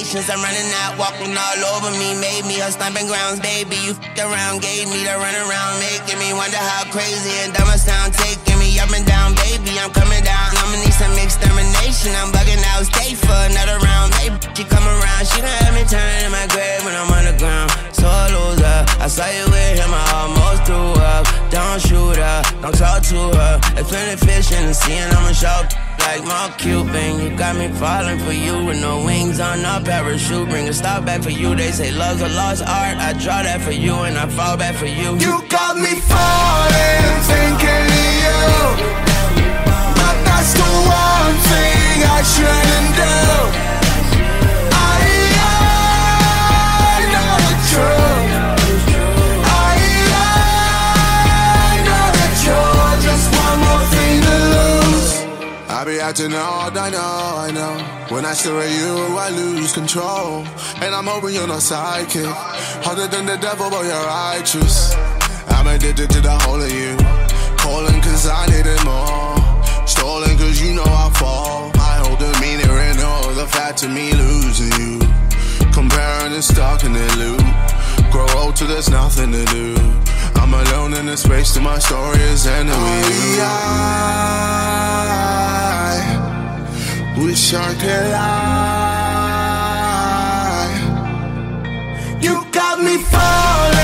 Patience. 0.08 0.30
I'm 0.32 0.40
running 0.40 0.72
out, 0.84 0.96
walking 0.96 1.36
all 1.36 1.60
over 1.76 1.92
me, 2.00 2.16
made 2.16 2.44
me 2.48 2.56
her 2.64 2.72
stomping 2.72 3.06
grounds, 3.06 3.40
baby. 3.40 3.76
You 3.84 3.92
f***ed 3.92 4.24
around, 4.24 4.62
gave 4.64 4.88
me 4.88 5.04
the 5.04 5.12
run 5.20 5.36
around, 5.36 5.80
making 5.84 6.16
me 6.16 6.32
wonder 6.32 6.56
how 6.56 6.88
crazy 6.88 7.32
and 7.44 7.52
dumb 7.52 7.68
I 7.68 7.76
sound, 7.76 8.14
taking 8.16 8.56
me 8.58 8.80
up 8.80 8.88
and 8.88 9.04
down, 9.04 9.36
baby. 9.44 9.76
I'm 9.76 9.92
coming 9.92 10.24
down, 10.24 10.48
I'ma 10.64 10.80
need 10.80 10.96
some 10.96 11.12
extermination. 11.20 12.16
I'm 12.16 12.32
bugging 12.32 12.62
out, 12.72 12.88
stay 12.88 13.12
for 13.14 13.36
another 13.52 13.76
round. 13.84 14.14
Hey, 14.16 14.32
she 14.56 14.64
come 14.64 14.86
around, 14.88 15.28
she 15.28 15.44
done 15.44 15.52
had 15.60 15.76
me 15.76 15.84
turning 15.84 16.24
in 16.24 16.32
my 16.32 16.46
grave 16.48 16.80
when 16.88 16.96
I'm 16.96 17.12
on 17.12 17.24
the 17.28 17.36
ground. 17.36 17.68
So 17.92 18.08
a 18.08 18.24
loser, 18.32 18.78
I 19.04 19.06
saw 19.12 19.28
you 19.28 19.44
with 19.44 19.76
him, 19.76 19.92
I 19.92 20.04
almost 20.24 20.64
threw 20.64 20.96
up. 21.04 21.24
Don't 21.52 21.80
shoot 21.84 22.16
her, 22.16 22.40
don't 22.64 22.72
talk 22.72 23.04
to 23.12 23.20
her. 23.36 23.54
There's 23.76 23.88
plenty 23.88 24.16
fish 24.16 24.56
in 24.56 24.72
the 24.72 24.74
sea, 24.74 24.96
and 25.04 25.12
I'ma 25.12 25.32
show 25.36 25.87
like 26.08 26.24
Mark 26.24 26.58
Cuban. 26.58 27.20
You 27.20 27.36
got 27.36 27.54
me 27.56 27.68
falling 27.68 28.18
for 28.20 28.32
you 28.32 28.54
with 28.64 28.80
no 28.80 29.04
wings 29.04 29.40
on 29.40 29.58
a 29.72 29.74
parachute. 29.84 30.48
Bring 30.48 30.66
a 30.68 30.72
stop 30.72 31.04
back 31.04 31.22
for 31.22 31.34
you. 31.40 31.54
They 31.54 31.70
say 31.70 31.90
love's 31.92 32.22
a 32.22 32.28
lost 32.40 32.62
art. 32.62 32.96
I 33.08 33.12
draw 33.12 33.42
that 33.48 33.60
for 33.60 33.76
you, 33.84 33.94
and 34.06 34.16
I 34.16 34.26
fall 34.38 34.56
back 34.56 34.74
for 34.76 34.90
you. 35.00 35.08
You 35.26 35.34
got 35.56 35.74
me 35.76 35.94
falling, 36.12 37.14
thinking 37.32 37.86
of 38.02 38.12
you. 38.24 38.40
But 40.00 40.16
that's 40.28 40.52
the 40.60 40.70
one 41.04 41.36
thing 41.50 41.96
I 42.16 42.20
shouldn't 42.32 42.92
do. 43.02 43.77
I 55.78 55.84
be 55.84 56.00
acting 56.00 56.34
odd, 56.34 56.76
I 56.76 56.90
know, 56.90 56.98
I 56.98 57.52
know. 57.52 57.78
When 58.12 58.24
I 58.24 58.32
stare 58.32 58.58
at 58.58 58.68
you, 58.68 59.16
I 59.16 59.30
lose 59.30 59.72
control. 59.72 60.42
And 60.82 60.92
I'm 60.92 61.06
hoping 61.06 61.34
you're 61.34 61.46
not 61.46 61.62
psychic. 61.62 62.26
Harder 62.82 63.06
than 63.06 63.26
the 63.26 63.36
devil, 63.36 63.70
but 63.70 63.86
you're 63.86 64.06
righteous. 64.10 64.92
I'm 65.46 65.68
addicted 65.68 66.10
to 66.10 66.20
the 66.20 66.34
whole 66.42 66.60
of 66.60 66.72
you. 66.74 66.98
Calling 67.62 68.02
cause 68.02 68.26
I 68.26 68.46
need 68.50 68.66
it 68.66 68.82
more. 68.82 69.38
Stolen 69.86 70.36
cause 70.36 70.60
you 70.60 70.74
know 70.74 70.82
I 70.82 71.14
fall. 71.14 71.70
I 71.78 72.02
hold 72.02 72.18
the 72.18 72.32
meaning 72.42 72.66
in 72.66 72.98
all 72.98 73.30
the 73.34 73.46
fact 73.46 73.84
of 73.84 73.92
me 73.92 74.10
losing 74.14 74.74
you. 74.82 74.98
Comparing 75.70 76.34
and 76.34 76.42
stuck 76.42 76.82
in 76.82 76.92
the 76.92 77.06
loop. 77.22 77.46
Grow 78.10 78.26
old 78.34 78.56
till 78.56 78.66
there's 78.66 78.90
nothing 78.90 79.30
to 79.30 79.44
do. 79.54 79.76
I'm 80.40 80.54
alone 80.54 80.94
in 80.94 81.06
the 81.06 81.16
space 81.16 81.52
till 81.54 81.62
my 81.62 81.78
story 81.78 82.20
is 82.20 82.46
ending 82.46 82.74
with 82.74 83.36
you. 83.36 83.42
I 83.42 83.54
wish 87.18 87.54
I 87.54 87.74
could 87.74 88.10
lie. 88.12 88.68
You 92.20 92.44
got 92.52 92.80
me 92.80 92.98
falling, 92.98 93.77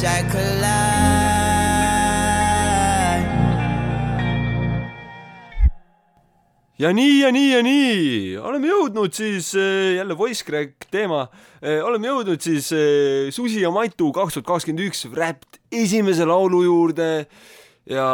wish 0.00 0.08
I 0.08 0.22
could 0.32 0.60
lie. 0.60 0.80
ja 6.80 6.92
nii 6.96 7.20
ja 7.20 7.30
nii 7.32 7.48
ja 7.52 7.60
nii. 7.62 8.36
Oleme 8.40 8.70
jõudnud 8.70 9.12
siis 9.12 9.52
äh, 9.58 9.98
jälle 9.98 10.16
Voice 10.16 10.44
Crack 10.46 10.86
teema. 10.90 11.26
Äh, 11.60 11.82
oleme 11.84 12.08
jõudnud 12.08 12.40
siis 12.40 12.70
äh, 12.72 13.28
Susi 13.34 13.60
ja 13.60 13.72
Maitu 13.74 14.08
kaks 14.16 14.38
tuhat 14.38 14.48
kakskümmend 14.48 14.86
üks 14.86 15.04
Wrapped 15.10 15.60
esimese 15.82 16.24
laulu 16.28 16.62
juurde. 16.64 17.10
Ja 17.90 18.06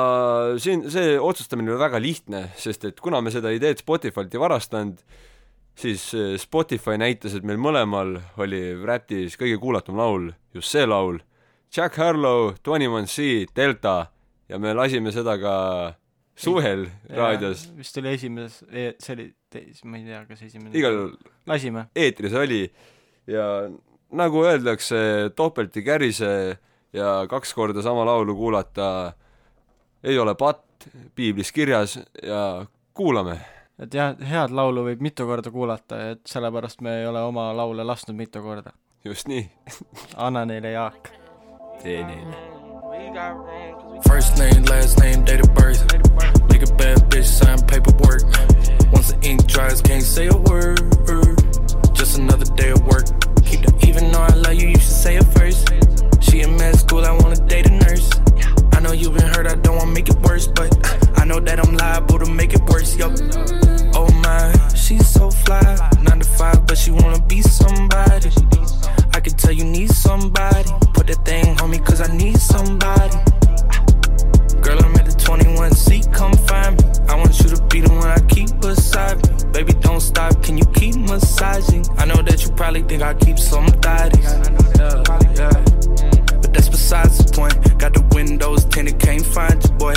siin 0.62 0.86
see 0.90 1.14
otsustamine 1.20 1.70
oli 1.74 1.78
väga 1.78 2.00
lihtne 2.00 2.46
sest 2.58 2.86
et 2.88 3.00
kuna 3.02 3.20
me 3.20 3.30
seda 3.34 3.50
ideed 3.52 3.82
Spotify'lt 3.82 4.34
ei 4.34 4.40
varastanud 4.40 5.02
siis 5.76 6.06
Spotify 6.40 6.94
näitas 6.96 7.34
et 7.36 7.44
meil 7.44 7.58
mõlemal 7.60 8.14
oli 8.40 8.62
Wrapped'is 8.78 9.36
kõige 9.36 9.58
kuulatum 9.60 9.98
laul 10.00 10.30
just 10.54 10.72
see 10.72 10.86
laul 10.86 11.18
Jack 11.74 11.96
Harlow 11.96 12.54
Twenty 12.62 12.88
One 12.88 13.06
C 13.06 13.46
Delta 13.56 14.06
ja 14.48 14.58
me 14.58 14.74
lasime 14.74 15.12
seda 15.12 15.38
ka 15.38 15.56
suvel 16.36 16.86
raadios 17.08 17.66
vist 17.76 17.96
oli 17.98 18.12
esimeses, 18.12 18.62
see 19.00 19.16
oli 19.16 19.26
ma 19.84 19.96
ei 19.96 20.04
tea, 20.04 20.22
kas 20.28 20.42
esimene. 20.46 20.72
igal 20.76 20.92
juhul 20.92 21.16
lasime. 21.48 21.86
eetris 21.96 22.34
oli 22.36 22.62
ja 23.26 23.46
nagu 24.12 24.44
öeldakse, 24.44 25.30
topelt 25.36 25.76
ei 25.76 25.82
kärise 25.82 26.32
ja 26.92 27.26
kaks 27.30 27.54
korda 27.54 27.82
sama 27.82 28.04
laulu 28.06 28.36
kuulata 28.36 29.12
ei 30.04 30.18
ole 30.18 30.34
patt 30.34 30.88
piiblis 31.14 31.52
kirjas 31.52 31.98
ja 32.22 32.66
kuulame. 32.94 33.40
et 33.78 33.94
jah, 33.94 34.16
head 34.20 34.54
laulu 34.54 34.86
võib 34.90 35.02
mitu 35.02 35.26
korda 35.26 35.50
kuulata, 35.50 36.00
et 36.12 36.24
sellepärast 36.26 36.80
me 36.80 37.00
ei 37.00 37.06
ole 37.06 37.22
oma 37.22 37.50
laule 37.56 37.84
lasknud 37.84 38.16
mitu 38.16 38.42
korda. 38.42 38.72
just 39.04 39.28
nii. 39.28 39.50
anna 40.16 40.44
neile 40.44 40.70
Jaak. 40.70 41.15
Did 41.82 42.06
it. 42.08 44.02
First 44.06 44.38
name, 44.38 44.62
last 44.64 44.98
name, 45.00 45.24
date 45.24 45.40
of 45.40 45.54
birth. 45.54 45.86
Nigga 46.48 46.76
bad 46.76 46.98
bitch, 47.10 47.24
sign 47.24 47.60
paperwork. 47.66 48.22
Once 48.92 49.12
the 49.12 49.18
ink 49.22 49.46
dries, 49.46 49.80
can't 49.82 50.02
say 50.02 50.26
a 50.26 50.36
word. 50.36 50.80
Just 51.94 52.18
another 52.18 52.44
day 52.56 52.70
of 52.70 52.84
work. 52.86 53.06
Keep 53.44 53.62
the 53.62 53.86
even 53.86 54.10
though 54.10 54.22
I 54.22 54.34
love 54.34 54.54
you, 54.54 54.68
you 54.68 54.78
should 54.78 54.98
say 55.04 55.16
it 55.16 55.24
first. 55.24 55.68
She 56.20 56.40
in 56.40 56.56
med 56.56 56.76
school, 56.78 57.04
I 57.04 57.12
wanna 57.12 57.36
date 57.46 57.66
a 57.66 57.70
nurse. 57.70 58.10
I 58.72 58.80
know 58.80 58.92
you've 58.92 59.14
been 59.14 59.28
hurt, 59.28 59.46
I 59.46 59.54
don't 59.54 59.76
wanna 59.76 59.92
make 59.92 60.08
it 60.08 60.16
worse, 60.20 60.46
but 60.48 60.70
I 61.18 61.24
know 61.24 61.40
that 61.40 61.58
I'm 61.58 61.74
liable 61.76 62.18
to 62.18 62.30
make 62.30 62.52
it 62.54 62.62
worse, 62.62 62.96
yo. 62.96 63.14
Oh 63.94 64.10
my, 64.24 64.52
she's 64.74 65.06
so 65.06 65.30
fly. 65.30 65.62
Nine 66.02 66.20
to 66.20 66.26
five, 66.26 66.66
but 66.66 66.78
she 66.78 66.90
wanna 66.90 67.20
be 67.20 67.42
somebody. 67.42 68.30
I 69.16 69.20
can 69.20 69.32
tell 69.32 69.52
you 69.52 69.64
need 69.64 69.90
somebody. 69.92 70.68
Put 70.92 71.06
the 71.06 71.14
thing 71.24 71.58
on 71.62 71.70
me, 71.70 71.78
cause 71.78 72.02
I 72.02 72.14
need 72.14 72.36
somebody. 72.36 73.16
Girl, 74.60 74.78
I'm 74.84 74.94
at 74.96 75.06
the 75.06 75.16
21 75.18 75.72
seat, 75.72 76.06
come 76.12 76.34
find 76.34 76.76
me. 76.76 76.84
I 77.08 77.16
want 77.16 77.40
you 77.40 77.48
to 77.48 77.62
be 77.68 77.80
the 77.80 77.88
one 77.88 78.08
I 78.08 78.20
keep 78.28 78.50
beside 78.60 79.16
me. 79.26 79.52
Baby, 79.52 79.72
don't 79.80 80.02
stop, 80.02 80.42
can 80.42 80.58
you 80.58 80.66
keep 80.74 80.96
massaging? 80.96 81.86
I 81.96 82.04
know 82.04 82.20
that 82.20 82.44
you 82.44 82.52
probably 82.52 82.82
think 82.82 83.02
I 83.02 83.14
keep 83.14 83.38
some 83.38 83.68
thotties. 83.80 84.28
But 86.42 86.52
that's 86.52 86.68
besides 86.68 87.16
the 87.16 87.32
point. 87.32 87.78
Got 87.78 87.94
the 87.94 88.02
windows 88.14 88.66
tinted, 88.66 88.98
can't 88.98 89.24
find 89.24 89.64
your 89.64 89.78
boy. 89.78 89.94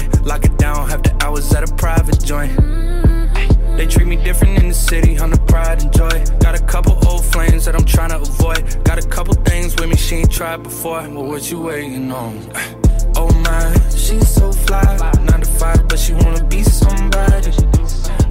Tried 10.39 10.63
before. 10.63 11.01
Well, 11.01 11.25
what 11.25 11.51
you 11.51 11.63
waiting 11.63 12.09
on? 12.13 12.37
Eh, 12.55 12.73
oh 13.17 13.29
my, 13.43 13.73
she's 13.89 14.25
so 14.25 14.53
fly. 14.53 14.85
Nine 15.25 15.41
to 15.41 15.51
five, 15.59 15.85
but 15.89 15.99
she 15.99 16.13
wanna 16.13 16.45
be 16.45 16.63
somebody. 16.63 17.51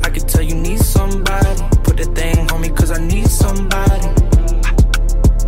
I 0.02 0.09
can 0.09 0.26
tell 0.26 0.40
you 0.40 0.54
need 0.54 0.80
somebody. 0.80 1.61
Put 1.84 1.98
that 1.98 2.14
thing 2.14 2.50
on 2.50 2.62
me, 2.62 2.70
cause 2.70 2.90
I 2.90 3.06
need 3.06 3.28
somebody. 3.28 4.09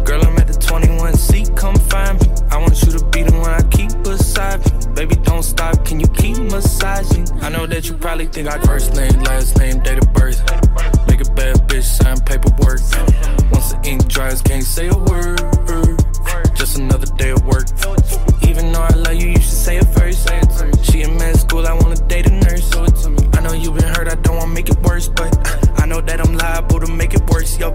Girl, 0.04 0.20
I'm 0.22 0.36
at 0.36 0.48
the 0.48 0.58
21 0.60 1.14
seat, 1.14 1.48
come 1.56 1.76
find 1.76 2.20
me. 2.20 2.28
I 2.50 2.58
want 2.58 2.82
you 2.82 2.92
to 2.92 3.02
be 3.06 3.22
the 3.22 3.32
one 3.38 3.52
I 3.52 3.62
keep 3.68 3.92
beside 4.02 4.60
me. 4.60 4.94
Baby, 4.94 5.16
don't 5.22 5.42
stop, 5.42 5.82
can 5.86 5.98
you 5.98 6.08
keep 6.08 6.36
massaging? 6.36 7.26
I 7.40 7.48
know 7.48 7.64
that 7.68 7.88
you 7.88 7.94
probably 7.94 8.26
think 8.26 8.48
I 8.48 8.58
first 8.66 8.94
name, 8.94 9.18
last 9.20 9.56
name, 9.56 9.80
date 9.80 9.96
of 9.96 10.12
birth. 10.12 10.40
Make 11.08 11.22
a 11.26 11.30
bad 11.32 11.56
bitch 11.68 11.84
sign 11.84 12.20
paperwork. 12.20 12.80
Once 13.50 13.72
the 13.72 13.80
ink 13.84 14.08
dries, 14.08 14.42
can't 14.42 14.62
say 14.62 14.88
a 14.88 14.98
word. 15.08 15.89
Just 16.70 16.82
another 16.82 17.06
day 17.16 17.30
of 17.30 17.44
work. 17.46 17.66
Even 18.48 18.70
though 18.70 18.82
I 18.82 18.94
love 18.94 19.14
you, 19.14 19.30
you 19.30 19.40
should 19.40 19.58
say 19.66 19.78
it 19.78 19.86
first. 19.86 20.28
She 20.84 21.02
in 21.02 21.16
med 21.16 21.36
school, 21.36 21.66
I 21.66 21.72
wanna 21.72 21.96
date 22.06 22.28
a 22.28 22.30
nurse. 22.30 22.70
I 22.76 23.40
know 23.40 23.54
you've 23.54 23.74
been 23.74 23.92
hurt, 23.92 24.06
I 24.06 24.14
don't 24.14 24.36
wanna 24.36 24.54
make 24.54 24.68
it 24.68 24.78
worse, 24.82 25.08
but 25.08 25.34
I 25.80 25.86
know 25.86 26.00
that 26.00 26.20
I'm 26.24 26.36
liable 26.36 26.78
to 26.78 26.86
make 26.92 27.12
it 27.12 27.28
worse, 27.28 27.58
yo. 27.58 27.70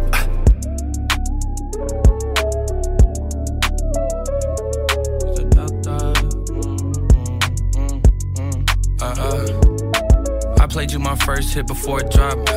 Uh-uh. 9.01 10.61
I 10.61 10.67
played 10.67 10.93
you 10.93 10.99
my 10.99 11.15
first 11.17 11.53
hit 11.53 11.67
before 11.67 11.99
it 11.99 12.11
dropped. 12.11 12.49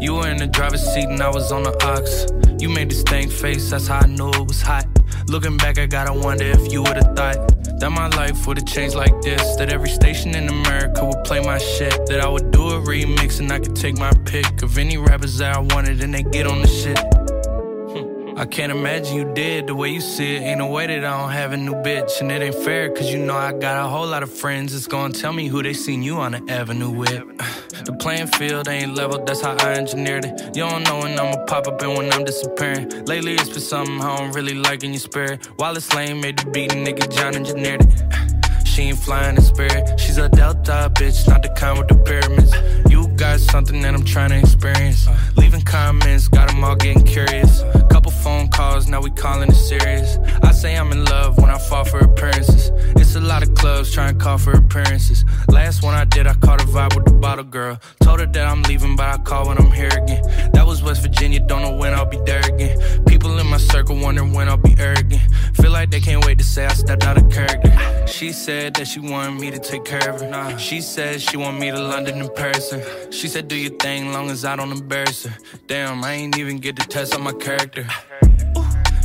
You 0.00 0.14
were 0.14 0.28
in 0.28 0.38
the 0.38 0.46
driver's 0.46 0.86
seat 0.94 1.04
and 1.04 1.20
I 1.22 1.28
was 1.28 1.52
on 1.52 1.64
the 1.64 1.76
ox. 1.84 2.24
You 2.62 2.70
made 2.70 2.90
this 2.90 3.02
thing 3.02 3.28
face, 3.28 3.68
that's 3.68 3.88
how 3.88 3.98
I 3.98 4.06
knew 4.06 4.30
it 4.30 4.46
was 4.48 4.62
hot. 4.62 4.86
Looking 5.28 5.56
back, 5.56 5.76
I 5.76 5.86
gotta 5.86 6.12
wonder 6.12 6.44
if 6.44 6.72
you 6.72 6.82
would've 6.82 7.16
thought 7.16 7.36
that 7.80 7.90
my 7.90 8.06
life 8.10 8.46
would've 8.46 8.64
changed 8.64 8.94
like 8.94 9.20
this. 9.22 9.56
That 9.56 9.72
every 9.72 9.88
station 9.88 10.36
in 10.36 10.48
America 10.48 11.04
would 11.04 11.24
play 11.24 11.40
my 11.40 11.58
shit. 11.58 12.06
That 12.06 12.20
I 12.20 12.28
would 12.28 12.52
do 12.52 12.68
a 12.68 12.80
remix 12.80 13.40
and 13.40 13.50
I 13.50 13.58
could 13.58 13.74
take 13.74 13.98
my 13.98 14.12
pick 14.24 14.62
of 14.62 14.78
any 14.78 14.98
rappers 14.98 15.36
that 15.38 15.56
I 15.56 15.58
wanted 15.58 16.00
and 16.00 16.14
they 16.14 16.22
get 16.22 16.46
on 16.46 16.62
the 16.62 16.68
shit. 16.68 17.25
I 18.38 18.44
can't 18.44 18.70
imagine 18.70 19.16
you 19.16 19.32
did 19.32 19.66
the 19.66 19.74
way 19.74 19.88
you 19.88 20.02
see 20.02 20.36
it. 20.36 20.42
Ain't 20.42 20.58
no 20.58 20.66
way 20.66 20.86
that 20.86 20.98
I 20.98 21.20
don't 21.22 21.30
have 21.30 21.52
a 21.52 21.56
new 21.56 21.72
bitch. 21.72 22.20
And 22.20 22.30
it 22.30 22.42
ain't 22.42 22.54
fair, 22.54 22.90
cause 22.90 23.10
you 23.10 23.18
know 23.18 23.34
I 23.34 23.52
got 23.52 23.82
a 23.82 23.88
whole 23.88 24.06
lot 24.06 24.22
of 24.22 24.30
friends 24.30 24.74
that's 24.74 24.86
gonna 24.86 25.14
tell 25.14 25.32
me 25.32 25.48
who 25.48 25.62
they 25.62 25.72
seen 25.72 26.02
you 26.02 26.18
on 26.18 26.32
the 26.32 26.52
avenue 26.52 26.90
with. 26.90 27.22
The 27.86 27.92
playing 27.92 28.26
field 28.26 28.66
ain't 28.66 28.96
level, 28.96 29.24
that's 29.24 29.42
how 29.42 29.54
I 29.60 29.74
engineered 29.74 30.24
it. 30.24 30.56
You 30.56 30.68
don't 30.68 30.82
know 30.82 30.98
when 30.98 31.20
I'ma 31.20 31.44
pop 31.44 31.68
up 31.68 31.80
and 31.82 31.96
when 31.96 32.12
I'm 32.12 32.24
disappearing. 32.24 32.88
Lately 33.04 33.34
it's 33.34 33.48
been 33.48 33.60
something 33.60 34.00
I 34.00 34.16
don't 34.16 34.32
really 34.32 34.54
like 34.54 34.82
in 34.82 34.92
your 34.92 34.98
spirit. 34.98 35.48
Wallace 35.56 35.94
Lane 35.94 36.20
made 36.20 36.36
the 36.36 36.50
beat, 36.50 36.72
nigga 36.72 37.08
John 37.14 37.36
engineered 37.36 37.82
it. 37.82 38.02
She 38.66 38.82
ain't 38.82 38.98
flying 38.98 39.36
in 39.36 39.42
spirit. 39.42 39.98
She's 39.98 40.18
a 40.18 40.28
Delta 40.28 40.90
bitch, 40.92 41.26
not 41.26 41.42
the 41.42 41.48
kind 41.48 41.78
with 41.78 41.88
the 41.88 41.94
pyramids. 41.94 42.52
You 42.90 43.08
got 43.16 43.40
something 43.40 43.80
that 43.80 43.94
I'm 43.94 44.04
trying 44.04 44.30
to 44.30 44.38
experience. 44.38 45.06
Leaving 45.36 45.62
comments, 45.62 46.28
got 46.28 46.48
them 46.48 46.64
all 46.64 46.76
getting 46.76 47.04
curious. 47.04 47.62
Couple 47.90 48.10
phone 48.10 48.48
calls, 48.48 48.88
now 48.88 49.00
we 49.00 49.10
calling 49.10 49.48
it 49.48 49.54
serious. 49.54 50.18
I 50.42 50.52
say 50.52 50.76
I'm 50.76 50.92
in 50.92 51.04
love 51.04 51.38
when 51.38 51.50
I 51.50 51.58
fall 51.58 51.84
for 51.84 51.98
appearances. 51.98 52.70
It's 52.96 53.14
a 53.14 53.20
lot 53.20 53.42
of 53.42 53.54
clubs 53.54 53.92
trying 53.92 54.18
to 54.18 54.24
call 54.24 54.38
for 54.38 54.52
appearances. 54.52 55.24
Last 55.48 55.82
one 55.82 55.94
I 55.94 56.04
did, 56.04 56.26
I 56.26 56.34
caught 56.34 56.62
a 56.62 56.64
vibe 56.66 56.94
with 56.96 57.06
the 57.06 57.12
bottle 57.12 57.44
girl. 57.44 57.78
Told 58.00 58.20
her 58.20 58.26
that 58.26 58.46
I'm 58.46 58.62
leaving, 58.62 58.96
but 58.96 59.06
I 59.06 59.18
call 59.18 59.48
when 59.48 59.58
I'm 59.58 59.70
here 59.70 59.88
again. 59.88 60.22
That 60.52 60.66
was 60.66 60.82
West 60.82 61.02
Virginia, 61.02 61.40
don't 61.40 61.62
know 61.62 61.76
when 61.76 61.94
I'll 61.94 62.06
be 62.06 62.18
there 62.26 62.40
again. 62.40 63.04
People 63.06 63.38
in 63.38 63.46
my 63.46 63.58
circle 63.58 63.98
wondering 63.98 64.32
when 64.32 64.48
I'll 64.48 64.56
be 64.56 64.74
arrogant. 64.78 65.22
Feel 65.54 65.70
like 65.70 65.90
they 65.90 66.00
can't 66.00 66.24
wait 66.24 66.38
to 66.38 66.44
say 66.44 66.66
I 66.66 66.72
stepped 66.72 67.04
out 67.04 67.16
of 67.16 67.30
character. 67.30 67.72
She 68.06 68.32
said 68.32 68.74
that 68.74 68.86
she 68.86 69.00
wanted 69.00 69.40
me 69.40 69.50
to 69.50 69.58
take 69.58 69.84
care 69.84 70.10
of 70.10 70.20
her. 70.20 70.58
She 70.58 70.80
said 70.80 71.20
she 71.20 71.36
want 71.36 71.58
me 71.58 71.70
to 71.70 71.80
London 71.80 72.20
in 72.20 72.28
person. 72.30 72.82
She 73.10 73.28
said 73.28 73.48
do 73.48 73.56
your 73.56 73.72
thing 73.78 74.12
long 74.12 74.30
as 74.30 74.44
I 74.44 74.56
don't 74.56 74.70
embarrass 74.70 75.24
her. 75.24 75.25
Damn, 75.66 76.04
I 76.04 76.12
ain't 76.12 76.38
even 76.38 76.58
get 76.58 76.76
to 76.76 76.86
test 76.86 77.14
on 77.14 77.22
my 77.22 77.32
character. 77.32 77.86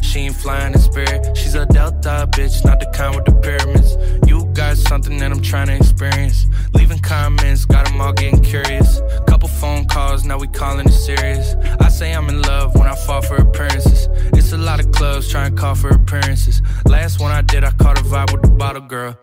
She 0.02 0.20
ain't 0.20 0.36
flying 0.36 0.74
in 0.74 0.80
spirit. 0.80 1.38
She's 1.38 1.56
a 1.56 1.66
Delta 1.66 2.28
bitch, 2.32 2.66
not 2.66 2.80
the 2.82 2.86
kind 2.88 3.16
with 3.16 3.26
the 3.26 3.34
pyramids. 3.36 3.96
You 4.28 4.46
got 4.54 4.76
something 4.76 5.18
that 5.20 5.32
I'm 5.32 5.42
trying 5.42 5.68
to 5.68 5.76
experience. 5.76 6.48
Leaving 6.74 7.00
comments, 7.00 7.64
got 7.64 7.86
them 7.86 8.02
all 8.02 8.12
getting 8.12 8.44
curious. 8.44 9.02
Couple 9.26 9.48
phone 9.48 9.86
calls, 9.86 10.26
now 10.26 10.38
we 10.38 10.48
calling 10.48 10.88
it 10.88 10.92
serious. 10.92 11.56
I 11.80 11.88
say 11.88 12.12
I'm 12.12 12.28
in 12.28 12.42
love 12.42 12.76
when 12.76 12.88
I 12.88 12.96
fall 12.96 13.22
for 13.22 13.38
appearances. 13.38 14.10
It's 14.34 14.52
a 14.52 14.58
lot 14.58 14.82
of 14.82 14.92
clubs 14.92 15.30
trying 15.30 15.56
to 15.56 15.62
call 15.62 15.76
for 15.76 15.90
appearances. 15.90 16.62
Last 16.86 17.22
one 17.22 17.32
I 17.32 17.42
did, 17.42 17.64
I 17.64 17.72
caught 17.72 17.98
a 17.98 18.04
vibe 18.04 18.34
with 18.34 18.42
the 18.42 18.50
bottle 18.50 18.82
girl. 18.82 19.18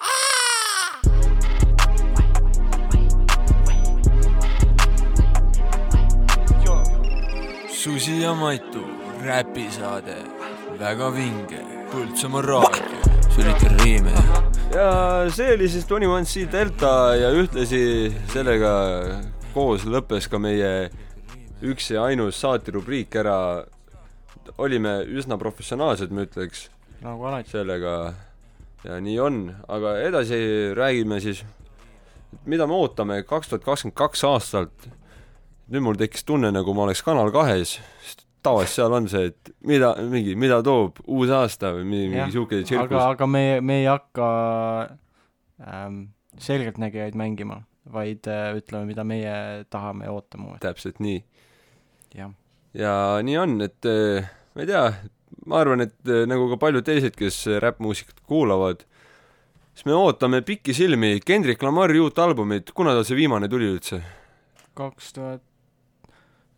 Ah! 0.00 0.31
Susi 7.82 8.22
ja 8.22 8.30
Maitu 8.34 8.78
räpisaade, 9.24 10.14
väga 10.78 11.08
vinge, 11.10 11.62
Põltsamaa 11.90 12.42
raadio, 12.46 13.16
sülitan 13.34 13.74
riime. 13.80 14.12
ja 14.70 14.84
see 15.34 15.48
oli 15.56 15.66
siis 15.68 15.88
Twenty 15.90 16.06
One 16.06 16.22
C 16.24 16.44
Delta 16.52 17.16
ja 17.18 17.32
ühtlasi 17.34 18.12
sellega 18.30 18.70
koos 19.50 19.82
lõppes 19.82 20.30
ka 20.30 20.38
meie 20.38 20.92
üks 21.58 21.90
ja 21.90 22.04
ainus 22.06 22.38
saaterubriik 22.44 23.18
ära. 23.18 23.66
olime 24.58 25.02
üsna 25.02 25.38
professionaalsed, 25.38 26.14
ma 26.14 26.22
ütleks, 26.22 26.68
nagu 27.02 27.26
alati. 27.26 27.50
sellega 27.50 28.14
ja 28.84 29.00
nii 29.00 29.18
on, 29.18 29.44
aga 29.66 29.98
edasi 30.06 30.70
räägime 30.78 31.18
siis, 31.20 31.42
mida 32.46 32.66
me 32.66 32.78
ootame 32.78 33.24
kaks 33.26 33.48
tuhat 33.48 33.64
kakskümmend 33.64 33.98
kaks 33.98 34.24
aastalt. 34.24 34.92
Nüüd 35.72 35.86
mul 35.86 35.98
tekkis 36.00 36.26
tunne, 36.28 36.52
nagu 36.52 36.74
ma 36.76 36.86
oleks 36.86 37.02
Kanal 37.04 37.32
kahes, 37.32 37.78
sest 38.04 38.26
tavaliselt 38.44 38.76
seal 38.76 38.96
on 38.96 39.08
see, 39.10 39.30
et 39.30 39.52
mida, 39.68 39.92
mingi, 40.10 40.34
mida 40.38 40.58
toob 40.66 40.98
uus 41.06 41.30
aasta 41.32 41.72
või 41.76 41.86
mingi, 41.86 42.10
mingi 42.16 42.34
siuke 42.34 42.58
aga, 42.60 42.68
tsirkus. 42.68 42.98
aga 43.00 43.28
me, 43.30 43.44
me 43.64 43.78
ei 43.80 43.88
hakka 43.88 44.28
ähm, 45.62 46.00
selgeltnägijaid 46.42 47.16
mängima, 47.18 47.62
vaid 47.92 48.28
äh, 48.30 48.50
ütleme, 48.58 48.90
mida 48.90 49.06
meie 49.06 49.34
tahame 49.72 50.08
ja 50.08 50.14
ootame. 50.16 50.56
täpselt 50.62 51.00
nii. 51.02 51.22
ja 52.18 52.96
nii 53.22 53.36
on, 53.40 53.58
et 53.64 53.88
eh, 53.88 54.32
ma 54.52 54.64
ei 54.64 54.70
tea, 54.70 54.86
ma 55.46 55.62
arvan, 55.62 55.86
et 55.86 55.96
eh, 56.10 56.24
nagu 56.28 56.50
ka 56.52 56.58
paljud 56.66 56.84
teised, 56.84 57.16
kes 57.16 57.44
räppmuusikat 57.62 58.24
kuulavad, 58.28 58.82
siis 59.72 59.86
me 59.88 59.96
ootame 59.96 60.42
pikisilmi 60.44 61.20
Kendrick 61.24 61.62
Lamari 61.62 62.02
uut 62.02 62.18
albumit, 62.20 62.74
kuna 62.74 62.96
tal 62.96 63.06
see 63.08 63.22
viimane 63.22 63.48
tuli 63.52 63.70
üldse? 63.70 64.02
kaks 64.72 65.12
tuhat, 65.12 65.42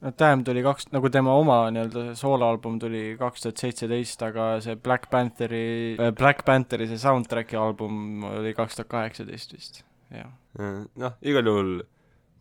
no 0.03 0.12
Damn 0.18 0.45
tuli 0.45 0.62
kaks, 0.64 0.88
nagu 0.92 1.11
tema 1.12 1.34
oma 1.38 1.59
nii-öelda 1.74 2.14
sooloalbum 2.18 2.78
tuli 2.82 3.05
kaks 3.20 3.47
tuhat 3.47 3.62
seitseteist, 3.62 4.22
aga 4.26 4.49
see 4.64 4.76
Black 4.76 5.11
Pantheri, 5.12 5.97
Black 6.18 6.45
Pantheri 6.47 6.88
see 6.90 7.01
soundtrack'i 7.01 7.59
album 7.61 8.24
oli 8.32 8.55
kaks 8.57 8.80
tuhat 8.80 8.90
kaheksateist 8.92 9.57
vist, 9.57 9.82
jah, 10.14 10.30
noh, 10.59 11.18
igal 11.24 11.51
juhul 11.51 11.74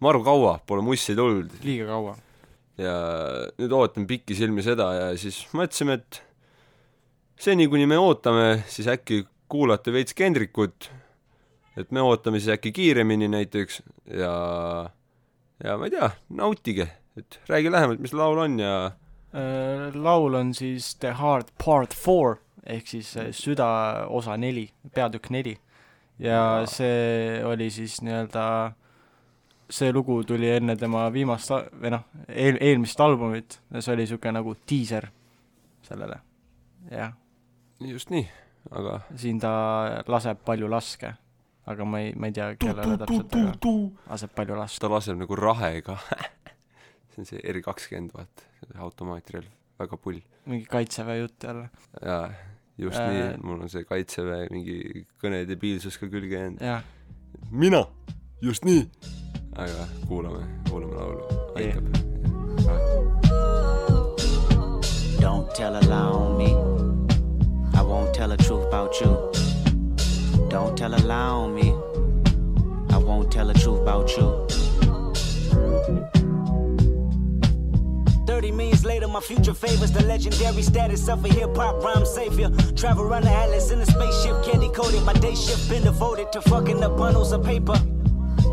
maru 0.04 0.24
kaua 0.26 0.58
pole 0.68 0.84
mussi 0.86 1.16
tulnud. 1.16 1.54
Liiga 1.64 1.88
kaua. 1.94 2.18
ja 2.82 2.94
nüüd 3.62 3.74
ootame 3.78 4.10
pikisilmi 4.10 4.64
seda 4.66 4.90
ja 4.98 5.08
siis 5.20 5.44
mõtlesime, 5.54 6.00
et 6.02 6.24
seni, 7.40 7.68
kuni 7.70 7.86
me 7.90 8.00
ootame, 8.02 8.64
siis 8.72 8.90
äkki 8.90 9.24
kuulate 9.52 9.94
veits 9.94 10.16
Kendrickut, 10.18 10.90
et 11.78 11.94
me 11.94 12.02
ootame 12.02 12.42
siis 12.42 12.56
äkki 12.56 12.74
kiiremini 12.74 13.30
näiteks 13.30 13.82
ja 14.18 14.34
ja 15.64 15.78
ma 15.78 15.88
ei 15.88 15.94
tea, 15.94 16.10
nautige, 16.34 16.90
et 17.18 17.40
räägi 17.50 17.72
lähemalt, 17.72 18.00
mis 18.00 18.14
laul 18.14 18.38
on 18.38 18.60
ja 18.60 18.92
Äh, 19.34 19.96
laul 19.96 20.34
on 20.34 20.54
siis 20.54 20.96
The 20.96 21.16
Heart 21.18 21.54
Part 21.66 21.94
Four 21.94 22.36
ehk 22.66 22.88
siis 22.88 23.16
äh, 23.18 23.32
süda 23.34 23.66
osa 24.08 24.38
neli, 24.38 24.70
peatükk 24.94 25.30
neli. 25.30 25.58
ja 26.20 26.62
see 26.70 27.42
oli 27.46 27.72
siis 27.74 27.96
nii-öelda, 28.06 28.44
see 29.70 29.90
lugu 29.94 30.20
tuli 30.24 30.52
enne 30.54 30.76
tema 30.78 31.08
viimast 31.14 31.50
või 31.50 31.96
noh, 31.96 32.04
eel-, 32.30 32.60
eelmist 32.62 33.02
albumit 33.02 33.58
ja 33.74 33.82
see 33.82 33.96
oli 33.96 34.06
niisugune 34.06 34.36
nagu 34.38 34.54
diiser 34.70 35.10
sellele, 35.82 36.20
jah. 36.92 37.18
just 37.82 38.14
nii, 38.14 38.28
aga 38.70 39.00
siin 39.18 39.42
ta 39.42 39.56
laseb 40.14 40.46
palju 40.46 40.70
laske, 40.70 41.16
aga 41.66 41.90
ma 41.90 42.06
ei, 42.06 42.14
ma 42.14 42.30
ei 42.30 42.38
tea, 42.38 42.54
kellele 42.62 43.02
täpselt, 43.02 43.34
aga 43.34 43.76
laseb 44.14 44.38
palju 44.38 44.62
laske. 44.62 44.86
ta 44.86 44.94
laseb 44.94 45.18
nagu 45.26 45.42
rahega 45.42 45.98
see 47.14 47.22
on 47.22 47.26
see 47.30 47.40
R 47.54 47.62
kakskümmend, 47.66 48.12
vaata, 48.18 48.42
automaatrelv, 48.82 49.46
väga 49.80 49.98
pull. 49.98 50.20
mingi 50.46 50.66
kaitseväe 50.70 51.18
jutt 51.22 51.44
jälle, 51.48 51.70
jaa, 52.02 52.30
just 52.78 52.98
Äh. 53.00 53.10
nii, 53.14 53.38
mul 53.44 53.62
on 53.62 53.70
see 53.70 53.84
kaitseväe 53.88 54.48
mingi 54.52 55.06
kõnedebiilsus 55.24 55.98
ka 56.02 56.08
külge 56.12 56.36
jäänud. 56.40 56.60
mina, 57.52 57.86
just 58.42 58.66
nii. 58.66 58.90
aga 59.56 59.88
kuulame, 60.08 60.44
kuulame 60.70 60.96
laulu, 60.96 61.24
aitab. 61.56 61.86
Don't 65.24 65.54
tell 65.56 65.76
a 65.76 65.80
lie 65.80 66.12
on 66.12 66.38
me. 66.38 66.52
I 67.80 67.82
won't 67.82 68.14
tell 68.14 68.28
the 68.30 68.36
truth 68.38 68.66
about 68.68 69.00
you. 69.00 69.32
Don't 70.50 70.76
tell 70.78 70.94
a 70.94 70.98
lie 71.00 71.30
on 71.32 71.54
me. 71.56 71.72
I 72.94 72.98
won't 72.98 73.32
tell 73.32 73.48
the 73.48 73.54
truth 73.54 73.80
about 73.82 74.12
you. 74.18 74.44
30 78.84 78.84
millions 78.84 78.86
later, 78.86 79.08
my 79.08 79.20
future 79.20 79.54
favors 79.54 79.92
the 79.92 80.04
legendary 80.04 80.62
status 80.62 81.08
of 81.08 81.24
a 81.26 81.30
hip 81.30 81.56
hop 81.56 81.84
rhyme 81.84 82.06
savior. 82.06 82.50
Travel 82.76 83.06
around 83.06 83.24
the 83.24 83.32
atlas 83.32 83.72
in 83.72 83.80
a 83.80 83.86
spaceship, 83.86 84.44
candy 84.44 84.70
coated. 84.70 85.04
My 85.04 85.14
day 85.14 85.36
shift 85.36 85.70
been 85.70 85.84
devoted 85.84 86.32
to 86.34 86.42
fucking 86.42 86.84
up 86.84 86.98
bundles 86.98 87.32
of 87.32 87.44
paper. 87.44 87.76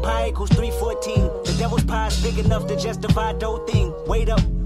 Pi 0.03 0.29
equals 0.29 0.51
314. 0.51 1.45
The 1.45 1.57
devil's 1.59 1.85
pie 1.85 2.09
is 2.09 2.23
big 2.23 2.39
enough 2.45 2.67
to 2.69 2.77
justify 2.77 3.35
whole 3.43 3.67
thing. 3.67 3.93
Wait 4.07 4.31
up. 4.31 4.60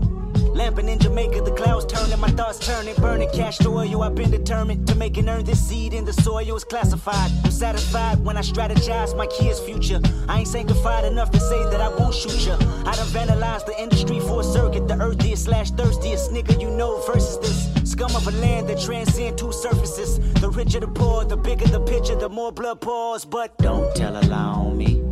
Lamping 0.55 0.89
in 0.89 1.01
Jamaica, 1.01 1.41
the 1.41 1.51
clouds 1.51 1.85
turning, 1.85 2.21
my 2.21 2.29
thoughts 2.29 2.61
turning, 2.61 2.95
burning 2.95 3.29
cash 3.31 3.59
to 3.59 3.69
oil. 3.71 4.03
I've 4.05 4.15
been 4.15 4.31
determined 4.31 4.87
to 4.87 4.95
make 4.95 5.19
and 5.19 5.29
earn 5.29 5.45
this 5.45 5.61
seed 5.61 5.93
in 5.93 6.05
the 6.05 6.13
soil. 6.13 6.55
It's 6.55 6.63
classified. 6.63 7.33
I'm 7.43 7.51
satisfied 7.51 8.25
when 8.25 8.37
I 8.37 8.41
strategize 8.41 9.17
my 9.17 9.27
kids' 9.27 9.59
future. 9.59 10.01
I 10.29 10.39
ain't 10.39 10.49
sanctified 10.49 11.07
enough 11.07 11.33
to 11.33 11.41
say 11.41 11.61
that 11.71 11.81
I 11.81 11.89
won't 11.89 12.15
shoot 12.15 12.47
ya. 12.47 12.55
I 12.87 12.95
done 12.95 13.09
vandalized 13.09 13.67
the 13.67 13.75
industry 13.83 14.21
for 14.21 14.43
a 14.43 14.45
circuit. 14.45 14.87
The 14.87 14.95
earthiest 14.95 15.43
slash 15.43 15.73
thirstiest 15.73 16.31
nigga 16.31 16.61
you 16.61 16.71
know 16.71 17.01
versus 17.01 17.39
this 17.41 17.91
scum 17.91 18.15
of 18.15 18.29
a 18.29 18.31
land 18.39 18.69
that 18.69 18.81
transcend 18.81 19.37
two 19.37 19.51
surfaces. 19.51 20.21
The 20.35 20.51
richer 20.51 20.79
the 20.79 20.87
poor, 20.87 21.25
the 21.25 21.37
bigger 21.37 21.67
the 21.67 21.81
picture, 21.81 22.15
the 22.15 22.29
more 22.29 22.53
blood 22.53 22.81
pours. 22.81 23.25
But 23.25 23.59
Don't 23.59 23.93
tell 23.97 24.17
a 24.17 24.23
lie 24.23 24.39
on 24.39 24.79
me. 24.79 25.03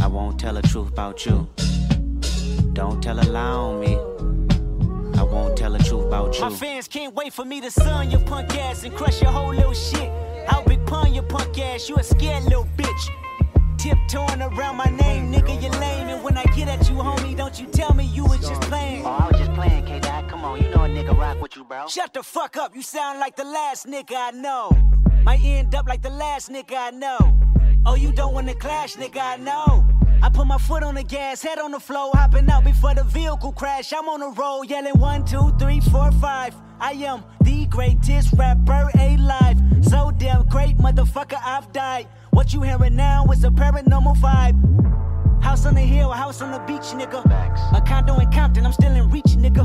I 0.00 0.06
won't 0.06 0.38
tell 0.38 0.54
the 0.54 0.62
truth 0.62 0.90
about 0.90 1.26
you. 1.26 1.48
Don't 2.72 3.02
tell 3.02 3.18
a 3.18 3.26
lie 3.26 3.40
on 3.40 3.80
me. 3.80 3.98
About 6.28 6.38
you. 6.38 6.50
My 6.50 6.56
fans 6.56 6.88
can't 6.88 7.14
wait 7.14 7.32
for 7.32 7.44
me 7.44 7.60
to 7.60 7.70
sun 7.70 8.10
your 8.10 8.20
punk 8.20 8.56
ass 8.56 8.84
and 8.84 8.94
crush 8.94 9.20
your 9.20 9.30
whole 9.30 9.54
little 9.54 9.74
shit. 9.74 10.10
I'll 10.48 10.64
big 10.64 10.84
pun 10.86 11.14
your 11.14 11.24
punk 11.24 11.58
ass, 11.58 11.88
you 11.88 11.96
a 11.96 12.02
scared 12.02 12.44
little 12.44 12.68
bitch. 12.76 13.10
Tiptoeing 13.78 14.42
around 14.42 14.76
my 14.76 14.86
name, 14.86 15.32
nigga, 15.32 15.62
you 15.62 15.70
lame. 15.80 16.08
And 16.08 16.22
when 16.22 16.36
I 16.36 16.44
get 16.56 16.68
at 16.68 16.88
you, 16.88 16.96
homie, 16.96 17.36
don't 17.36 17.58
you 17.60 17.66
tell 17.66 17.94
me 17.94 18.04
you 18.04 18.24
was 18.24 18.40
just 18.40 18.60
playing. 18.62 19.04
Oh, 19.04 19.10
I 19.10 19.28
was 19.28 19.38
just 19.38 19.52
playing, 19.52 19.84
K 19.84 20.00
Dot. 20.00 20.28
Come 20.28 20.44
on, 20.44 20.62
you 20.62 20.68
know 20.70 20.84
a 20.84 20.88
nigga 20.88 21.16
rock 21.16 21.40
with 21.40 21.56
you, 21.56 21.64
bro. 21.64 21.86
Shut 21.86 22.12
the 22.12 22.22
fuck 22.22 22.56
up, 22.56 22.74
you 22.74 22.82
sound 22.82 23.20
like 23.20 23.36
the 23.36 23.44
last 23.44 23.86
nigga 23.86 24.16
I 24.16 24.30
know. 24.32 24.76
Might 25.24 25.40
end 25.44 25.74
up 25.74 25.86
like 25.86 26.02
the 26.02 26.10
last 26.10 26.50
nigga 26.50 26.76
I 26.76 26.90
know. 26.90 27.18
Oh, 27.86 27.94
you 27.94 28.12
don't 28.12 28.34
wanna 28.34 28.54
clash, 28.54 28.96
nigga, 28.96 29.20
I 29.20 29.36
know. 29.36 29.86
I 30.20 30.28
put 30.30 30.46
my 30.46 30.58
foot 30.58 30.82
on 30.82 30.94
the 30.96 31.04
gas, 31.04 31.42
head 31.42 31.58
on 31.58 31.70
the 31.70 31.78
floor, 31.78 32.10
hopping 32.12 32.50
out 32.50 32.64
before 32.64 32.94
the 32.94 33.04
vehicle 33.04 33.52
crash. 33.52 33.92
I'm 33.92 34.08
on 34.08 34.20
the 34.20 34.30
road, 34.30 34.62
yelling 34.62 34.98
one, 34.98 35.24
two, 35.24 35.52
three, 35.58 35.80
four, 35.80 36.10
five. 36.12 36.54
I 36.80 36.92
am 36.92 37.22
the 37.42 37.66
greatest 37.66 38.32
rapper 38.34 38.90
alive. 38.98 39.56
So 39.82 40.10
damn 40.16 40.48
great, 40.48 40.76
motherfucker, 40.78 41.38
I've 41.44 41.72
died. 41.72 42.08
What 42.30 42.52
you 42.52 42.62
hearing 42.62 42.96
now 42.96 43.26
is 43.26 43.44
a 43.44 43.50
paranormal 43.50 44.16
vibe. 44.16 45.07
House 45.40 45.66
on 45.66 45.74
the 45.74 45.80
hill, 45.80 46.10
house 46.10 46.42
on 46.42 46.50
the 46.50 46.58
beach, 46.60 46.88
nigga. 46.94 47.24
A 47.74 47.80
condo 47.80 48.18
in 48.18 48.30
Compton, 48.30 48.66
I'm 48.66 48.72
still 48.72 48.92
in 48.92 49.10
reach, 49.10 49.36
nigga. 49.36 49.64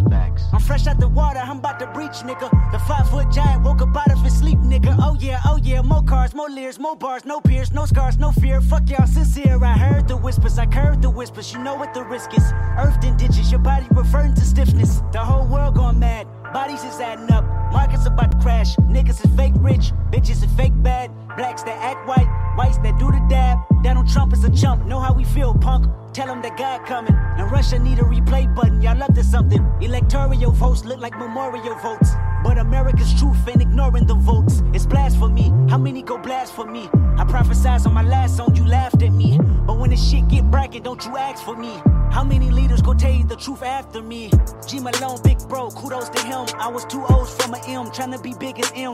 I'm 0.53 0.59
fresh 0.59 0.87
out 0.87 0.99
the 0.99 1.07
water, 1.07 1.39
I'm 1.39 1.57
about 1.59 1.79
to 1.79 1.87
breach, 1.87 2.23
nigga. 2.23 2.49
The 2.71 2.79
five 2.79 3.09
foot 3.09 3.31
giant 3.31 3.63
woke 3.63 3.81
up 3.81 3.95
out 3.95 4.11
of 4.11 4.21
his 4.21 4.37
sleep, 4.37 4.59
nigga. 4.59 4.95
Oh 4.99 5.15
yeah, 5.19 5.41
oh 5.45 5.57
yeah, 5.57 5.81
more 5.81 6.03
cars, 6.03 6.33
more 6.33 6.49
leers, 6.49 6.79
more 6.79 6.95
bars, 6.95 7.25
no 7.25 7.41
peers, 7.41 7.71
no 7.71 7.85
scars, 7.85 8.17
no 8.17 8.31
fear. 8.31 8.61
Fuck 8.61 8.89
y'all 8.89 9.07
sincere. 9.07 9.63
I 9.63 9.77
heard 9.77 10.07
the 10.07 10.17
whispers, 10.17 10.57
I 10.57 10.65
heard 10.65 11.01
the 11.01 11.09
whispers. 11.09 11.51
You 11.53 11.59
know 11.59 11.75
what 11.75 11.93
the 11.93 12.03
risk 12.03 12.33
is. 12.37 12.43
Earthed 12.77 13.03
in 13.03 13.17
ditches, 13.17 13.51
your 13.51 13.59
body 13.59 13.87
reverting 13.91 14.35
to 14.35 14.41
stiffness. 14.41 15.01
The 15.11 15.19
whole 15.19 15.47
world 15.47 15.75
going 15.75 15.99
mad. 15.99 16.27
Bodies 16.53 16.83
is 16.83 16.99
adding 16.99 17.31
up. 17.31 17.43
Markets 17.71 18.05
about 18.05 18.31
to 18.31 18.37
crash. 18.37 18.75
Niggas 18.75 19.25
is 19.25 19.35
fake 19.35 19.53
rich. 19.57 19.91
Bitches 20.11 20.43
is 20.43 20.53
fake 20.55 20.73
bad. 20.83 21.09
Blacks 21.35 21.63
that 21.63 21.77
act 21.81 22.07
white. 22.07 22.27
Whites 22.55 22.77
that 22.79 22.99
do 22.99 23.11
the 23.11 23.25
dab. 23.27 23.57
Donald 23.81 24.07
Trump 24.07 24.33
is 24.33 24.43
a 24.43 24.51
chump. 24.51 24.85
Know 24.85 24.99
how 24.99 25.13
we 25.13 25.23
feel, 25.23 25.55
punk. 25.55 25.87
Tell 26.13 26.27
them 26.27 26.43
that 26.43 26.57
God 26.57 26.85
coming. 26.85 27.13
Now 27.37 27.47
Russia 27.47 27.79
need 27.79 27.97
a 27.97 28.03
replay 28.03 28.53
button. 28.53 28.83
Y'all 28.83 29.01
up 29.01 29.15
to 29.15 29.23
something. 29.23 29.65
Electoral 29.81 30.51
votes 30.51 30.85
look 30.85 30.99
like 30.99 31.17
memorial 31.17 31.73
votes. 31.79 32.11
But 32.43 32.59
America's 32.59 33.11
truth 33.19 33.47
ain't 33.47 33.63
ignoring 33.63 34.05
the 34.05 34.13
votes. 34.13 34.61
It's 34.73 34.85
blasphemy. 34.85 35.49
How 35.69 35.79
many 35.79 36.03
go 36.03 36.19
blasphemy? 36.19 36.87
I 37.17 37.25
prophesied 37.25 37.87
on 37.87 37.95
my 37.95 38.03
last 38.03 38.37
song, 38.37 38.55
you 38.55 38.63
laughed 38.63 39.01
at 39.01 39.11
me. 39.11 39.39
But 39.65 39.79
when 39.79 39.89
the 39.89 39.97
shit 39.97 40.27
get 40.27 40.51
bracket, 40.51 40.83
don't 40.83 41.03
you 41.03 41.17
ask 41.17 41.43
for 41.43 41.55
me. 41.55 41.81
How 42.11 42.23
many 42.23 42.51
leaders 42.51 42.83
go 42.83 42.93
tell 42.93 43.11
you 43.11 43.23
the 43.23 43.35
truth 43.35 43.63
after 43.63 44.03
me? 44.03 44.29
G 44.67 44.79
Malone, 44.79 45.19
big 45.23 45.39
bro, 45.49 45.71
kudos 45.71 46.09
to 46.09 46.21
him. 46.27 46.45
I 46.59 46.67
was 46.67 46.85
two 46.85 47.03
O's 47.09 47.35
from 47.37 47.55
a 47.55 47.59
M, 47.65 47.89
trying 47.89 48.11
to 48.11 48.19
be 48.19 48.35
big 48.39 48.59
as 48.59 48.71
M. 48.75 48.93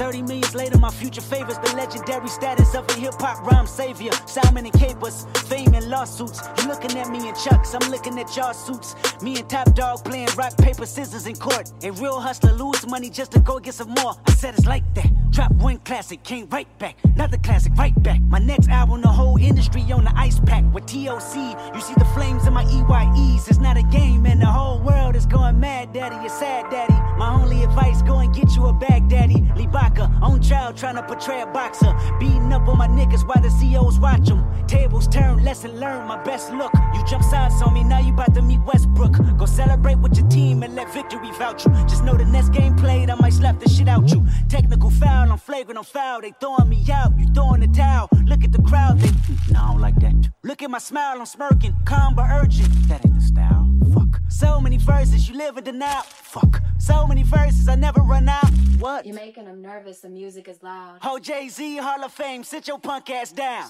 30 0.00 0.22
millions 0.22 0.54
later, 0.54 0.78
my 0.78 0.88
future 0.88 1.20
favors 1.20 1.58
the 1.58 1.76
legendary 1.76 2.28
status 2.28 2.74
of 2.74 2.88
a 2.88 2.92
hip 2.94 3.12
hop 3.18 3.44
rhyme 3.44 3.66
savior. 3.66 4.10
Simon 4.24 4.64
and 4.64 4.72
Capers, 4.72 5.26
fame 5.44 5.74
and 5.74 5.90
lawsuits. 5.90 6.40
You 6.56 6.68
looking 6.68 6.98
at 6.98 7.10
me 7.10 7.28
in 7.28 7.34
chucks, 7.34 7.74
I'm 7.74 7.90
looking 7.90 8.18
at 8.18 8.34
y'all 8.34 8.54
suits. 8.54 8.94
Me 9.20 9.36
and 9.36 9.46
Top 9.50 9.74
Dog 9.74 10.02
playing 10.02 10.30
rock, 10.38 10.56
paper, 10.56 10.86
scissors 10.86 11.26
in 11.26 11.36
court. 11.36 11.70
A 11.82 11.90
real 11.92 12.18
hustler 12.18 12.54
lose 12.54 12.86
money 12.86 13.10
just 13.10 13.32
to 13.32 13.40
go 13.40 13.60
get 13.60 13.74
some 13.74 13.90
more. 13.90 14.14
I 14.26 14.32
said 14.32 14.54
it's 14.54 14.64
like 14.64 14.84
that. 14.94 15.19
Drop 15.30 15.52
one 15.52 15.78
classic, 15.78 16.24
came 16.24 16.48
right 16.50 16.66
back. 16.80 16.96
Another 17.04 17.36
classic, 17.38 17.72
right 17.76 17.94
back. 18.02 18.20
My 18.22 18.40
next 18.40 18.68
album, 18.68 19.00
the 19.00 19.08
whole 19.08 19.36
industry 19.36 19.82
on 19.92 20.04
the 20.04 20.12
ice 20.16 20.40
pack. 20.40 20.64
With 20.74 20.86
TOC, 20.86 21.34
you 21.74 21.80
see 21.80 21.94
the 21.94 22.04
flames 22.14 22.46
in 22.48 22.52
my 22.52 22.64
EYEs. 22.64 23.48
It's 23.48 23.58
not 23.58 23.76
a 23.76 23.82
game, 23.84 24.26
and 24.26 24.40
the 24.40 24.46
whole 24.46 24.80
world 24.80 25.14
is 25.14 25.26
going 25.26 25.60
mad, 25.60 25.92
daddy. 25.92 26.16
You're 26.16 26.28
sad, 26.28 26.70
daddy. 26.70 26.94
My 27.16 27.32
only 27.32 27.62
advice, 27.62 28.02
go 28.02 28.18
and 28.18 28.34
get 28.34 28.56
you 28.56 28.66
a 28.66 28.72
bag, 28.72 29.08
daddy. 29.08 29.36
Libaka, 29.54 30.10
on 30.20 30.40
trial, 30.42 30.72
trying 30.72 30.96
to 30.96 31.02
portray 31.04 31.42
a 31.42 31.46
boxer. 31.46 31.94
Beating 32.18 32.52
up 32.52 32.66
on 32.66 32.78
my 32.78 32.88
niggas 32.88 33.26
while 33.26 33.40
the 33.40 33.50
COs 33.50 34.00
watch 34.00 34.26
them. 34.26 34.44
Tables 34.66 35.06
turn, 35.06 35.44
lesson 35.44 35.78
learned, 35.78 36.08
my 36.08 36.20
best 36.24 36.52
look. 36.52 36.72
You 36.94 37.04
jump 37.06 37.22
sides 37.22 37.62
on 37.62 37.74
me, 37.74 37.84
now 37.84 38.00
you 38.00 38.12
about 38.12 38.34
to 38.34 38.42
meet 38.42 38.60
Westbrook. 38.60 39.16
Go 39.38 39.46
celebrate 39.46 39.98
with 39.98 40.16
your 40.18 40.28
team 40.28 40.62
and 40.62 40.74
let 40.74 40.92
victory 40.92 41.30
vouch 41.32 41.66
you. 41.66 41.72
Just 41.88 42.04
know 42.04 42.16
the 42.16 42.24
next 42.24 42.48
game 42.50 42.74
played, 42.74 43.10
I 43.10 43.14
might 43.14 43.32
slap 43.32 43.60
the 43.60 43.68
shit 43.68 43.88
out 43.88 44.10
you. 44.10 44.26
Technical 44.48 44.90
foul, 44.90 45.19
I'm 45.28 45.38
flagrant, 45.38 45.78
I'm 45.78 45.84
foul. 45.84 46.20
They 46.20 46.32
throwing 46.40 46.68
me 46.68 46.84
out, 46.92 47.18
you 47.18 47.26
throwing 47.34 47.60
the 47.60 47.68
towel. 47.68 48.08
Look 48.24 48.44
at 48.44 48.52
the 48.52 48.62
crowd, 48.62 49.00
they. 49.00 49.10
No, 49.52 49.60
I 49.60 49.66
don't 49.72 49.80
like 49.80 49.96
that. 49.96 50.14
Look 50.42 50.62
at 50.62 50.70
my 50.70 50.78
smile, 50.78 51.18
I'm 51.18 51.26
smirking. 51.26 51.74
Calm 51.84 52.14
but 52.14 52.26
urgent. 52.30 52.70
That 52.88 53.04
ain't 53.04 53.14
the 53.14 53.20
style. 53.20 53.68
Fuck. 53.92 54.20
So 54.28 54.60
many 54.60 54.78
verses, 54.78 55.28
you 55.28 55.36
live 55.36 55.56
in 55.56 55.64
denial. 55.64 56.02
Fuck. 56.02 56.62
So 56.78 57.06
many 57.06 57.24
verses, 57.24 57.68
I 57.68 57.74
never 57.74 58.00
run 58.00 58.28
out. 58.28 58.50
What? 58.78 59.04
You're 59.04 59.14
making 59.14 59.44
them 59.44 59.60
nervous. 59.60 60.00
The 60.00 60.08
music 60.08 60.48
is 60.48 60.62
loud. 60.62 60.98
Oh, 61.02 61.18
Jay 61.18 61.48
Z, 61.48 61.76
Hall 61.78 62.02
of 62.04 62.12
Fame, 62.12 62.44
sit 62.44 62.68
your 62.68 62.78
punk 62.78 63.10
ass 63.10 63.32
down. 63.32 63.68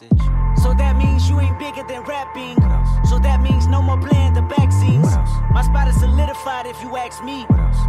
So 0.63 0.75
that 0.75 0.97
means 0.97 1.29
you 1.29 1.41
ain't 1.41 1.59
bigger 1.59 1.83
than 1.89 2.03
rapping. 2.03 2.57
So 3.09 3.19
that 3.21 3.41
means 3.41 3.67
no 3.67 3.81
more 3.81 3.99
playing 3.99 4.35
the 4.35 4.43
back 4.43 4.71
scenes. 4.71 5.09
My 5.51 5.63
spot 5.63 5.89
is 5.89 5.99
solidified 5.99 6.67
if 6.67 6.81
you 6.83 6.97
ask 6.97 7.25
me. 7.25 7.47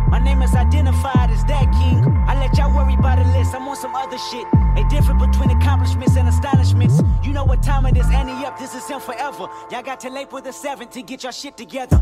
My 0.07 0.19
name 0.19 0.41
is 0.41 0.55
identified 0.55 1.29
as 1.29 1.43
that 1.45 1.71
king. 1.73 2.01
I 2.27 2.39
let 2.39 2.57
y'all 2.57 2.73
worry 2.73 2.93
about 2.93 3.17
the 3.19 3.25
list, 3.37 3.50
I'm 3.53 3.67
on 3.67 3.75
some 3.75 3.95
other 3.95 4.17
shit. 4.17 4.47
A 4.77 4.83
difference 4.89 5.25
between 5.25 5.51
accomplishments 5.57 6.15
and 6.15 6.27
astonishments. 6.27 7.01
You 7.23 7.33
know 7.33 7.43
what 7.43 7.61
time 7.61 7.85
it 7.85 7.97
is, 7.97 8.09
Annie 8.09 8.45
up, 8.45 8.57
this 8.57 8.73
is 8.73 8.87
him 8.87 8.99
forever. 8.99 9.47
Y'all 9.71 9.83
got 9.83 9.99
till 9.99 10.17
April 10.17 10.41
the 10.41 10.51
7th 10.51 10.91
to 10.91 11.01
get 11.01 11.23
y'all 11.23 11.31
shit 11.31 11.57
together. 11.57 11.97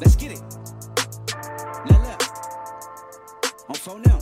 Let's 0.00 0.16
get 0.16 0.32
it. 0.32 0.42
La 1.90 1.96
la. 1.98 2.16
On 3.68 3.74
phone 3.74 4.02
now. 4.02 4.18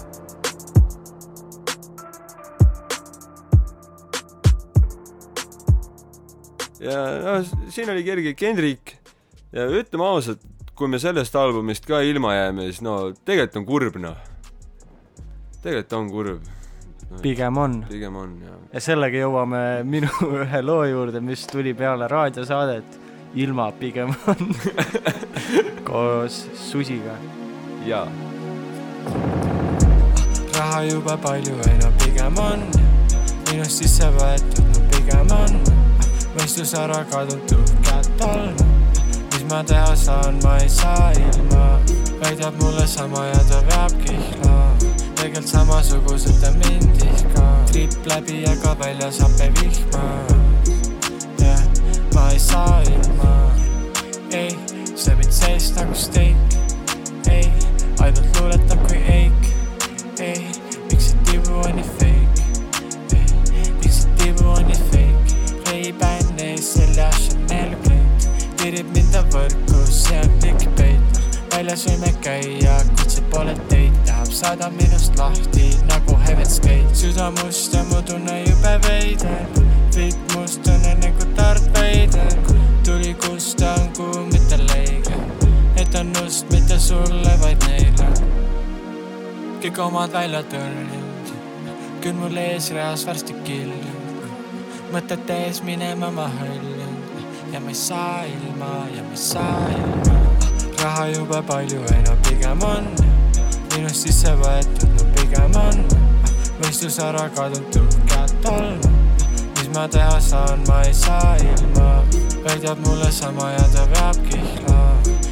ja 6.80 6.96
noh, 7.20 7.44
siin 7.68 7.90
oli 7.92 8.04
kerge 8.04 8.32
Kendrick 8.34 8.94
ja 9.52 9.66
ütleme 9.68 10.06
ausalt, 10.08 10.42
kui 10.74 10.88
me 10.88 11.00
sellest 11.02 11.36
albumist 11.36 11.84
ka 11.88 12.00
ilma 12.00 12.32
jääme, 12.34 12.70
siis 12.70 12.80
no 12.84 12.96
tegelikult 13.12 13.60
on 13.60 13.66
kurb 13.68 14.00
noh. 14.00 14.29
Tegelikult 15.62 15.92
on 15.98 16.10
kurb 16.10 16.42
no,. 17.10 17.18
Pigem 17.22 17.58
on. 17.58 17.84
pigem 17.88 18.16
on 18.16 18.36
jah. 18.44 18.58
ja 18.72 18.82
sellega 18.84 19.22
jõuame 19.24 19.62
minu 19.84 20.10
ühe 20.42 20.62
loo 20.62 20.84
juurde, 20.88 21.20
mis 21.20 21.46
tuli 21.50 21.74
peale 21.74 22.08
raadiosaadet 22.08 22.98
Ilma 23.40 23.70
pigem 23.78 24.10
on 24.26 24.54
koos 25.88 26.42
Susiga. 26.58 27.14
jaa. 27.86 28.06
raha 30.58 30.82
juba 30.90 31.16
palju 31.16 31.58
ei 31.68 31.78
no 31.84 31.92
pigem 32.04 32.42
on 32.42 32.66
minust 33.50 33.82
sisse 33.82 34.06
võetud, 34.14 34.66
no 34.74 34.82
pigem 34.94 35.32
on 35.34 35.80
mõistus 36.36 36.74
ära 36.78 37.00
kadunud, 37.10 37.72
käed 37.86 38.22
all, 38.26 38.52
mis 39.32 39.46
ma 39.50 39.62
teha 39.66 39.94
saan, 39.98 40.38
ma 40.44 40.56
ei 40.62 40.70
saa 40.70 41.10
ilma, 41.18 41.64
väidab 42.22 42.60
mulle 42.62 42.86
sama 42.90 43.26
ja 43.32 43.40
ta 43.50 43.58
veab 43.70 43.96
kihla. 44.04 44.39
Tegelikult 45.20 45.48
samasugused 45.48 46.40
ta 46.40 46.50
mind 46.50 47.02
ihka, 47.04 47.44
tripp 47.68 48.06
läbi, 48.06 48.44
aga 48.48 48.74
väljas 48.80 49.18
hape 49.20 49.50
vihma. 49.58 50.04
jah, 51.38 51.60
ma 52.14 52.30
ei 52.32 52.38
saa 52.38 52.82
ilma, 52.82 53.34
ei, 54.32 54.56
see 54.96 55.14
mind 55.18 55.32
seest 55.32 55.76
nagu 55.76 55.94
steik, 55.94 56.56
ei, 57.28 57.52
ainult 58.00 58.40
luuletab 58.40 58.80
kui 58.88 59.02
eik, 59.16 59.50
ei, 60.24 60.40
miks 60.88 61.10
see 61.10 61.20
tibu 61.28 61.60
on 61.66 61.76
nii 61.76 61.90
fake, 61.98 62.46
ei, 63.18 63.28
miks 63.82 64.00
see 64.00 64.16
tibu 64.22 64.48
on 64.54 64.64
nii 64.70 64.80
fake, 64.88 65.36
Ray-Ban 65.68 66.40
ees 66.46 66.72
seljas 66.78 67.20
Chanel 67.26 67.76
kleit, 67.84 68.30
tirib 68.56 68.96
mind 68.96 69.12
ta 69.12 69.26
võrku, 69.36 69.84
see 69.84 70.16
on 70.24 70.32
clickbait, 70.40 71.22
väljas 71.52 71.84
võime 71.90 72.16
käia, 72.24 72.80
kuid 72.94 73.18
see 73.18 73.28
pole 73.36 73.58
teid, 73.66 73.79
tahab 74.30 74.58
saada 74.58 74.70
minust 74.70 75.16
lahti 75.18 75.74
nagu 75.88 76.14
Heaven's 76.26 76.60
Gate, 76.60 76.94
süda 76.94 77.30
must 77.30 77.74
ja 77.74 77.82
mu 77.84 78.02
tunne 78.02 78.44
jube 78.46 78.74
veider, 78.86 79.46
kõik 79.94 80.16
must 80.34 80.68
on 80.68 80.84
enne 80.86 81.10
kui 81.18 81.26
Darth 81.36 81.66
Vader, 81.74 82.36
tuli 82.84 83.14
kust 83.14 83.58
ta 83.58 83.74
on 83.74 83.90
kuu, 83.96 84.26
mitte 84.32 84.56
leige, 84.56 85.16
et 85.76 85.94
on 85.94 86.12
must, 86.18 86.46
mitte 86.50 86.78
sulle, 86.78 87.34
vaid 87.42 87.66
neile, 87.66 88.08
kõik 89.62 89.82
omad 89.82 90.12
välja 90.12 90.42
tõrjunud, 90.52 91.34
küll 92.00 92.14
mul 92.14 92.36
eesreas 92.36 93.06
varsti 93.06 93.34
killunud, 93.44 94.24
mõtete 94.94 95.42
ees 95.46 95.62
minema 95.62 96.10
ma 96.10 96.30
hõljun 96.38 96.98
ja 97.52 97.60
ma 97.60 97.70
ei 97.74 97.78
saa 97.78 98.24
ilma 98.30 98.74
ja 98.94 99.02
ma 99.02 99.16
ei 99.16 99.22
saa 99.26 99.70
ilma, 99.74 100.18
raha 100.82 101.06
jube 101.16 101.46
palju, 101.50 101.86
ei 101.94 102.04
no 102.06 102.18
pigem 102.28 102.68
on 102.70 103.09
minust 103.74 104.06
sisse 104.06 104.32
võetud, 104.40 104.90
no 104.96 105.06
pigem 105.16 105.56
on. 105.60 105.82
Mõistus 106.60 106.98
ära 107.02 107.24
kadunud, 107.36 107.70
tuhkad 107.72 108.32
tolmu, 108.44 108.90
mis 109.56 109.70
ma 109.74 109.86
teha 109.88 110.18
saan, 110.20 110.60
ma 110.68 110.82
ei 110.84 110.94
saa 110.94 111.36
ilma, 111.40 111.88
väidab 112.44 112.82
mulle 112.84 113.08
sama 113.14 113.48
ja 113.54 113.64
ta 113.74 113.86
veab 113.94 114.20
kihla, 114.28 114.80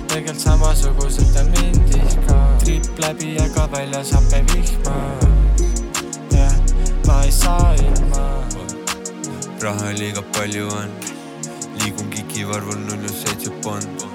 tegelikult 0.08 0.40
samasugused 0.40 1.34
ta 1.34 1.44
mind 1.50 1.98
ihka, 1.98 2.38
tripp 2.64 3.02
läbi, 3.04 3.34
aga 3.44 3.68
väljas 3.74 4.14
hape 4.16 4.40
vihma, 4.54 4.96
jah, 6.32 6.56
ma 7.06 7.20
ei 7.26 7.34
saa 7.42 7.74
ilma. 7.76 8.24
Raha 9.60 9.92
liiga 9.98 10.24
palju 10.32 10.68
on, 10.72 10.92
liigun 11.82 12.08
kikivarvul 12.14 12.80
null 12.86 13.04
ja 13.04 13.14
seitse 13.20 13.52
pond. 13.64 14.06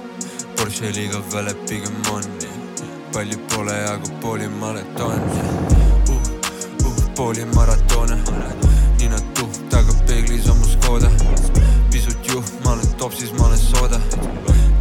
Porsche 0.58 0.90
liiga 0.96 1.20
väle 1.34 1.54
pigem 1.68 1.98
on, 2.14 2.24
palju 3.14 3.38
pole, 3.50 3.74
aga 3.94 4.10
pooli 4.22 4.48
maraton 4.48 5.12
uh,. 6.10 6.14
Uh, 6.86 7.14
pooli 7.16 7.46
maratone, 7.56 8.18
nina 9.00 9.20
tuht, 9.38 9.74
aga 9.74 9.94
peeglis 10.08 10.50
on 10.50 10.58
mu 10.58 10.66
Škoda. 10.66 11.10
pisut 11.92 12.28
juh, 12.28 12.44
ma 12.64 12.72
olen 12.72 12.90
topsis, 12.98 13.32
ma 13.38 13.46
olen 13.46 13.58
sooda. 13.58 14.00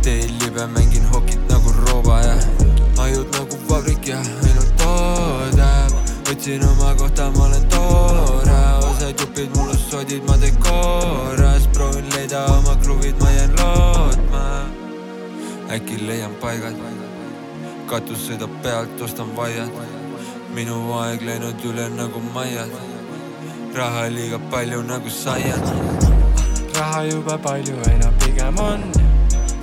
teel 0.03 0.33
libe, 0.41 0.67
mängin 0.67 1.05
hokit 1.13 1.45
nagu 1.51 1.75
rooba 1.85 2.21
ja 2.21 2.37
ajud 3.05 3.29
nagu 3.37 3.59
vabrik 3.69 4.09
ja 4.09 4.19
ainult 4.19 4.73
toodab. 4.81 5.93
võtsin 6.25 6.65
oma 6.71 6.95
kohta, 6.97 7.31
ma 7.37 7.45
olen 7.51 7.69
toore, 7.69 8.59
osad 8.89 9.21
jupid 9.21 9.57
mul 9.57 9.69
on 9.69 9.81
sodid, 9.91 10.25
ma 10.29 10.41
teen 10.41 10.57
korras, 10.57 11.69
proovin 11.77 12.09
leida 12.17 12.47
oma 12.57 12.77
kruvid, 12.81 13.21
ma 13.21 13.31
jään 13.31 13.57
lootma. 13.61 14.45
äkki 15.69 16.07
leian 16.07 16.35
paigad, 16.41 16.81
katus 17.93 18.23
sõidab 18.25 18.53
pealt, 18.65 19.01
ostan 19.05 19.35
vaiad, 19.37 19.73
minu 20.57 20.77
aeg 20.97 21.21
läinud 21.27 21.65
üle 21.69 21.91
nagu 21.93 22.23
maiad, 22.33 22.71
raha 23.77 24.07
liiga 24.09 24.39
palju 24.53 24.79
nagu 24.89 25.13
saiad. 25.13 25.67
raha 26.79 27.03
jube 27.11 27.37
palju, 27.45 27.77
ei 27.91 27.99
no 28.01 28.13
pigem 28.23 28.63
on. 28.65 28.87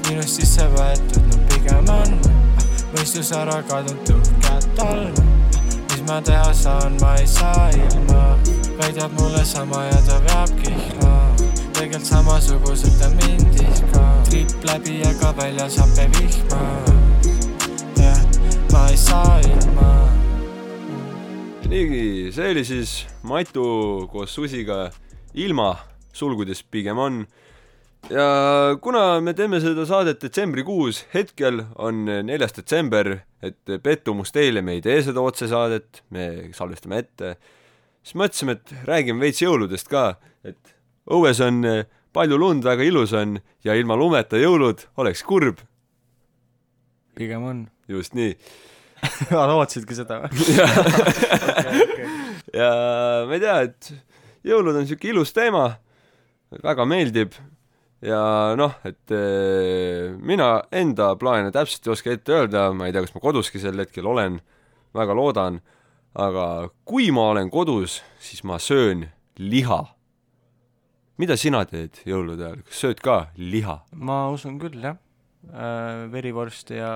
Minust 0.06 0.38
sisse 0.38 0.68
võetud, 0.76 1.26
no 1.32 1.40
pigem 1.50 1.90
on. 1.94 2.14
Mõistus 2.94 3.34
ära 3.34 3.58
kadunud, 3.72 4.06
tuhkad 4.06 4.70
tolmu, 4.78 5.26
mis 5.90 6.06
ma 6.06 6.22
teha 6.22 6.54
saan, 6.54 7.02
ma 7.02 7.16
ei 7.18 7.28
saa 7.28 7.66
ilma, 7.74 8.38
väidab 8.78 9.18
mulle 9.18 9.42
sama 9.46 9.88
ja 9.88 10.00
ta 10.06 10.22
veab 10.30 10.54
kihla, 10.62 11.16
tegelikult 11.74 12.06
samasugused 12.14 13.02
ta 13.02 13.10
mind 13.18 13.62
ihka, 13.66 14.08
tripp 14.30 14.70
läbi, 14.70 15.02
aga 15.16 15.34
väljas 15.42 15.82
hape 15.82 16.10
vihma, 16.20 16.99
ma 18.80 18.88
ei 18.88 18.98
saa 18.98 19.40
ilma 19.44 19.88
nii, 21.68 22.30
see 22.32 22.52
oli 22.54 22.62
siis 22.64 22.92
Matu 23.28 23.64
koos 24.12 24.32
Susiga 24.32 24.86
ilma, 25.36 25.74
sulgudes 26.16 26.62
pigem 26.64 26.98
on. 26.98 27.18
ja 28.10 28.78
kuna 28.82 29.20
me 29.20 29.34
teeme 29.36 29.60
seda 29.60 29.84
saadet 29.86 30.24
detsembrikuus, 30.24 31.04
hetkel 31.14 31.60
on 31.76 32.06
neljas 32.08 32.56
detsember, 32.56 33.18
et 33.44 33.76
pettumust 33.84 34.34
teile, 34.38 34.64
me 34.64 34.78
ei 34.78 34.84
tee 34.86 35.02
seda 35.04 35.28
otsesaadet, 35.28 36.04
me 36.16 36.50
salvestame 36.56 37.04
ette, 37.04 37.36
siis 38.00 38.16
mõtlesime, 38.16 38.56
et 38.56 38.76
räägime 38.88 39.28
veits 39.28 39.44
jõuludest 39.44 39.92
ka, 39.92 40.14
et 40.48 40.76
õues 41.12 41.44
on 41.44 41.66
palju 42.16 42.40
lund, 42.40 42.64
väga 42.64 42.88
ilus 42.88 43.12
on 43.12 43.42
ja 43.68 43.76
ilma 43.76 44.00
lumeta 44.00 44.40
jõulud 44.40 44.88
oleks 45.04 45.28
kurb. 45.28 45.60
Pigem 47.20 47.44
on. 47.44 47.64
just 47.92 48.16
nii 48.18 48.34
lootsidki 49.52 49.96
seda 49.98 50.24
või? 50.24 50.56
ja 52.60 52.72
ma 53.28 53.36
ei 53.36 53.44
tea, 53.44 53.60
et 53.68 53.94
jõulud 54.48 54.80
on 54.80 54.88
siuke 54.88 55.12
ilus 55.12 55.32
teema, 55.36 55.70
väga 56.64 56.88
meeldib 56.88 57.36
ja 58.06 58.22
noh, 58.60 58.78
et 58.88 59.12
eh, 59.16 60.16
mina 60.16 60.52
enda 60.72 61.14
plaane 61.20 61.52
täpselt 61.56 61.88
ei 61.88 61.94
oska 61.96 62.16
ette 62.16 62.36
öelda, 62.36 62.70
ma 62.76 62.88
ei 62.88 62.96
tea, 62.96 63.04
kas 63.06 63.16
ma 63.16 63.24
koduski 63.24 63.62
sel 63.62 63.80
hetkel 63.84 64.08
olen, 64.08 64.40
väga 64.96 65.16
loodan, 65.16 65.60
aga 66.20 66.70
kui 66.88 67.10
ma 67.16 67.30
olen 67.36 67.52
kodus, 67.54 68.00
siis 68.24 68.44
ma 68.48 68.60
söön 68.60 69.10
liha. 69.40 69.84
mida 71.20 71.36
sina 71.36 71.66
teed 71.68 72.00
jõulude 72.08 72.46
ajal, 72.48 72.64
kas 72.64 72.84
sööd 72.84 73.04
ka 73.04 73.20
liha? 73.36 73.82
ma 73.92 74.30
usun 74.32 74.60
küll, 74.60 74.80
jah. 74.80 74.98
Verivorsti 76.12 76.76
ja 76.78 76.94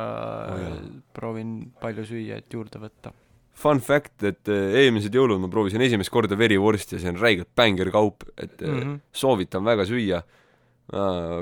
Oh, 0.53 0.79
proovin 1.15 1.71
palju 1.81 2.05
süüa, 2.05 2.37
et 2.41 2.53
juurde 2.53 2.81
võtta. 2.81 3.13
Fun 3.53 3.79
fact, 3.85 4.23
et 4.25 4.49
eh, 4.49 4.79
eelmised 4.83 5.13
jõulud 5.13 5.41
ma 5.41 5.49
proovisin 5.51 5.81
esimest 5.85 6.11
korda 6.13 6.37
verivorsti 6.37 6.97
ja 6.97 7.03
see 7.03 7.11
on 7.13 7.19
räigelt 7.21 7.51
bängerkaup, 7.55 8.25
et 8.35 8.61
mm. 8.61 8.79
-hmm. 8.79 8.95
soovitan 9.13 9.65
väga 9.65 9.85
süüa. 9.85 10.23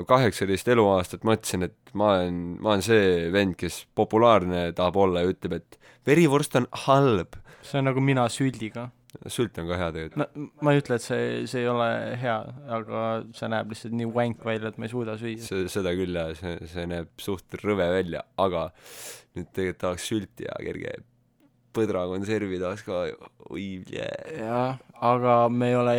kaheksateist 0.06 0.68
eluaastat 0.70 1.24
mõtlesin, 1.26 1.64
et 1.66 1.90
ma 1.98 2.12
olen, 2.14 2.36
ma 2.62 2.68
olen 2.70 2.82
see 2.82 3.32
vend, 3.32 3.56
kes 3.58 3.86
populaarne 3.94 4.72
tahab 4.72 4.96
olla 4.96 5.24
ja 5.24 5.32
ütleb, 5.32 5.52
et 5.52 5.78
verivorst 6.06 6.54
on 6.56 6.66
halb. 6.86 7.34
see 7.62 7.78
on 7.78 7.84
nagu 7.84 8.00
mina 8.00 8.28
süldiga. 8.28 8.90
Sült 9.30 9.58
on 9.60 9.68
ka 9.68 9.78
hea 9.78 9.92
tegelikult. 9.94 10.34
no 10.36 10.48
ma 10.64 10.74
ei 10.74 10.82
ütle, 10.82 10.98
et 10.98 11.04
see, 11.04 11.24
see 11.50 11.62
ei 11.64 11.70
ole 11.70 11.88
hea, 12.20 12.36
aga 12.78 13.06
see 13.36 13.50
näeb 13.52 13.72
lihtsalt 13.72 13.96
nii 13.98 14.10
vänk 14.14 14.44
välja, 14.46 14.72
et 14.72 14.80
ma 14.80 14.88
ei 14.88 14.92
suuda 14.92 15.16
süüa. 15.20 15.40
see, 15.44 15.66
seda 15.72 15.94
küll 15.98 16.16
jah, 16.16 16.32
see, 16.38 16.58
see 16.72 16.86
näeb 16.90 17.10
suht 17.22 17.58
rõve 17.62 17.88
välja, 17.92 18.24
aga 18.42 18.68
nüüd 19.36 19.50
tegelikult 19.50 19.82
tahaks 19.84 20.08
sülti 20.12 20.48
ja 20.48 20.56
kerge 20.60 20.96
põdrakonservi 21.76 22.60
tahaks 22.60 22.86
ka, 22.86 23.02
oi 23.52 23.66
jee. 23.88 24.08
jah, 24.40 24.80
aga 25.12 25.36
me 25.52 25.70
ei 25.72 25.76
ole 25.78 25.94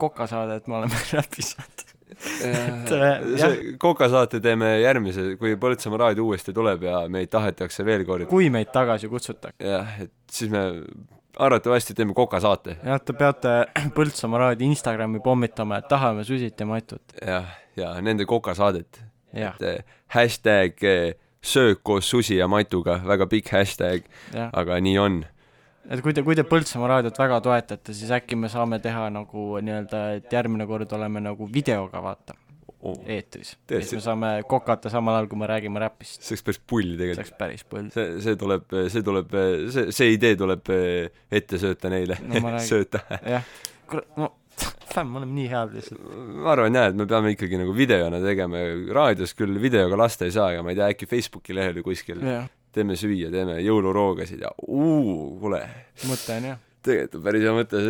kokasaadet, 0.00 0.68
me 0.68 0.80
oleme 0.80 1.04
räpisaadet. 1.18 1.84
et 2.18 2.90
äh, 2.96 3.28
see 3.38 3.76
kokasaate 3.78 4.40
teeme 4.42 4.72
järgmise, 4.80 5.34
kui 5.38 5.54
Põltsamaa 5.60 6.06
raadio 6.06 6.24
uuesti 6.26 6.54
tuleb 6.56 6.88
ja 6.88 7.04
meid 7.12 7.30
tahetakse 7.30 7.84
veel 7.86 8.02
kord 8.08 8.26
kui 8.32 8.48
meid 8.50 8.72
tagasi 8.74 9.10
kutsutakse. 9.12 9.62
jah, 9.62 9.92
et 10.02 10.14
siis 10.32 10.50
me 10.50 10.64
arvatavasti 11.38 11.94
teeme 11.94 12.14
kokasaate. 12.14 12.76
jah, 12.84 13.00
te 13.00 13.12
peate 13.16 13.54
Põltsamaa 13.96 14.38
raadio 14.44 14.66
Instagrami 14.68 15.20
pommitama, 15.24 15.78
et 15.78 15.88
tahame 15.88 16.24
Susit 16.24 16.60
ja 16.60 16.66
Matut. 16.66 17.02
jah, 17.22 17.48
ja 17.76 17.94
nende 18.02 18.26
kokasaadet. 18.28 19.02
Et 19.32 19.62
eh, 19.62 19.82
hashtag 20.14 20.84
eh, 20.88 21.14
söök 21.44 21.82
koos 21.82 22.08
Susi 22.10 22.38
ja 22.38 22.48
Matuga, 22.48 22.98
väga 23.06 23.26
pikk 23.30 23.52
hashtag, 23.52 24.06
aga 24.52 24.80
nii 24.80 24.98
on. 24.98 25.20
et 25.90 26.02
kui 26.04 26.12
te, 26.16 26.22
kui 26.24 26.36
te 26.36 26.44
Põltsamaa 26.48 26.88
raadiot 26.96 27.18
väga 27.18 27.40
toetate, 27.44 27.94
siis 27.94 28.10
äkki 28.12 28.36
me 28.36 28.50
saame 28.52 28.80
teha 28.82 29.06
nagu 29.14 29.60
nii-öelda, 29.62 30.02
et 30.18 30.32
järgmine 30.32 30.66
kord 30.66 30.92
oleme 30.92 31.22
nagu 31.24 31.48
videoga, 31.52 32.02
vaata, 32.04 32.34
eetris. 33.06 33.54
siis 33.56 33.58
Tõesti? 33.72 33.96
me 33.98 34.02
saame 34.04 34.32
kokata 34.48 34.90
samal 34.92 35.16
ajal, 35.18 35.28
kui 35.32 35.38
me 35.40 35.48
räägime 35.50 35.80
räpist. 35.82 36.22
see 36.22 36.34
oleks 36.36 36.44
päris 36.46 36.60
pull 36.70 36.90
see 36.92 36.98
tegelikult. 37.00 37.24
oleks 37.24 37.38
päris 37.38 37.64
põld. 37.72 37.92
see, 37.94 38.18
see 38.26 38.36
tuleb, 38.38 38.76
see 38.94 39.02
tuleb, 39.06 39.38
see, 39.74 39.86
see 39.98 40.12
idee 40.14 40.36
tuleb 40.38 40.70
eh, 40.76 41.22
ette 41.40 41.58
sööta 41.58 41.90
neile 41.92 42.18
No 42.28 42.52
sööta. 42.70 43.02
jah, 43.26 43.42
kurat, 43.90 44.06
no 44.20 44.30
fämm, 44.88 45.10
me 45.12 45.20
oleme 45.20 45.34
nii 45.36 45.48
head 45.52 45.74
lihtsalt. 45.76 46.06
ma 46.42 46.52
arvan 46.54 46.74
jah, 46.78 46.88
et 46.92 46.96
me 46.98 47.06
peame 47.10 47.34
ikkagi 47.34 47.58
nagu 47.60 47.74
videona 47.76 48.22
tegema, 48.22 48.62
raadios 48.94 49.34
küll 49.38 49.58
videoga 49.62 49.98
lasta 50.00 50.26
ei 50.26 50.34
saa, 50.34 50.52
aga 50.54 50.62
ma 50.66 50.72
ei 50.74 50.78
tea, 50.78 50.88
äkki 50.94 51.06
Facebooki 51.10 51.54
lehel 51.58 51.76
või 51.80 51.90
kuskil 51.90 52.22
jah, 52.26 52.46
teeme 52.74 52.94
süüa, 52.98 53.30
teeme 53.34 53.58
jõuluroogasid 53.64 54.42
ja 54.46 54.50
uu, 54.66 55.38
kuule, 55.42 55.60
mõte 56.06 56.38
on 56.38 56.48
jah. 56.52 56.64
Tegelikult 56.88 57.18
on 57.20 57.26
päris 57.26 57.44
hea 57.46 57.52
mõte, 57.56 57.82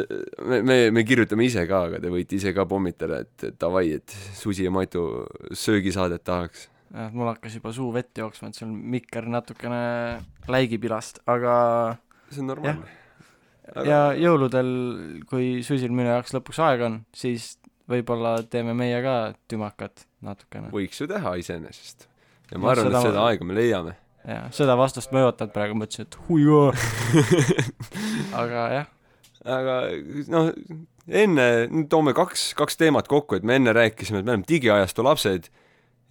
me, 0.51 0.59
me, 0.67 0.79
me 0.95 1.05
kirjutame 1.07 1.47
ise 1.47 1.65
ka, 1.71 1.85
aga 1.89 2.01
te 2.03 2.11
võite 2.13 2.37
ise 2.39 2.53
ka 2.57 2.67
pommitada, 2.69 3.23
et 3.25 3.47
davai, 3.61 3.87
et 4.01 4.17
Susi 4.39 4.67
ja 4.67 4.73
Matu 4.75 5.05
söögisaadet 5.57 6.25
tahaks. 6.27 6.67
jah, 6.93 7.13
mul 7.15 7.31
hakkas 7.31 7.59
juba 7.59 7.73
suu 7.77 7.93
vett 7.95 8.19
jooksma, 8.19 8.51
et 8.51 8.59
sul 8.61 8.71
mikker 8.73 9.29
natukene 9.31 9.83
läigib 10.51 10.89
ilast, 10.89 11.23
aga 11.29 11.55
see 12.31 12.43
on 12.45 12.53
normaalne. 12.53 12.97
ja 13.89 14.03
jõuludel, 14.19 14.75
kui 15.31 15.59
Susil 15.67 15.93
minu 15.95 16.11
jaoks 16.13 16.37
lõpuks 16.37 16.61
aega 16.65 16.91
on, 16.91 17.01
siis 17.17 17.55
võib-olla 17.89 18.39
teeme 18.51 18.75
meie 18.77 19.01
ka 19.05 19.17
tümakat 19.49 20.07
natukene. 20.25 20.73
võiks 20.75 21.01
ju 21.01 21.09
teha 21.11 21.37
iseenesest. 21.41 22.09
ja 22.51 22.59
No 22.59 22.65
ma 22.65 22.73
arvan, 22.73 22.89
seda 22.91 23.01
et 23.01 23.11
seda 23.11 23.25
aega 23.29 23.49
me 23.49 23.57
leiame. 23.57 23.97
jah, 24.27 24.49
seda 24.55 24.77
vastust 24.79 25.13
ma 25.13 25.23
ei 25.23 25.29
ootanud 25.29 25.55
praegu, 25.55 25.77
mõtlesin, 25.79 26.09
et 26.09 26.19
huioo. 26.29 26.73
aga 28.43 28.65
jah, 28.75 28.91
aga 29.45 29.79
noh, 30.33 30.51
enne, 31.09 31.49
nüüd 31.71 31.89
toome 31.93 32.15
kaks, 32.17 32.53
kaks 32.59 32.79
teemat 32.81 33.09
kokku, 33.11 33.39
et 33.39 33.47
me 33.47 33.59
enne 33.59 33.75
rääkisime, 33.77 34.23
et 34.23 34.29
me 34.29 34.37
oleme 34.37 34.49
digiajastu 34.49 35.07
lapsed 35.07 35.49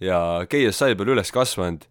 ja 0.02 0.20
KSI 0.50 0.98
peal 0.98 1.14
üles 1.14 1.32
kasvanud, 1.34 1.86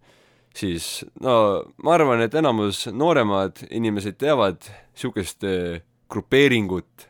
siis 0.57 1.05
no 1.24 1.38
ma 1.84 1.97
arvan, 1.97 2.24
et 2.26 2.36
enamus 2.38 2.86
nooremad 2.91 3.65
inimesed 3.70 4.18
teavad 4.22 4.63
niisugust 4.68 5.45
eh, 5.45 5.84
grupeeringut, 6.11 7.07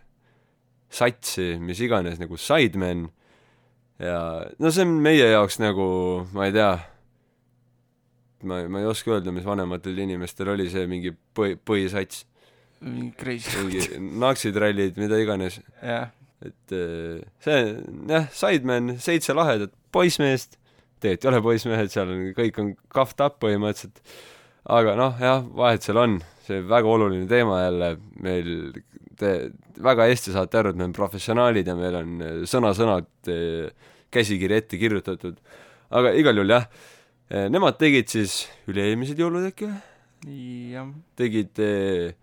satsi, 0.92 1.56
mis 1.62 1.80
iganes, 1.84 2.20
nagu 2.20 2.40
Sidemen 2.40 3.08
ja 4.02 4.20
no 4.60 4.72
see 4.72 4.86
on 4.86 4.98
meie 5.04 5.32
jaoks 5.32 5.60
nagu, 5.62 5.88
ma 6.36 6.48
ei 6.48 6.56
tea, 6.56 6.72
ma, 8.44 8.62
ma 8.70 8.82
ei 8.82 8.90
oska 8.90 9.16
öelda, 9.16 9.34
mis 9.36 9.46
vanematel 9.48 9.98
inimestel 10.04 10.54
oli 10.54 10.68
see 10.74 10.86
mingi 10.90 11.14
põhi, 11.38 11.58
põhisats. 11.58 12.26
Mingi 12.86 13.16
crazy. 13.18 13.58
mingi 13.58 14.00
naksitrallid, 14.24 15.00
mida 15.02 15.18
iganes, 15.22 15.60
jah, 15.82 16.12
et 16.46 16.76
eh, 16.76 17.22
see, 17.42 17.62
jah, 18.12 18.28
Sidemen, 18.38 18.96
seitse 19.02 19.34
lahedat 19.34 19.74
poissmeest, 19.94 20.60
tegelikult 21.02 21.26
ei 21.26 21.32
ole 21.32 21.44
poissmehed, 21.46 21.94
seal 21.94 22.12
on, 22.14 22.26
kõik 22.38 22.60
on 22.62 22.74
cuffed 22.94 23.24
up 23.26 23.40
põhimõtteliselt, 23.42 24.02
aga 24.78 24.94
noh, 25.00 25.18
jah, 25.22 25.42
vahet 25.58 25.86
seal 25.86 26.02
on, 26.02 26.20
see 26.46 26.62
väga 26.70 26.94
oluline 26.94 27.26
teema 27.30 27.64
jälle, 27.64 27.92
meil 28.24 28.52
te 29.18 29.32
väga 29.84 30.08
hästi 30.12 30.34
saate 30.36 30.60
aru, 30.60 30.74
et 30.74 30.78
me 30.78 30.86
oleme 30.86 30.98
professionaalid 30.98 31.70
ja 31.70 31.78
meil 31.78 31.98
on 31.98 32.14
eh, 32.22 32.36
sõna-sõnalt 32.50 33.32
eh, 33.34 33.90
käsikiri 34.14 34.62
ette 34.62 34.80
kirjutatud, 34.80 35.42
aga 35.98 36.14
igal 36.20 36.38
juhul 36.38 36.54
jah, 36.54 36.70
nemad 37.28 37.76
tegid 37.80 38.08
siis 38.12 38.46
üle-eelmised 38.72 39.20
jõulud 39.20 39.50
äkki 39.50 39.68
või? 39.68 39.80
jah, 40.74 40.88
tegid 41.20 41.60
eh, 41.62 42.16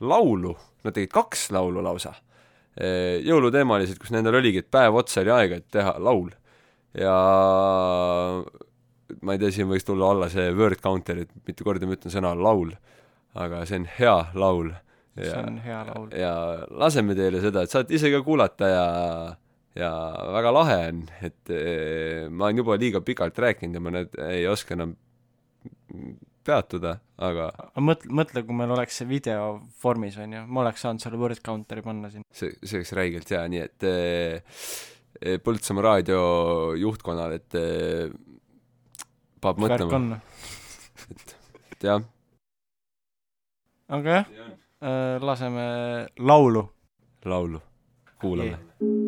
laulu, 0.00 0.54
nad 0.84 0.94
tegid 0.96 1.12
kaks 1.12 1.48
laulu 1.54 1.82
lausa 1.84 2.14
eh,, 2.76 3.20
jõuluteemalised, 3.26 3.98
kus 4.00 4.14
nendel 4.14 4.38
oligi, 4.40 4.62
et 4.62 4.70
päev 4.72 4.96
otsa 5.00 5.22
oli 5.24 5.34
aega, 5.34 5.60
et 5.60 5.68
teha 5.74 5.96
laul. 6.02 6.30
ja 6.98 7.16
ma 9.20 9.34
ei 9.34 9.42
tea, 9.42 9.52
siin 9.54 9.68
võiks 9.70 9.86
tulla 9.86 10.10
alla 10.14 10.30
see 10.32 10.50
word 10.56 10.80
counter, 10.82 11.24
et 11.24 11.34
mitu 11.46 11.66
korda 11.66 11.88
ma 11.88 11.98
ütlen 11.98 12.14
sõna 12.14 12.34
laul, 12.38 12.72
aga 13.34 13.64
see 13.68 13.82
on 13.82 13.88
hea 13.98 14.16
laul. 14.38 14.72
see 15.18 15.38
on 15.38 15.58
hea 15.64 15.84
laul. 15.90 16.10
ja 16.16 16.34
laseme 16.70 17.16
teile 17.18 17.42
seda, 17.44 17.64
et 17.64 17.74
saate 17.74 17.94
ise 17.96 18.12
ka 18.14 18.22
kuulata 18.26 18.70
ja 18.70 18.86
ja 19.78 19.90
väga 20.34 20.52
lahe 20.54 20.76
on, 20.90 21.00
et 21.26 21.50
eh, 21.52 22.28
ma 22.30 22.48
olen 22.48 22.62
juba 22.62 22.78
liiga 22.78 23.02
pikalt 23.04 23.38
rääkinud 23.42 23.78
ja 23.78 23.82
ma 23.82 23.92
nüüd 23.94 24.14
ei 24.28 24.46
oska 24.50 24.76
enam 24.76 24.94
peatuda, 26.44 26.98
aga 27.24 27.48
mõtle, 27.82 28.12
mõtle, 28.14 28.44
kui 28.46 28.56
meil 28.58 28.74
oleks 28.74 29.00
see 29.00 29.08
video 29.08 29.56
vormis, 29.82 30.18
on 30.20 30.36
ju, 30.36 30.42
ma 30.46 30.62
oleks 30.62 30.84
saanud 30.84 31.02
selle 31.02 31.18
word 31.20 31.40
counter'i 31.44 31.84
panna 31.84 32.10
siin. 32.12 32.26
see, 32.30 32.54
see 32.62 32.78
oleks 32.80 32.94
räigelt 32.96 33.32
hea, 33.34 33.42
nii 33.50 33.62
et 33.64 33.88
eh, 33.90 34.58
eh, 35.20 35.38
Põltsamaa 35.42 35.86
raadio 35.88 36.20
juhtkonnal, 36.78 37.38
et 37.40 37.58
peab 39.44 39.62
mõtlema, 39.64 39.98
on. 39.98 40.12
et 41.74 41.88
jah, 41.88 42.04
aga 43.98 44.20
jah, 44.20 44.30
laseme 45.24 45.66
laulu. 46.20 46.68
laulu, 47.24 47.64
kuulame. 48.20 49.02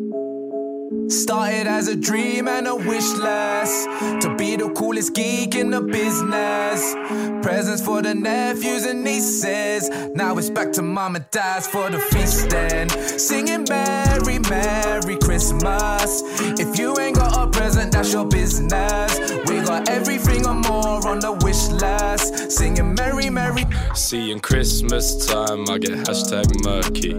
Started 1.09 1.67
as 1.67 1.87
a 1.87 1.95
dream 1.95 2.49
and 2.49 2.67
a 2.67 2.75
wish 2.75 3.09
list 3.13 3.89
to 4.21 4.35
be 4.37 4.57
the 4.57 4.69
coolest 4.75 5.15
geek 5.15 5.55
in 5.55 5.69
the 5.71 5.79
business. 5.79 6.93
Presents 7.41 7.81
for 7.81 8.01
the 8.01 8.13
nephews 8.13 8.85
and 8.85 9.05
nieces. 9.05 9.89
Now 10.15 10.37
it's 10.37 10.49
back 10.49 10.73
to 10.73 10.81
mom 10.81 11.15
and 11.15 11.25
dad's 11.31 11.65
for 11.65 11.89
the 11.89 11.99
feasting. 11.99 12.89
Singing 13.17 13.65
Merry, 13.69 14.39
Merry 14.39 15.17
Christmas. 15.37 16.23
If 16.59 16.79
you 16.79 16.97
ain't 16.97 17.15
got 17.15 17.37
a 17.37 17.45
present, 17.47 17.91
that's 17.91 18.11
your 18.11 18.25
business. 18.25 19.19
We 19.45 19.61
got 19.61 19.87
everything 19.87 20.47
and 20.47 20.67
more 20.67 21.07
on 21.07 21.19
the 21.19 21.33
wish 21.43 21.67
list. 21.69 22.51
Singing 22.51 22.95
Merry, 22.95 23.29
Merry. 23.29 23.63
See, 23.93 24.31
in 24.31 24.39
Christmas 24.39 25.27
time, 25.27 25.69
I 25.69 25.77
get 25.77 25.91
hashtag 25.91 26.47
murky. 26.65 27.13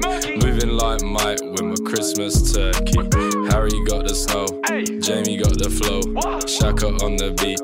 Moving 0.45 0.77
like 0.77 1.01
Mike 1.03 1.39
with 1.43 1.63
my 1.63 1.77
Christmas 1.89 2.53
turkey. 2.53 2.99
Harry 3.55 3.79
got 3.87 4.07
the 4.09 4.15
snow, 4.15 4.47
Jamie 5.01 5.37
got 5.37 5.57
the 5.57 5.71
flow, 5.71 6.03
Shaka 6.47 6.89
on 7.05 7.17
the 7.17 7.31
beat, 7.39 7.61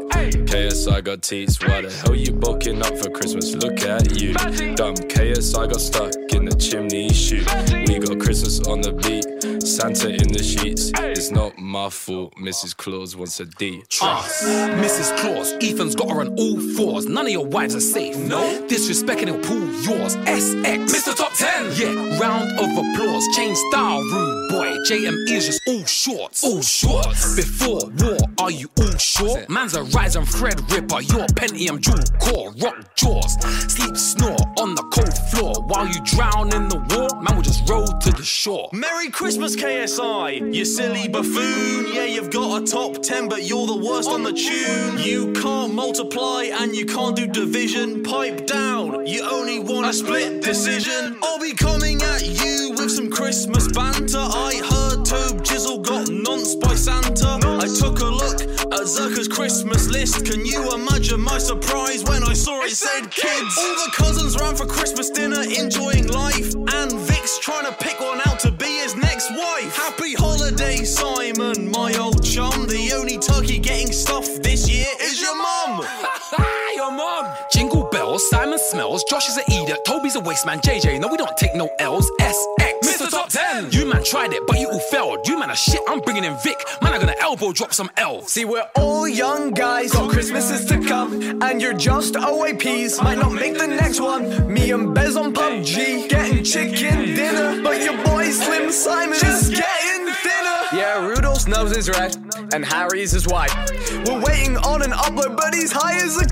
KSI 0.47 1.03
got 1.03 1.23
teats. 1.23 1.61
Why 1.61 1.83
the 1.83 1.91
hell 1.91 2.15
you 2.15 2.33
bulking 2.33 2.81
up 2.81 2.97
for 2.99 3.11
Christmas? 3.11 3.55
Look 3.55 3.83
at 3.83 4.21
you, 4.21 4.35
dumb. 4.75 4.95
KSI 4.95 5.69
got 5.69 5.81
stuck 5.81 6.15
in 6.33 6.45
the 6.45 6.55
chimney 6.57 7.13
chute. 7.13 7.47
We 7.89 7.99
got 7.99 8.19
Christmas 8.19 8.61
on 8.67 8.81
the 8.81 8.93
beat, 8.93 9.24
Santa 9.65 10.11
in 10.11 10.29
the 10.29 10.43
sheets. 10.43 10.93
It's 10.97 11.31
not 11.31 11.59
my 11.59 11.89
fault, 11.89 12.35
Mrs. 12.37 12.77
Claus 12.77 13.17
wants 13.17 13.41
a 13.41 13.47
D. 13.47 13.83
Us, 14.03 14.45
Mrs. 14.45 15.17
Claus, 15.19 15.53
Ethan's 15.55 15.95
got 15.95 16.11
her 16.11 16.21
on 16.21 16.39
all 16.39 16.61
fours. 16.77 17.07
None 17.07 17.27
of 17.27 17.33
your 17.33 17.47
wives 17.47 17.75
are 17.75 17.81
safe. 17.81 18.17
No. 18.17 18.43
Disrespecting, 18.69 19.29
he'll 19.29 19.41
pull 19.41 19.65
yours. 19.83 20.17
SX. 20.17 20.87
Mr. 20.89 21.17
Top 21.17 21.33
10. 21.33 21.73
Yeah, 21.77 22.19
round 22.21 22.51
of 22.59 22.71
applause. 22.77 23.27
Change 23.35 23.57
style, 23.57 24.01
rude 24.03 24.45
boy. 24.51 24.69
JM 24.87 25.31
is 25.31 25.47
just 25.47 25.61
all 25.67 25.85
shorts. 25.85 26.45
All 26.45 26.63
shorts. 26.63 27.37
Before 27.37 27.81
war, 27.99 28.19
are 28.39 28.51
you 28.51 28.69
all 28.79 28.97
sure? 28.99 29.45
Man's 29.49 29.75
a 29.75 29.83
rise 29.85 30.17
and 30.17 30.29
thread 30.29 30.61
ripper. 30.71 31.01
Your 31.01 31.27
Pentium 31.29 31.81
dual 31.81 32.05
core. 32.21 32.53
Rock 32.63 32.95
jaws. 32.95 33.35
Sleep 33.73 33.97
snore 33.97 34.37
on 34.59 34.75
the 34.75 34.83
cold 34.95 35.17
floor. 35.31 35.55
While 35.67 35.89
you 35.89 36.01
drown 36.05 36.55
in 36.55 36.69
the 36.69 36.79
war, 36.95 37.23
man 37.23 37.37
will 37.37 37.43
just 37.43 37.69
roll 37.69 37.87
to 37.87 38.11
the 38.11 38.23
shore. 38.23 38.69
Merry 38.73 39.11
Christmas, 39.11 39.54
KSI, 39.57 40.55
you 40.55 40.65
silly 40.65 41.09
buffoon. 41.09 41.93
Yeah, 41.93 42.05
you've 42.05 42.31
got 42.31 42.63
a 42.63 42.67
top 42.67 43.03
10, 43.03 43.29
but 43.29 43.45
you're 43.45 43.67
the 43.67 43.77
worst 43.77 44.09
on 44.09 44.23
the 44.23 44.33
tune. 44.33 44.99
You 44.99 45.33
can't 45.33 45.75
multiply 45.75 46.45
and 46.53 46.75
you 46.75 46.87
can't 46.87 47.15
do 47.15 47.27
division. 47.27 48.03
Pipe 48.03 48.47
down, 48.47 49.07
you 49.07 49.23
only 49.23 49.59
want 49.59 49.87
a 49.87 49.93
split 49.93 50.43
decision. 50.43 51.19
I'll 51.23 51.39
be 51.39 51.53
coming 51.55 52.03
at 52.03 52.27
you 52.27 52.75
with 52.77 52.91
some 52.91 53.11
Christmas 53.11 53.69
banter. 53.69 54.19
I 54.19 54.61
heard 54.71 55.05
Tobe 55.05 55.43
Jizzle 55.45 55.83
got 55.83 56.09
nonce 56.09 56.55
by 56.55 56.75
Santa. 56.75 57.39
I 57.45 57.67
took 57.67 58.01
a 58.01 58.07
look 58.07 58.41
at 58.41 58.87
Zucker's 58.87 59.29
Christmas 59.29 59.89
list. 59.89 60.27
Can 60.27 60.45
you 60.45 60.73
imagine 60.75 61.21
my 61.21 61.39
surprise 61.39 62.03
when 62.05 62.23
I 62.23 62.33
saw 62.33 62.63
it 62.63 62.71
said 62.71 63.11
kids? 63.11 63.59
All 63.59 63.75
the 63.85 63.91
cousins 63.95 64.37
round 64.39 64.59
for 64.59 64.67
Christmas 64.67 65.11
dinner 65.11 65.43
enjoying 65.43 66.09
life. 66.09 66.55
And 66.55 66.93
Vic's 66.93 67.39
trying 67.39 67.67
to 67.67 67.73
pick 67.73 68.01
one 68.01 68.21
out 68.27 68.34
holiday, 70.75 70.85
Simon, 70.85 71.71
my 71.71 71.95
old 71.99 72.25
chum. 72.25 72.67
The 72.67 72.93
only 72.97 73.19
turkey 73.19 73.59
getting 73.59 73.93
stuffed 73.93 74.43
this 74.43 74.69
year 74.69 74.87
is 75.01 75.21
your 75.21 75.37
mum. 75.37 75.85
Your 76.75 76.91
mom. 76.91 77.33
Jingle 77.53 77.89
bells, 77.91 78.29
Simon 78.29 78.59
smells, 78.59 79.05
Josh 79.05 79.29
is 79.29 79.39
a 79.39 79.43
eater, 79.51 79.77
Toby's 79.87 80.17
a 80.17 80.21
waste 80.21 80.45
man, 80.45 80.59
JJ, 80.59 81.01
no 81.01 81.07
we 81.07 81.17
don't 81.17 81.37
take 81.37 81.55
no 81.55 81.71
L's, 81.79 82.11
SX. 82.21 82.81
Mr. 82.83 83.11
Top 83.11 83.29
10. 83.29 83.71
You 83.85 83.91
man 83.91 84.03
tried 84.03 84.33
it, 84.33 84.47
but 84.47 84.59
you 84.59 84.71
all 84.71 84.81
failed. 84.81 85.29
You 85.29 85.39
man 85.39 85.51
are 85.51 85.55
shit, 85.55 85.83
I'm 85.87 86.01
bringing 86.01 86.25
in 86.25 86.35
Vic. 86.43 86.57
Man, 86.81 86.95
I'm 86.95 87.01
gonna 87.01 87.17
elbow 87.21 87.53
drop 87.53 87.75
some 87.75 87.91
L's. 87.99 88.33
See, 88.33 88.47
we're 88.47 88.67
all 88.77 89.07
young 89.07 89.51
guys, 89.51 89.93
got 89.93 90.11
Christmases 90.11 90.65
to 90.71 90.83
come, 90.89 91.43
and 91.43 91.61
you're 91.61 91.75
just 91.77 92.15
OAPs. 92.15 93.03
Might 93.03 93.19
not 93.19 93.35
make 93.35 93.59
the 93.59 93.67
next 93.67 94.01
one. 94.01 94.51
Me 94.51 94.71
and 94.71 94.95
Bez 94.95 95.17
on 95.17 95.35
PUBG, 95.35 96.09
getting 96.09 96.43
chicken 96.43 97.15
dinner, 97.15 97.63
but 97.63 97.83
your 97.83 98.03
boy 98.07 98.31
Slim 98.31 98.73
Simon 98.73 99.19
just 99.21 99.53
getting 99.53 100.07
thinner. 100.15 100.61
Yeah, 100.73 101.07
Rudolph's 101.07 101.47
nose 101.47 101.77
is 101.77 101.91
red, 101.91 102.17
and 102.55 102.65
Harry's 102.65 103.13
is 103.13 103.29
white. 103.29 103.55
We're 104.07 104.23
waiting 104.23 104.57
on 104.57 104.81
an 104.81 104.93
upload, 104.93 105.37
but 105.37 105.53
he's 105.53 105.73
high 105.73 105.97
as 105.97 106.17
a 106.17 106.25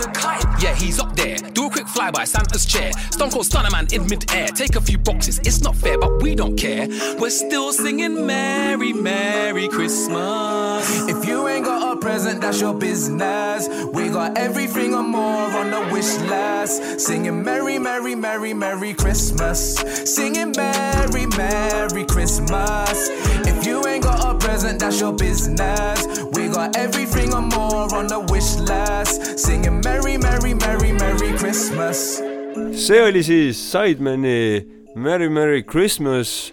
a 0.00 0.10
kite. 0.12 0.44
Yeah, 0.62 0.74
he's 0.74 0.98
up 1.00 1.14
there. 1.16 1.36
Do 1.36 1.66
a 1.66 1.70
quick 1.70 1.86
flyby, 1.86 2.26
Santa's 2.26 2.64
chair. 2.64 2.92
Stone 3.10 3.30
Cold 3.30 3.46
Stunner 3.46 3.70
Man 3.70 3.86
in 3.92 4.06
mid-air. 4.06 4.48
Take 4.48 4.76
a 4.76 4.80
few 4.80 4.98
boxes. 4.98 5.38
It's 5.40 5.62
not 5.62 5.76
fair, 5.76 5.98
but 5.98 6.22
we 6.22 6.34
don't 6.34 6.56
care. 6.56 6.79
We're 7.18 7.30
still 7.30 7.72
singing 7.72 8.26
Merry, 8.26 8.92
Merry 8.92 9.68
Christmas. 9.68 11.08
If 11.08 11.26
you 11.26 11.48
ain't 11.48 11.64
got 11.64 11.96
a 11.96 12.00
present, 12.00 12.40
that's 12.40 12.60
your 12.60 12.74
business. 12.74 13.68
We 13.92 14.08
got 14.08 14.38
everything 14.38 14.94
and 14.94 15.08
more 15.08 15.50
on 15.60 15.70
the 15.70 15.80
wish 15.92 16.16
list. 16.30 17.00
Singing 17.00 17.42
Merry, 17.42 17.78
Merry, 17.78 18.14
Merry, 18.14 18.54
Merry 18.54 18.94
Christmas. 18.94 19.76
Singing 20.04 20.52
Merry, 20.56 21.26
Merry 21.26 22.04
Christmas. 22.04 23.08
If 23.46 23.66
you 23.66 23.86
ain't 23.86 24.04
got 24.04 24.34
a 24.34 24.38
present, 24.38 24.80
that's 24.80 25.00
your 25.00 25.12
business. 25.12 26.06
We 26.32 26.48
got 26.48 26.76
everything 26.76 27.32
and 27.34 27.52
more 27.54 27.94
on 27.94 28.06
the 28.06 28.20
wish 28.30 28.56
list. 28.56 29.38
Singing 29.38 29.80
Merry, 29.82 30.16
Merry, 30.16 30.54
Merry, 30.54 30.92
Merry 30.92 31.36
Christmas. 31.36 32.20
see 32.74 33.00
oli 33.02 33.22
siis 33.22 33.56
Sidemani 33.72 34.56
eh, 34.56 34.62
Merry 34.94 35.28
Merry 35.28 35.62
Christmas 35.62 36.52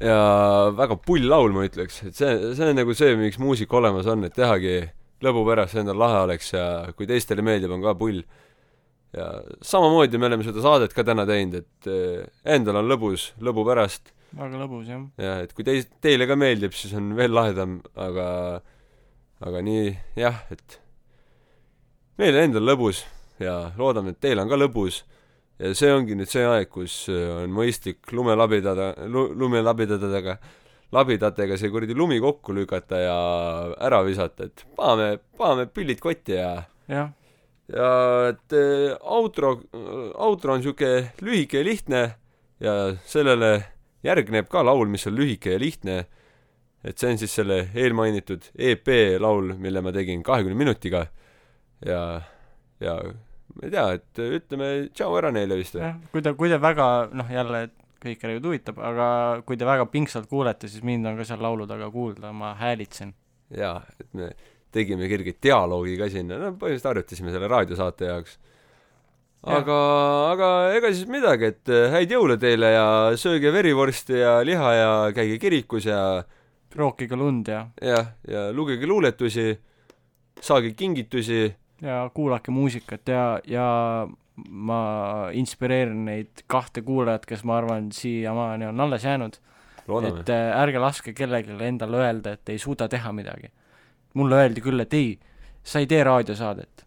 ja 0.00 0.70
väga 0.76 0.96
pull 1.04 1.28
laul, 1.28 1.52
ma 1.54 1.66
ütleks, 1.68 2.00
et 2.08 2.16
see, 2.16 2.54
see 2.56 2.70
on 2.70 2.78
nagu 2.78 2.94
see, 2.96 3.16
miks 3.20 3.38
muusika 3.40 3.78
olemas 3.80 4.08
on, 4.10 4.24
et 4.26 4.34
tehagi 4.36 4.78
lõbu 5.24 5.44
pärast 5.48 5.76
endal 5.80 5.98
lahe 6.00 6.22
oleks 6.24 6.54
ja 6.54 6.64
kui 6.96 7.08
teistele 7.08 7.44
meeldib, 7.44 7.72
on 7.74 7.84
ka 7.84 7.94
pull. 7.98 8.22
ja 9.12 9.26
samamoodi 9.66 10.18
me 10.18 10.28
oleme 10.30 10.46
seda 10.46 10.62
saadet 10.64 10.94
ka 10.96 11.04
täna 11.04 11.26
teinud, 11.28 11.60
et 11.60 11.90
eh, 11.90 12.26
endal 12.56 12.80
on 12.80 12.88
lõbus 12.88 13.30
lõbu 13.42 13.66
pärast. 13.68 14.12
väga 14.38 14.62
lõbus, 14.62 14.88
jah. 14.88 15.04
jah, 15.20 15.40
et 15.44 15.52
kui 15.52 15.66
teis-, 15.66 15.90
teile 16.00 16.28
ka 16.30 16.38
meeldib, 16.38 16.76
siis 16.76 16.94
on 16.96 17.12
veel 17.18 17.34
lahedam, 17.34 17.80
aga 17.98 18.28
aga 19.40 19.64
nii 19.64 19.92
jah, 20.20 20.44
et 20.52 20.80
meil 22.20 22.36
endal 22.40 22.64
lõbus 22.72 23.04
ja 23.40 23.72
loodame, 23.76 24.14
et 24.14 24.20
teil 24.22 24.40
on 24.40 24.48
ka 24.48 24.56
lõbus 24.56 25.02
ja 25.60 25.74
see 25.76 25.92
ongi 25.92 26.16
nüüd 26.16 26.30
see 26.30 26.46
aeg, 26.48 26.70
kus 26.72 27.04
äh, 27.12 27.28
on 27.42 27.52
mõistlik 27.54 28.12
lumelabidada 28.16 28.92
lu,, 29.10 29.28
lumelabidadega, 29.38 30.36
labidatega 30.96 31.58
see 31.60 31.72
kuradi 31.72 31.96
lumi 31.96 32.20
kokku 32.22 32.54
lükata 32.56 33.00
ja 33.02 33.18
ära 33.88 34.02
visata, 34.06 34.48
et 34.48 34.64
paneme, 34.76 35.20
paneme 35.38 35.68
pillid 35.70 36.00
kotti 36.02 36.38
ja 36.38 36.54
jah. 36.90 37.12
ja 37.70 37.90
et 38.30 38.56
äh, 38.56 38.96
outro, 39.00 39.58
outro 40.16 40.56
on 40.56 40.64
niisugune 40.64 41.12
lühike 41.24 41.60
ja 41.60 41.68
lihtne 41.68 42.02
ja 42.60 42.78
sellele 43.08 43.52
järgneb 44.06 44.48
ka 44.50 44.64
laul, 44.64 44.88
mis 44.88 45.06
on 45.08 45.16
lühike 45.18 45.54
ja 45.54 45.60
lihtne, 45.60 46.02
et 46.84 46.96
see 46.96 47.12
on 47.12 47.20
siis 47.20 47.34
selle 47.36 47.66
eelmainitud 47.76 48.52
EP 48.56 48.88
laul, 49.20 49.52
mille 49.60 49.84
ma 49.84 49.92
tegin 49.92 50.24
kahekümne 50.24 50.56
minutiga 50.56 51.04
ja, 51.84 52.00
ja 52.80 52.96
ma 53.56 53.66
ei 53.66 53.72
tea, 53.74 53.86
et 53.98 54.20
ütleme 54.40 54.70
tšau 54.94 55.16
ära 55.18 55.32
neile 55.34 55.58
vist 55.58 55.76
või? 55.76 55.84
jah, 55.84 55.96
kui 56.12 56.24
te, 56.24 56.34
kui 56.38 56.52
te 56.52 56.58
väga, 56.62 56.86
noh 57.16 57.30
jälle, 57.32 57.64
kõiki 58.00 58.20
tegelikult 58.22 58.48
huvitab, 58.48 58.78
aga 58.90 59.08
kui 59.46 59.58
te 59.60 59.68
väga 59.68 59.86
pingsalt 59.92 60.30
kuulete, 60.30 60.70
siis 60.70 60.84
mind 60.86 61.08
on 61.10 61.18
ka 61.20 61.26
seal 61.28 61.42
laulu 61.44 61.66
taga 61.68 61.90
kuulda, 61.92 62.32
ma 62.36 62.54
häälitsen. 62.60 63.12
jaa, 63.56 63.80
et 63.98 64.08
me 64.16 64.30
tegime 64.74 65.08
kerge 65.10 65.34
dialoogi 65.42 65.98
ka 66.00 66.08
sinna, 66.12 66.38
no 66.38 66.52
põhimõtteliselt 66.54 66.92
harjutasime 66.92 67.34
selle 67.34 67.50
raadiosaate 67.50 68.10
jaoks. 68.10 68.38
aga, 69.56 69.78
aga 70.32 70.50
ega 70.76 70.92
siis 70.94 71.08
midagi, 71.10 71.52
et 71.54 71.72
häid 71.94 72.12
jõule 72.14 72.36
teile 72.40 72.74
ja 72.74 72.86
sööge 73.20 73.52
verivorsti 73.52 74.20
ja 74.20 74.38
liha 74.46 74.74
ja 74.76 74.92
käige 75.16 75.40
kirikus 75.42 75.88
ja 75.88 76.02
rookige 76.76 77.18
lund 77.18 77.48
ja 77.50 77.64
jah, 77.82 78.14
ja 78.28 78.48
lugege 78.54 78.86
luuletusi, 78.86 79.48
saage 80.40 80.72
kingitusi 80.78 81.48
ja 81.82 82.10
kuulake 82.14 82.50
muusikat 82.50 83.08
ja, 83.08 83.40
ja 83.46 83.66
ma 84.48 84.80
inspireerin 85.36 86.04
neid 86.06 86.44
kahte 86.50 86.82
kuulajat, 86.84 87.26
kes 87.28 87.44
ma 87.48 87.58
arvan, 87.60 87.90
siiamaani 87.92 88.68
on 88.70 88.80
alles 88.80 89.04
jäänud. 89.04 89.40
et 90.06 90.28
äh, 90.28 90.60
ärge 90.62 90.78
laske 90.78 91.12
kellelegi 91.12 91.56
endale 91.64 91.96
öelda, 91.96 92.32
et 92.32 92.48
ei 92.48 92.58
suuda 92.58 92.88
teha 92.88 93.12
midagi. 93.12 93.50
mulle 94.14 94.36
öeldi 94.36 94.60
küll, 94.60 94.80
et 94.80 94.94
ei, 94.94 95.18
sa 95.62 95.78
ei 95.78 95.86
tee 95.86 96.04
raadiosaadet. 96.04 96.86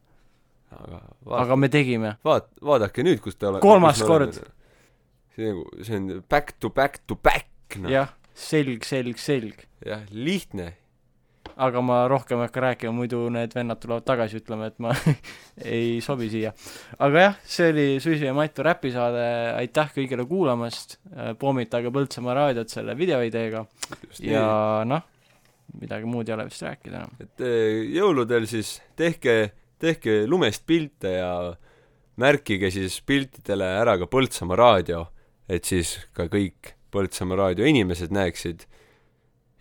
aga, 0.72 1.02
aga 1.44 1.56
me 1.56 1.70
tegime. 1.70 2.16
vaat-, 2.26 2.52
vaadake 2.64 3.04
nüüd, 3.04 3.22
kus 3.22 3.36
te 3.36 3.48
olete. 3.48 3.62
kolmas 3.62 4.04
kord. 4.04 4.40
see 5.36 5.50
nagu, 5.50 5.66
see 5.82 5.98
on 5.98 6.24
back 6.30 6.56
to 6.60 6.70
back 6.70 7.02
to 7.08 7.16
back, 7.16 7.78
noh. 7.78 7.90
jah, 7.90 8.14
selg, 8.34 8.86
selg, 8.86 9.18
selg. 9.18 9.68
jah, 9.86 10.06
lihtne 10.12 10.74
aga 11.56 11.82
ma 11.86 12.00
rohkem 12.10 12.42
ei 12.42 12.48
hakka 12.48 12.64
rääkima, 12.68 12.94
muidu 12.96 13.22
need 13.34 13.54
vennad 13.56 13.80
tulevad 13.82 14.06
tagasi 14.08 14.40
ütlema, 14.42 14.70
et 14.72 14.80
ma 14.84 14.94
ei 15.78 16.00
sobi 16.04 16.30
siia. 16.32 16.54
aga 16.98 17.26
jah, 17.28 17.40
see 17.46 17.70
oli 17.74 17.88
Suisi 18.04 18.28
ja 18.28 18.34
Matu 18.38 18.66
räpisaade, 18.66 19.26
aitäh 19.60 19.92
kõigile 19.98 20.26
kuulamast, 20.30 20.98
pommitage 21.40 21.92
Põltsamaa 21.94 22.38
raadiot 22.40 22.74
selle 22.74 22.98
videoideega 22.98 23.66
ja 24.26 24.46
noh, 24.90 25.06
midagi 25.80 26.10
muud 26.10 26.30
ei 26.30 26.38
ole 26.38 26.48
vist 26.50 26.66
rääkida 26.66 27.02
enam. 27.02 27.16
et 27.22 27.46
eh, 27.46 27.84
jõuludel 27.98 28.48
siis 28.50 28.76
tehke, 29.00 29.54
tehke 29.82 30.24
lumest 30.30 30.66
pilte 30.70 31.18
ja 31.20 31.34
märkige 32.22 32.70
siis 32.74 33.00
piltidele 33.06 33.68
ära 33.80 33.98
ka 34.02 34.10
Põltsamaa 34.10 34.60
raadio, 34.60 35.08
et 35.50 35.66
siis 35.70 35.98
ka 36.18 36.30
kõik 36.32 36.76
Põltsamaa 36.94 37.40
raadio 37.40 37.66
inimesed 37.66 38.14
näeksid 38.14 38.68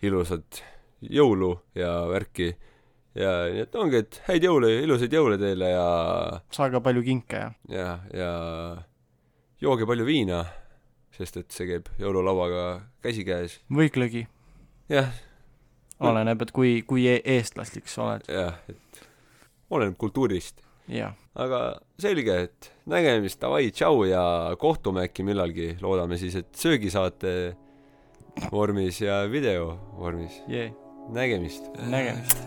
ilusat 0.03 0.61
jõulu 1.09 1.55
ja 1.75 1.95
värki 2.11 2.53
ja 3.17 3.33
nii 3.51 3.63
et 3.65 3.75
ongi, 3.77 4.01
et 4.03 4.19
häid 4.27 4.47
jõule, 4.47 4.71
ilusaid 4.83 5.13
jõule 5.13 5.37
teile 5.41 5.69
ja 5.73 5.85
saage 6.53 6.81
palju 6.83 7.03
kinke 7.05 7.39
ja 7.39 7.51
ja, 7.69 7.93
ja 8.13 8.31
jooge 9.63 9.87
palju 9.89 10.07
viina, 10.07 10.43
sest 11.15 11.37
et 11.39 11.53
see 11.53 11.69
käib 11.69 11.89
jõululauaga 12.01 12.65
käsikäes. 13.05 13.59
või 13.71 13.91
glögi. 13.93 14.25
jah. 14.91 15.13
oleneb, 16.03 16.41
et 16.41 16.51
kui, 16.55 16.75
kui 16.87 17.07
e 17.07 17.19
eestlaslik 17.37 17.87
sa 17.91 18.07
oled. 18.07 18.29
jah, 18.29 18.59
et 18.67 19.03
oleneb 19.69 19.97
kultuurist. 19.97 20.63
aga 20.89 21.63
selge, 22.01 22.39
et 22.49 22.71
nägemist, 22.89 23.39
davai, 23.41 23.69
tšau 23.71 24.05
ja 24.09 24.23
kohtume 24.59 25.05
äkki 25.07 25.23
millalgi, 25.23 25.75
loodame 25.81 26.17
siis, 26.17 26.35
et 26.41 26.49
söögisaate 26.57 27.53
vormis 28.51 29.01
ja 29.01 29.23
video 29.29 29.75
vormis 29.99 30.41
yeah 30.49 30.73
nägemist. 31.09 31.63
nägemist. 31.89 32.37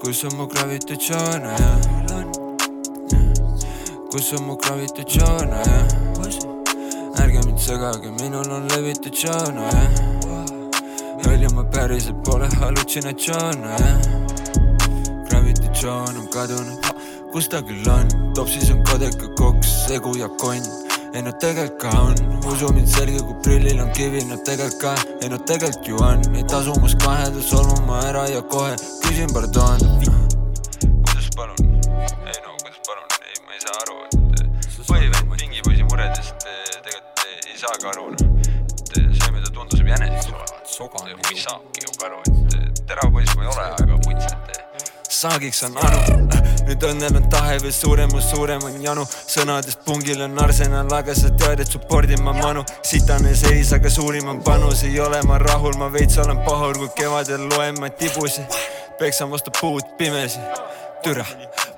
kus 0.00 0.24
on 0.24 0.36
mu 0.36 0.46
gravitatsioon, 0.46 1.42
jah? 1.42 1.80
kus 4.10 4.32
on 4.32 4.44
mu 4.44 4.56
gravitatsioon, 4.56 5.48
jah? 5.48 7.22
ärge 7.22 7.40
mind 7.46 7.58
segage, 7.58 8.10
minul 8.20 8.50
on 8.50 8.68
levitatsioon, 8.68 9.54
jah? 9.54 9.88
välja 11.26 11.50
ma 11.54 11.64
päriselt 11.64 12.22
pole 12.24 12.48
hallutsinatsioon, 12.60 13.62
jah? 13.62 13.98
gravitatsioon 15.28 16.16
on 16.16 16.28
kadunud, 16.28 16.92
kus 17.32 17.48
ta 17.48 17.62
küll 17.62 17.90
on, 17.90 18.08
topsis 18.34 18.70
on 18.70 18.84
kodeka 18.84 19.34
koks, 19.36 19.86
segu 19.86 20.16
ja 20.18 20.28
konn 20.28 20.87
ei 21.14 21.22
no 21.22 21.32
tegelikult 21.32 21.80
ka 21.80 21.90
on, 22.00 22.14
usu 22.52 22.68
mind 22.74 22.88
selge 22.88 23.20
kui 23.24 23.36
prillil 23.44 23.80
on 23.80 23.90
kivi, 23.96 24.20
no 24.28 24.36
tegelikult 24.44 24.80
ka, 24.82 24.94
ei 25.22 25.30
no 25.32 25.38
tegelikult 25.50 25.88
ju 25.88 26.00
on, 26.04 26.24
ei 26.36 26.44
tasu 26.52 26.74
must 26.82 27.00
kahelda, 27.04 27.42
solvun 27.50 27.86
ma 27.88 28.00
ära 28.08 28.26
ja 28.28 28.42
kohe 28.54 28.74
küsin 29.04 29.32
pardon. 29.32 29.80
kuidas 31.06 31.30
palun? 31.36 31.72
ei 32.28 32.38
no 32.44 32.52
kuidas 32.60 32.80
palun, 32.88 33.08
ei 33.30 33.40
ma 33.46 33.56
ei 33.56 33.64
saa 33.64 33.78
aru, 33.86 33.98
et 34.12 34.78
põhivend 34.90 35.32
pingipoisi 35.32 35.88
muredest 35.88 36.46
tegelikult 36.84 37.24
ei 37.32 37.58
saagi 37.64 37.90
aru, 37.94 38.10
noh. 38.12 38.52
et 38.52 39.00
see, 39.00 39.32
mida 39.32 39.52
tundus 39.56 39.80
jäneseks 39.80 40.32
olevat, 40.36 40.72
ei 41.32 41.42
saagi 41.46 41.86
ju 41.86 41.98
aru, 42.10 42.22
et 42.28 42.84
terav 42.84 43.12
poiss 43.16 43.36
ma 43.36 43.48
ei 43.48 43.54
ole, 43.56 43.68
aga 43.80 44.02
putsete 44.04 44.97
saagiks 45.18 45.62
on 45.66 45.76
anu. 45.82 46.28
Nüüd 46.68 46.84
õnnel 46.84 47.16
on 47.18 47.26
tahe 47.32 47.56
veel 47.62 47.72
suurem, 47.74 48.10
mu 48.12 48.20
suurem 48.22 48.62
on 48.68 48.76
janu. 48.82 49.04
Sõnadest 49.08 49.80
pungil 49.86 50.20
on 50.22 50.38
arsenal, 50.42 50.90
aga 50.94 51.14
sa 51.16 51.30
tead, 51.40 51.62
et 51.64 51.72
supportin 51.72 52.22
ma 52.22 52.34
manu. 52.36 52.64
Sitane 52.86 53.34
seis, 53.38 53.72
aga 53.74 53.90
suurim 53.90 54.28
on 54.30 54.42
panus, 54.46 54.84
ei 54.86 55.00
ole 55.02 55.20
ma 55.26 55.40
rahul, 55.42 55.74
ma 55.80 55.90
veits 55.94 56.18
olen 56.22 56.42
pahur, 56.46 56.78
kui 56.78 56.90
kevadel 56.98 57.48
loen 57.50 57.80
ma 57.82 57.90
tibusi. 57.90 58.44
Peksan 58.98 59.30
vastu 59.30 59.50
puud 59.60 59.86
pimesi, 59.98 60.42
türa, 61.04 61.26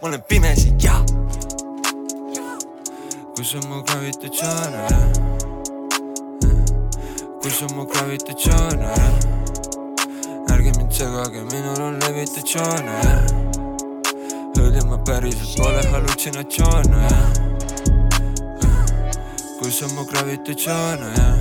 ma 0.00 0.08
olen 0.08 0.22
pimesi, 0.28 0.74
jaa. 0.80 1.00
Kus 3.36 3.54
on 3.56 3.68
mu 3.70 3.82
gravitatsioon, 3.88 4.72
kus 7.40 7.62
on 7.64 7.76
mu 7.76 7.86
gravitatsioon, 7.88 8.84
segage, 11.00 11.40
minul 11.52 11.80
on 11.80 11.94
levitatsioon, 12.00 12.88
öeldi 14.58 14.80
ma 14.84 14.98
päriselt 15.08 15.54
pole 15.56 15.82
hallutsinatsioone, 15.92 17.04
kus 19.60 19.78
on 19.86 19.94
mu 19.96 20.04
gravitatsioon, 20.10 21.00
jah 21.16 21.38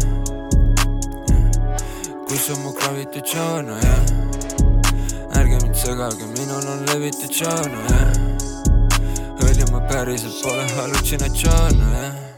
kus 2.29 2.47
on 2.55 2.63
mu 2.63 2.71
gravitatsioon, 2.79 3.73
jah 3.83 5.35
ärge 5.41 5.59
mind 5.65 5.75
segage, 5.83 6.31
minul 6.37 6.71
on 6.77 6.87
levitatsioon, 6.93 7.71
jah 7.91 9.43
öelge 9.43 9.71
ma 9.73 9.83
päriselt 9.91 10.39
pole 10.45 10.71
hallutsinatsioon, 10.77 11.85
jah 11.97 12.28